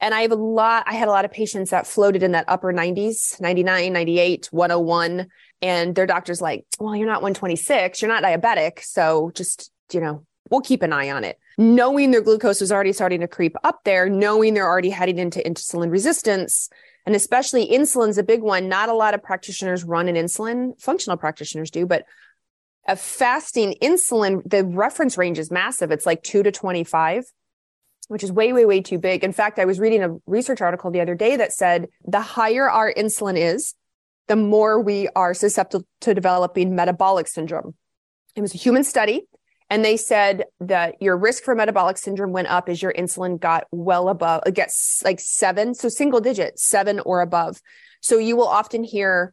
And 0.03 0.13
I 0.13 0.23
have 0.23 0.33
a 0.33 0.37
lot, 0.37 0.83
I 0.89 0.95
had 0.95 1.07
a 1.07 1.13
lot 1.13 1.25
of 1.25 1.31
patients 1.31 1.71
that 1.71 1.87
floated 1.87 2.25
in 2.25 2.33
that 2.33 2.47
upper 2.49 2.73
90s, 2.73 3.41
99, 3.41 3.93
98, 3.93 4.49
101. 4.51 5.29
And 5.63 5.95
their 5.95 6.07
doctor's 6.07 6.41
like, 6.41 6.67
well, 6.81 6.97
you're 6.97 7.07
not 7.07 7.23
126, 7.23 8.03
you're 8.03 8.11
not 8.11 8.25
diabetic. 8.25 8.83
So 8.83 9.31
just, 9.33 9.71
you 9.93 10.01
know, 10.01 10.27
we'll 10.51 10.61
keep 10.61 10.83
an 10.83 10.93
eye 10.93 11.13
on 11.13 11.23
it. 11.23 11.39
Knowing 11.57 12.11
their 12.11 12.21
glucose 12.21 12.61
was 12.61 12.73
already 12.73 12.93
starting 12.93 13.21
to 13.21 13.29
creep 13.29 13.55
up 13.63 13.85
there, 13.85 14.09
knowing 14.09 14.55
they're 14.55 14.69
already 14.69 14.91
heading 14.91 15.21
into 15.21 15.39
insulin 15.39 15.93
resistance, 15.93 16.69
and 17.07 17.15
especially 17.15 17.69
insulin's 17.69 18.19
a 18.19 18.25
big 18.25 18.43
one. 18.43 18.69
Not 18.69 18.89
a 18.89 18.95
lot 18.95 19.15
of 19.15 19.23
practitioners 19.23 19.85
run 19.85 20.09
an 20.09 20.17
insulin, 20.17 20.81
functional 20.81 21.17
practitioners 21.17 21.71
do, 21.71 21.87
but 21.87 22.07
a 22.89 22.97
fasting 22.97 23.77
insulin, 23.81 24.43
the 24.45 24.65
reference 24.65 25.17
range 25.17 25.39
is 25.39 25.53
massive. 25.53 25.93
It's 25.93 26.07
like 26.07 26.25
two 26.25 26.43
to 26.43 26.51
25 26.51 27.25
which 28.13 28.23
is 28.23 28.31
way, 28.31 28.53
way, 28.53 28.67
way 28.67 28.83
too 28.83 28.99
big. 28.99 29.25
In 29.25 29.33
fact, 29.33 29.59
I 29.59 29.65
was 29.65 29.81
reading 29.81 30.03
a 30.03 30.17
research 30.27 30.61
article 30.61 30.91
the 30.91 31.01
other 31.01 31.15
day 31.15 31.37
that 31.37 31.51
said 31.51 31.89
the 32.07 32.21
higher 32.21 32.69
our 32.69 32.93
insulin 32.93 33.39
is, 33.39 33.75
the 34.29 34.37
more 34.37 34.79
we 34.79 35.09
are 35.17 35.33
susceptible 35.33 35.87
to 36.03 36.13
developing 36.13 36.75
metabolic 36.75 37.27
syndrome. 37.27 37.75
It 38.37 38.43
was 38.43 38.55
a 38.55 38.59
human 38.59 38.85
study, 38.85 39.23
and 39.71 39.83
they 39.83 39.97
said 39.97 40.45
that 40.61 41.01
your 41.01 41.17
risk 41.17 41.43
for 41.43 41.55
metabolic 41.55 41.97
syndrome 41.97 42.33
went 42.33 42.49
up 42.49 42.69
as 42.69 42.83
your 42.83 42.93
insulin 42.93 43.41
got 43.41 43.65
well 43.71 44.11
above, 44.11 44.43
it 44.45 44.55
gets 44.55 45.01
like 45.03 45.19
seven, 45.19 45.75
so 45.75 45.89
single 45.89 46.21
digit, 46.21 46.59
seven 46.59 47.01
or 47.01 47.23
above. 47.23 47.63
So 48.03 48.19
you 48.19 48.37
will 48.37 48.49
often 48.49 48.85
hear 48.85 49.33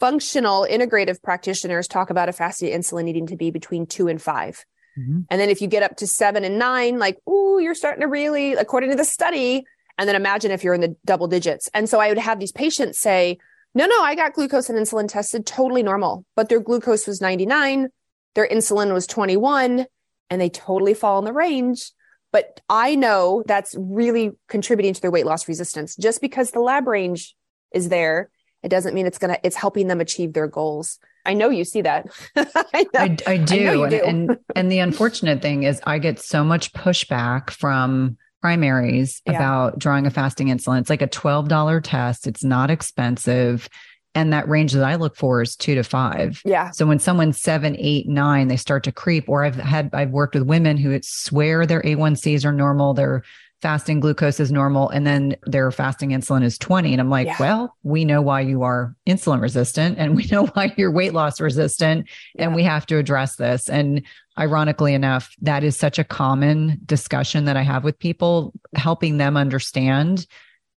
functional 0.00 0.66
integrative 0.70 1.22
practitioners 1.22 1.88
talk 1.88 2.10
about 2.10 2.28
a 2.28 2.32
fasting 2.32 2.72
insulin 2.72 3.04
needing 3.04 3.28
to 3.28 3.36
be 3.36 3.50
between 3.50 3.86
two 3.86 4.08
and 4.08 4.20
five. 4.20 4.66
Mm-hmm. 4.98 5.20
And 5.30 5.40
then 5.40 5.48
if 5.48 5.60
you 5.60 5.68
get 5.68 5.82
up 5.82 5.96
to 5.96 6.06
seven 6.06 6.44
and 6.44 6.58
nine, 6.58 6.98
like, 6.98 7.18
ooh, 7.28 7.58
you're 7.60 7.74
starting 7.74 8.02
to 8.02 8.08
really, 8.08 8.52
according 8.52 8.90
to 8.90 8.96
the 8.96 9.04
study. 9.04 9.64
And 9.98 10.08
then 10.08 10.16
imagine 10.16 10.50
if 10.50 10.64
you're 10.64 10.74
in 10.74 10.80
the 10.80 10.96
double 11.04 11.28
digits. 11.28 11.68
And 11.74 11.88
so 11.88 12.00
I 12.00 12.08
would 12.08 12.18
have 12.18 12.38
these 12.38 12.52
patients 12.52 12.98
say, 12.98 13.38
no, 13.74 13.86
no, 13.86 14.02
I 14.02 14.14
got 14.14 14.34
glucose 14.34 14.68
and 14.68 14.78
insulin 14.78 15.08
tested 15.08 15.46
totally 15.46 15.82
normal, 15.82 16.26
but 16.36 16.48
their 16.48 16.60
glucose 16.60 17.06
was 17.06 17.20
99, 17.20 17.88
their 18.34 18.46
insulin 18.46 18.92
was 18.92 19.06
21, 19.06 19.86
and 20.28 20.40
they 20.40 20.50
totally 20.50 20.94
fall 20.94 21.18
in 21.18 21.24
the 21.24 21.32
range. 21.32 21.92
But 22.32 22.60
I 22.68 22.94
know 22.94 23.42
that's 23.46 23.74
really 23.78 24.32
contributing 24.48 24.94
to 24.94 25.00
their 25.00 25.10
weight 25.10 25.26
loss 25.26 25.48
resistance. 25.48 25.96
Just 25.96 26.20
because 26.20 26.50
the 26.50 26.60
lab 26.60 26.86
range 26.86 27.34
is 27.72 27.88
there, 27.88 28.30
it 28.62 28.68
doesn't 28.68 28.94
mean 28.94 29.06
it's 29.06 29.18
going 29.18 29.34
to, 29.34 29.40
it's 29.42 29.56
helping 29.56 29.88
them 29.88 30.00
achieve 30.00 30.32
their 30.32 30.46
goals. 30.46 30.98
I 31.24 31.34
know 31.34 31.50
you 31.50 31.64
see 31.64 31.82
that. 31.82 32.06
I, 32.36 32.86
I, 32.94 33.16
I, 33.26 33.36
do. 33.36 33.82
I 33.82 33.84
and, 33.84 33.90
do. 33.90 34.02
and, 34.04 34.38
and 34.56 34.72
the 34.72 34.80
unfortunate 34.80 35.42
thing 35.42 35.62
is 35.62 35.80
I 35.86 35.98
get 35.98 36.18
so 36.18 36.44
much 36.44 36.72
pushback 36.72 37.50
from 37.50 38.16
primaries 38.40 39.22
yeah. 39.24 39.34
about 39.34 39.78
drawing 39.78 40.06
a 40.06 40.10
fasting 40.10 40.48
insulin. 40.48 40.80
It's 40.80 40.90
like 40.90 41.02
a 41.02 41.08
$12 41.08 41.80
test. 41.82 42.26
It's 42.26 42.42
not 42.42 42.70
expensive. 42.70 43.68
And 44.14 44.32
that 44.32 44.48
range 44.48 44.72
that 44.72 44.84
I 44.84 44.96
look 44.96 45.16
for 45.16 45.40
is 45.40 45.56
two 45.56 45.74
to 45.76 45.84
five. 45.84 46.42
Yeah. 46.44 46.70
So 46.72 46.84
when 46.84 46.98
someone's 46.98 47.40
seven, 47.40 47.76
eight, 47.78 48.08
nine, 48.08 48.48
they 48.48 48.58
start 48.58 48.84
to 48.84 48.92
creep. 48.92 49.28
Or 49.28 49.44
I've 49.44 49.54
had, 49.54 49.90
I've 49.94 50.10
worked 50.10 50.34
with 50.34 50.42
women 50.42 50.76
who 50.76 50.98
swear 51.02 51.64
their 51.64 51.80
A1Cs 51.80 52.44
are 52.44 52.52
normal. 52.52 52.92
Their 52.92 53.22
fasting 53.62 54.00
glucose 54.00 54.40
is 54.40 54.50
normal 54.50 54.88
and 54.90 55.06
then 55.06 55.36
their 55.44 55.70
fasting 55.70 56.10
insulin 56.10 56.42
is 56.42 56.58
20 56.58 56.92
and 56.92 57.00
i'm 57.00 57.08
like 57.08 57.28
yeah. 57.28 57.36
well 57.38 57.76
we 57.84 58.04
know 58.04 58.20
why 58.20 58.40
you 58.40 58.62
are 58.62 58.94
insulin 59.06 59.40
resistant 59.40 59.96
and 59.98 60.16
we 60.16 60.26
know 60.26 60.46
why 60.48 60.72
you're 60.76 60.90
weight 60.90 61.14
loss 61.14 61.40
resistant 61.40 62.08
yeah. 62.34 62.44
and 62.44 62.54
we 62.54 62.64
have 62.64 62.84
to 62.84 62.98
address 62.98 63.36
this 63.36 63.68
and 63.68 64.02
ironically 64.38 64.94
enough 64.94 65.34
that 65.40 65.62
is 65.62 65.76
such 65.76 65.98
a 65.98 66.04
common 66.04 66.78
discussion 66.84 67.44
that 67.44 67.56
i 67.56 67.62
have 67.62 67.84
with 67.84 67.98
people 67.98 68.52
helping 68.74 69.18
them 69.18 69.36
understand 69.36 70.26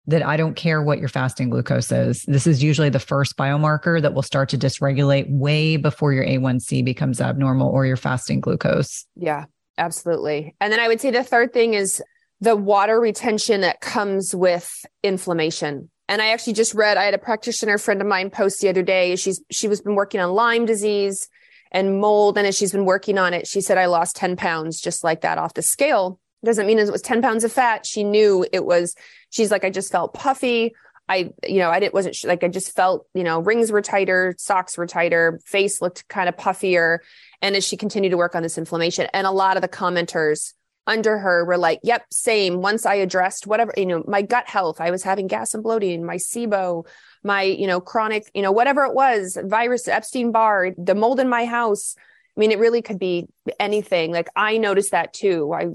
that 0.07 0.23
I 0.23 0.37
don't 0.37 0.55
care 0.55 0.83
what 0.83 0.99
your 0.99 1.09
fasting 1.09 1.49
glucose 1.49 1.91
is. 1.91 2.25
This 2.25 2.47
is 2.47 2.63
usually 2.63 2.91
the 2.91 2.99
first 2.99 3.39
biomarker 3.39 4.03
that 4.03 4.13
will 4.13 4.23
start 4.23 4.51
to 4.51 4.59
dysregulate 4.59 5.31
way 5.31 5.79
before 5.79 6.13
your 6.13 6.27
A1C 6.27 6.85
becomes 6.85 7.23
abnormal 7.23 7.71
or 7.71 7.87
your 7.87 7.97
fasting 7.97 8.41
glucose. 8.41 9.07
Yeah, 9.17 9.47
absolutely. 9.79 10.55
And 10.61 10.71
then 10.71 10.79
I 10.81 10.89
would 10.89 11.01
say 11.01 11.11
the 11.11 11.25
third 11.25 11.55
thing 11.55 11.73
is 11.73 12.03
the 12.45 12.55
water 12.55 13.01
retention 13.01 13.63
that 13.63 13.81
comes 13.81 14.35
with 14.35 14.85
inflammation. 15.03 15.91
And 16.09 16.21
I 16.21 16.29
actually 16.29 16.53
just 16.53 16.75
read, 16.75 16.99
I 16.99 17.05
had 17.05 17.15
a 17.15 17.19
practitioner 17.19 17.79
friend 17.79 18.03
of 18.03 18.07
mine 18.07 18.29
post 18.29 18.61
the 18.61 18.69
other 18.69 18.83
day. 18.83 19.17
She's, 19.17 19.43
she 19.51 19.67
was 19.67 19.81
been 19.81 19.95
working 19.95 20.21
on 20.21 20.31
Lyme 20.33 20.67
disease 20.67 21.31
and 21.73 22.01
mold. 22.01 22.37
And 22.37 22.47
as 22.47 22.55
she's 22.55 22.73
been 22.73 22.85
working 22.85 23.17
on 23.17 23.33
it, 23.33 23.47
she 23.47 23.63
said, 23.63 23.79
I 23.79 23.87
lost 23.87 24.17
10 24.17 24.37
pounds 24.37 24.79
just 24.79 25.03
like 25.03 25.23
that 25.23 25.39
off 25.39 25.55
the 25.55 25.63
scale. 25.63 26.21
Doesn't 26.45 26.67
mean 26.67 26.79
it 26.79 26.93
was 26.93 27.01
10 27.01 27.23
pounds 27.23 27.45
of 27.45 27.53
fat. 27.53 27.87
She 27.87 28.05
knew 28.05 28.47
it 28.53 28.67
was, 28.67 28.95
she's 29.31 29.51
like, 29.51 29.65
I 29.65 29.71
just 29.71 29.91
felt 29.91 30.13
puffy. 30.13 30.75
I, 31.09 31.31
you 31.47 31.61
know, 31.61 31.71
I 31.71 31.81
didn't, 31.81 31.95
wasn't 31.95 32.23
like, 32.25 32.45
I 32.45 32.49
just 32.49 32.77
felt, 32.77 33.07
you 33.15 33.25
know, 33.25 33.41
rings 33.41 33.73
were 33.73 33.81
tighter, 33.81 34.35
socks 34.37 34.77
were 34.77 34.87
tighter, 34.87 35.41
face 35.47 35.81
looked 35.81 36.07
kind 36.09 36.29
of 36.29 36.37
puffier. 36.37 36.99
And 37.41 37.57
as 37.57 37.65
she 37.65 37.79
continued 37.79 38.11
to 38.11 38.19
work 38.19 38.35
on 38.35 38.43
this 38.43 38.59
inflammation 38.59 39.09
and 39.15 39.27
a 39.27 39.31
lot 39.31 39.57
of 39.57 39.63
the 39.63 39.69
commenters 39.69 40.53
under 40.87 41.19
her 41.19 41.45
were 41.45 41.59
like, 41.59 41.81
yep, 41.83 42.05
same. 42.11 42.61
Once 42.61 42.85
I 42.85 42.95
addressed 42.95 43.47
whatever, 43.47 43.73
you 43.77 43.87
know, 43.87 44.05
my 44.07 44.23
gut 44.23 44.49
health, 44.49 44.81
I 44.81 44.91
was 44.91 45.03
having 45.03 45.27
gas 45.27 45.55
and 45.55 45.63
bloating, 45.63 46.05
my 46.05 46.17
SIBO, 46.17 46.87
my, 47.23 47.43
you 47.43 47.67
know, 47.67 47.81
chronic, 47.81 48.31
you 48.35 48.43
know, 48.43 48.53
whatever 48.53 48.85
it 48.85 48.95
was, 48.95 49.39
virus, 49.43 49.89
Epstein 49.89 50.31
Barr, 50.31 50.73
the 50.77 50.95
mold 50.95 51.21
in 51.21 51.29
my 51.29 51.47
house. 51.47 51.97
I 52.37 52.41
mean, 52.41 52.53
it 52.53 52.59
really 52.59 52.83
could 52.83 52.99
be 52.99 53.27
anything. 53.59 54.13
Like 54.13 54.29
I 54.37 54.59
noticed 54.59 54.91
that 54.91 55.13
too. 55.13 55.55
I 55.55 55.69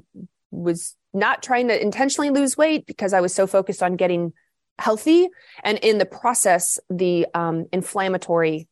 was 0.52 0.96
not 1.14 1.42
trying 1.42 1.70
to 1.70 1.82
intentionally 1.82 2.30
lose 2.30 2.58
weight 2.58 2.86
because 2.86 3.14
I 3.14 3.22
was 3.22 3.34
so 3.34 3.48
focused 3.48 3.82
on 3.82 3.96
getting 3.96 4.34
healthy. 4.78 5.30
And 5.64 5.78
in 5.80 5.98
the 5.98 6.06
process, 6.06 6.80
the 6.90 7.28
um, 7.34 7.66
inflammatory 7.74 8.68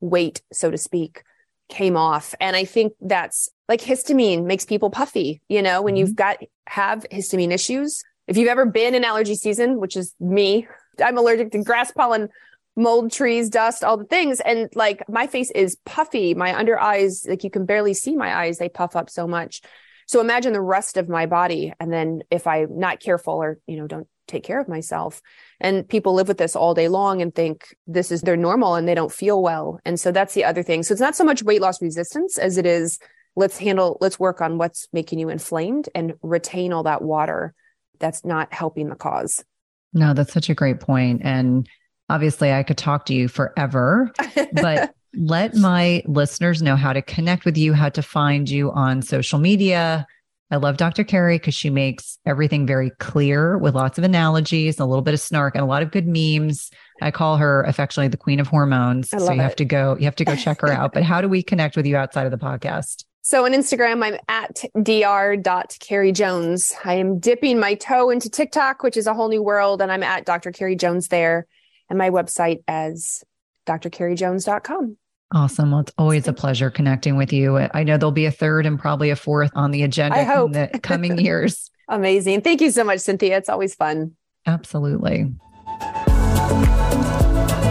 weight, 0.00 0.42
so 0.52 0.70
to 0.70 0.78
speak, 0.78 1.22
came 1.68 1.96
off. 1.96 2.34
And 2.40 2.56
I 2.56 2.64
think 2.64 2.92
that's 3.00 3.48
like 3.68 3.80
histamine 3.80 4.44
makes 4.44 4.64
people 4.64 4.90
puffy, 4.90 5.42
you 5.48 5.62
know, 5.62 5.82
when 5.82 5.94
mm-hmm. 5.94 6.00
you've 6.00 6.16
got 6.16 6.38
have 6.66 7.04
histamine 7.12 7.52
issues. 7.52 8.02
If 8.26 8.36
you've 8.36 8.48
ever 8.48 8.66
been 8.66 8.94
in 8.94 9.04
allergy 9.04 9.34
season, 9.34 9.78
which 9.78 9.96
is 9.96 10.14
me, 10.20 10.66
I'm 11.02 11.18
allergic 11.18 11.52
to 11.52 11.62
grass 11.62 11.92
pollen, 11.92 12.28
mold, 12.76 13.12
trees, 13.12 13.48
dust, 13.48 13.84
all 13.84 13.96
the 13.96 14.04
things. 14.04 14.40
And 14.40 14.68
like 14.74 15.08
my 15.08 15.26
face 15.26 15.50
is 15.50 15.76
puffy. 15.84 16.34
My 16.34 16.56
under 16.56 16.78
eyes, 16.78 17.26
like 17.28 17.44
you 17.44 17.50
can 17.50 17.66
barely 17.66 17.94
see 17.94 18.16
my 18.16 18.34
eyes. 18.34 18.58
They 18.58 18.68
puff 18.68 18.96
up 18.96 19.10
so 19.10 19.26
much. 19.26 19.62
So 20.06 20.20
imagine 20.20 20.52
the 20.52 20.60
rest 20.60 20.96
of 20.96 21.08
my 21.08 21.26
body. 21.26 21.72
And 21.78 21.92
then 21.92 22.22
if 22.30 22.46
I'm 22.46 22.78
not 22.78 23.00
careful 23.00 23.34
or, 23.34 23.58
you 23.66 23.76
know, 23.76 23.86
don't 23.86 24.08
take 24.28 24.44
care 24.44 24.60
of 24.60 24.68
myself. 24.68 25.20
And 25.60 25.88
people 25.88 26.14
live 26.14 26.28
with 26.28 26.38
this 26.38 26.54
all 26.54 26.74
day 26.74 26.88
long 26.88 27.20
and 27.20 27.34
think 27.34 27.74
this 27.86 28.12
is 28.12 28.22
their 28.22 28.36
normal 28.36 28.74
and 28.74 28.86
they 28.86 28.94
don't 28.94 29.12
feel 29.12 29.42
well. 29.42 29.80
And 29.84 29.98
so 29.98 30.12
that's 30.12 30.34
the 30.34 30.44
other 30.44 30.62
thing. 30.62 30.82
So 30.82 30.92
it's 30.92 31.00
not 31.00 31.16
so 31.16 31.24
much 31.24 31.42
weight 31.42 31.60
loss 31.60 31.82
resistance 31.82 32.38
as 32.38 32.58
it 32.58 32.66
is 32.66 32.98
let's 33.38 33.56
handle, 33.56 33.96
let's 34.00 34.18
work 34.18 34.40
on 34.40 34.58
what's 34.58 34.88
making 34.92 35.18
you 35.18 35.28
inflamed 35.28 35.88
and 35.94 36.14
retain 36.22 36.72
all 36.72 36.82
that 36.82 37.02
water 37.02 37.54
that's 38.00 38.24
not 38.24 38.52
helping 38.52 38.88
the 38.88 38.96
cause. 38.96 39.44
No, 39.92 40.12
that's 40.12 40.32
such 40.32 40.50
a 40.50 40.54
great 40.54 40.80
point. 40.80 41.22
And 41.24 41.68
obviously, 42.08 42.52
I 42.52 42.62
could 42.62 42.76
talk 42.76 43.06
to 43.06 43.14
you 43.14 43.28
forever, 43.28 44.12
but 44.52 44.94
let 45.14 45.54
my 45.54 46.02
listeners 46.06 46.62
know 46.62 46.76
how 46.76 46.92
to 46.92 47.00
connect 47.00 47.44
with 47.44 47.56
you, 47.56 47.72
how 47.72 47.88
to 47.90 48.02
find 48.02 48.50
you 48.50 48.70
on 48.72 49.02
social 49.02 49.38
media, 49.38 50.06
I 50.50 50.56
love 50.56 50.78
Dr. 50.78 51.04
Carrie 51.04 51.36
because 51.36 51.54
she 51.54 51.68
makes 51.68 52.18
everything 52.24 52.66
very 52.66 52.90
clear 52.98 53.58
with 53.58 53.74
lots 53.74 53.98
of 53.98 54.04
analogies, 54.04 54.80
a 54.80 54.86
little 54.86 55.02
bit 55.02 55.12
of 55.12 55.20
snark, 55.20 55.54
and 55.54 55.62
a 55.62 55.66
lot 55.66 55.82
of 55.82 55.90
good 55.90 56.06
memes. 56.06 56.70
I 57.02 57.10
call 57.10 57.36
her 57.36 57.62
affectionately 57.64 58.08
the 58.08 58.16
queen 58.16 58.40
of 58.40 58.46
hormones. 58.46 59.10
so 59.10 59.18
you 59.18 59.32
it. 59.32 59.42
have 59.42 59.56
to 59.56 59.66
go, 59.66 59.96
you 59.98 60.06
have 60.06 60.16
to 60.16 60.24
go 60.24 60.34
check 60.36 60.62
her 60.62 60.68
out. 60.68 60.94
But 60.94 61.02
how 61.02 61.20
do 61.20 61.28
we 61.28 61.42
connect 61.42 61.76
with 61.76 61.84
you 61.86 61.96
outside 61.96 62.24
of 62.24 62.30
the 62.30 62.38
podcast? 62.38 63.04
So 63.20 63.44
on 63.44 63.52
Instagram, 63.52 64.02
I'm 64.02 64.16
at 64.28 64.64
dr.carriejones. 64.82 66.72
I 66.82 66.94
am 66.94 67.18
dipping 67.18 67.60
my 67.60 67.74
toe 67.74 68.08
into 68.08 68.30
TikTok, 68.30 68.82
which 68.82 68.96
is 68.96 69.06
a 69.06 69.12
whole 69.12 69.28
new 69.28 69.42
world, 69.42 69.82
and 69.82 69.92
I'm 69.92 70.02
at 70.02 70.24
Dr. 70.24 70.50
Carrie 70.50 70.76
Jones 70.76 71.08
there. 71.08 71.46
And 71.90 71.98
my 71.98 72.08
website 72.08 72.62
as 72.66 73.22
drcarriejones.com. 73.66 74.96
Awesome. 75.32 75.72
Well, 75.72 75.80
it's 75.80 75.92
always 75.98 76.26
a 76.26 76.32
pleasure 76.32 76.70
connecting 76.70 77.16
with 77.16 77.32
you. 77.32 77.58
I 77.58 77.84
know 77.84 77.98
there'll 77.98 78.12
be 78.12 78.24
a 78.24 78.30
third 78.30 78.64
and 78.64 78.78
probably 78.78 79.10
a 79.10 79.16
fourth 79.16 79.50
on 79.54 79.70
the 79.72 79.82
agenda 79.82 80.20
in 80.20 80.52
the 80.52 80.78
coming 80.82 81.18
years. 81.24 81.70
Amazing. 81.88 82.40
Thank 82.42 82.60
you 82.60 82.70
so 82.70 82.82
much, 82.84 83.00
Cynthia. 83.00 83.36
It's 83.36 83.48
always 83.48 83.74
fun. 83.74 84.16
Absolutely. 84.46 85.32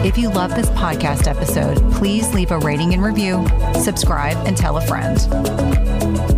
If 0.04 0.16
you 0.16 0.30
love 0.30 0.54
this 0.54 0.70
podcast 0.70 1.26
episode, 1.26 1.78
please 1.94 2.32
leave 2.32 2.52
a 2.52 2.58
rating 2.58 2.94
and 2.94 3.02
review, 3.02 3.44
subscribe, 3.82 4.36
and 4.46 4.56
tell 4.56 4.76
a 4.76 4.80
friend. 4.80 6.37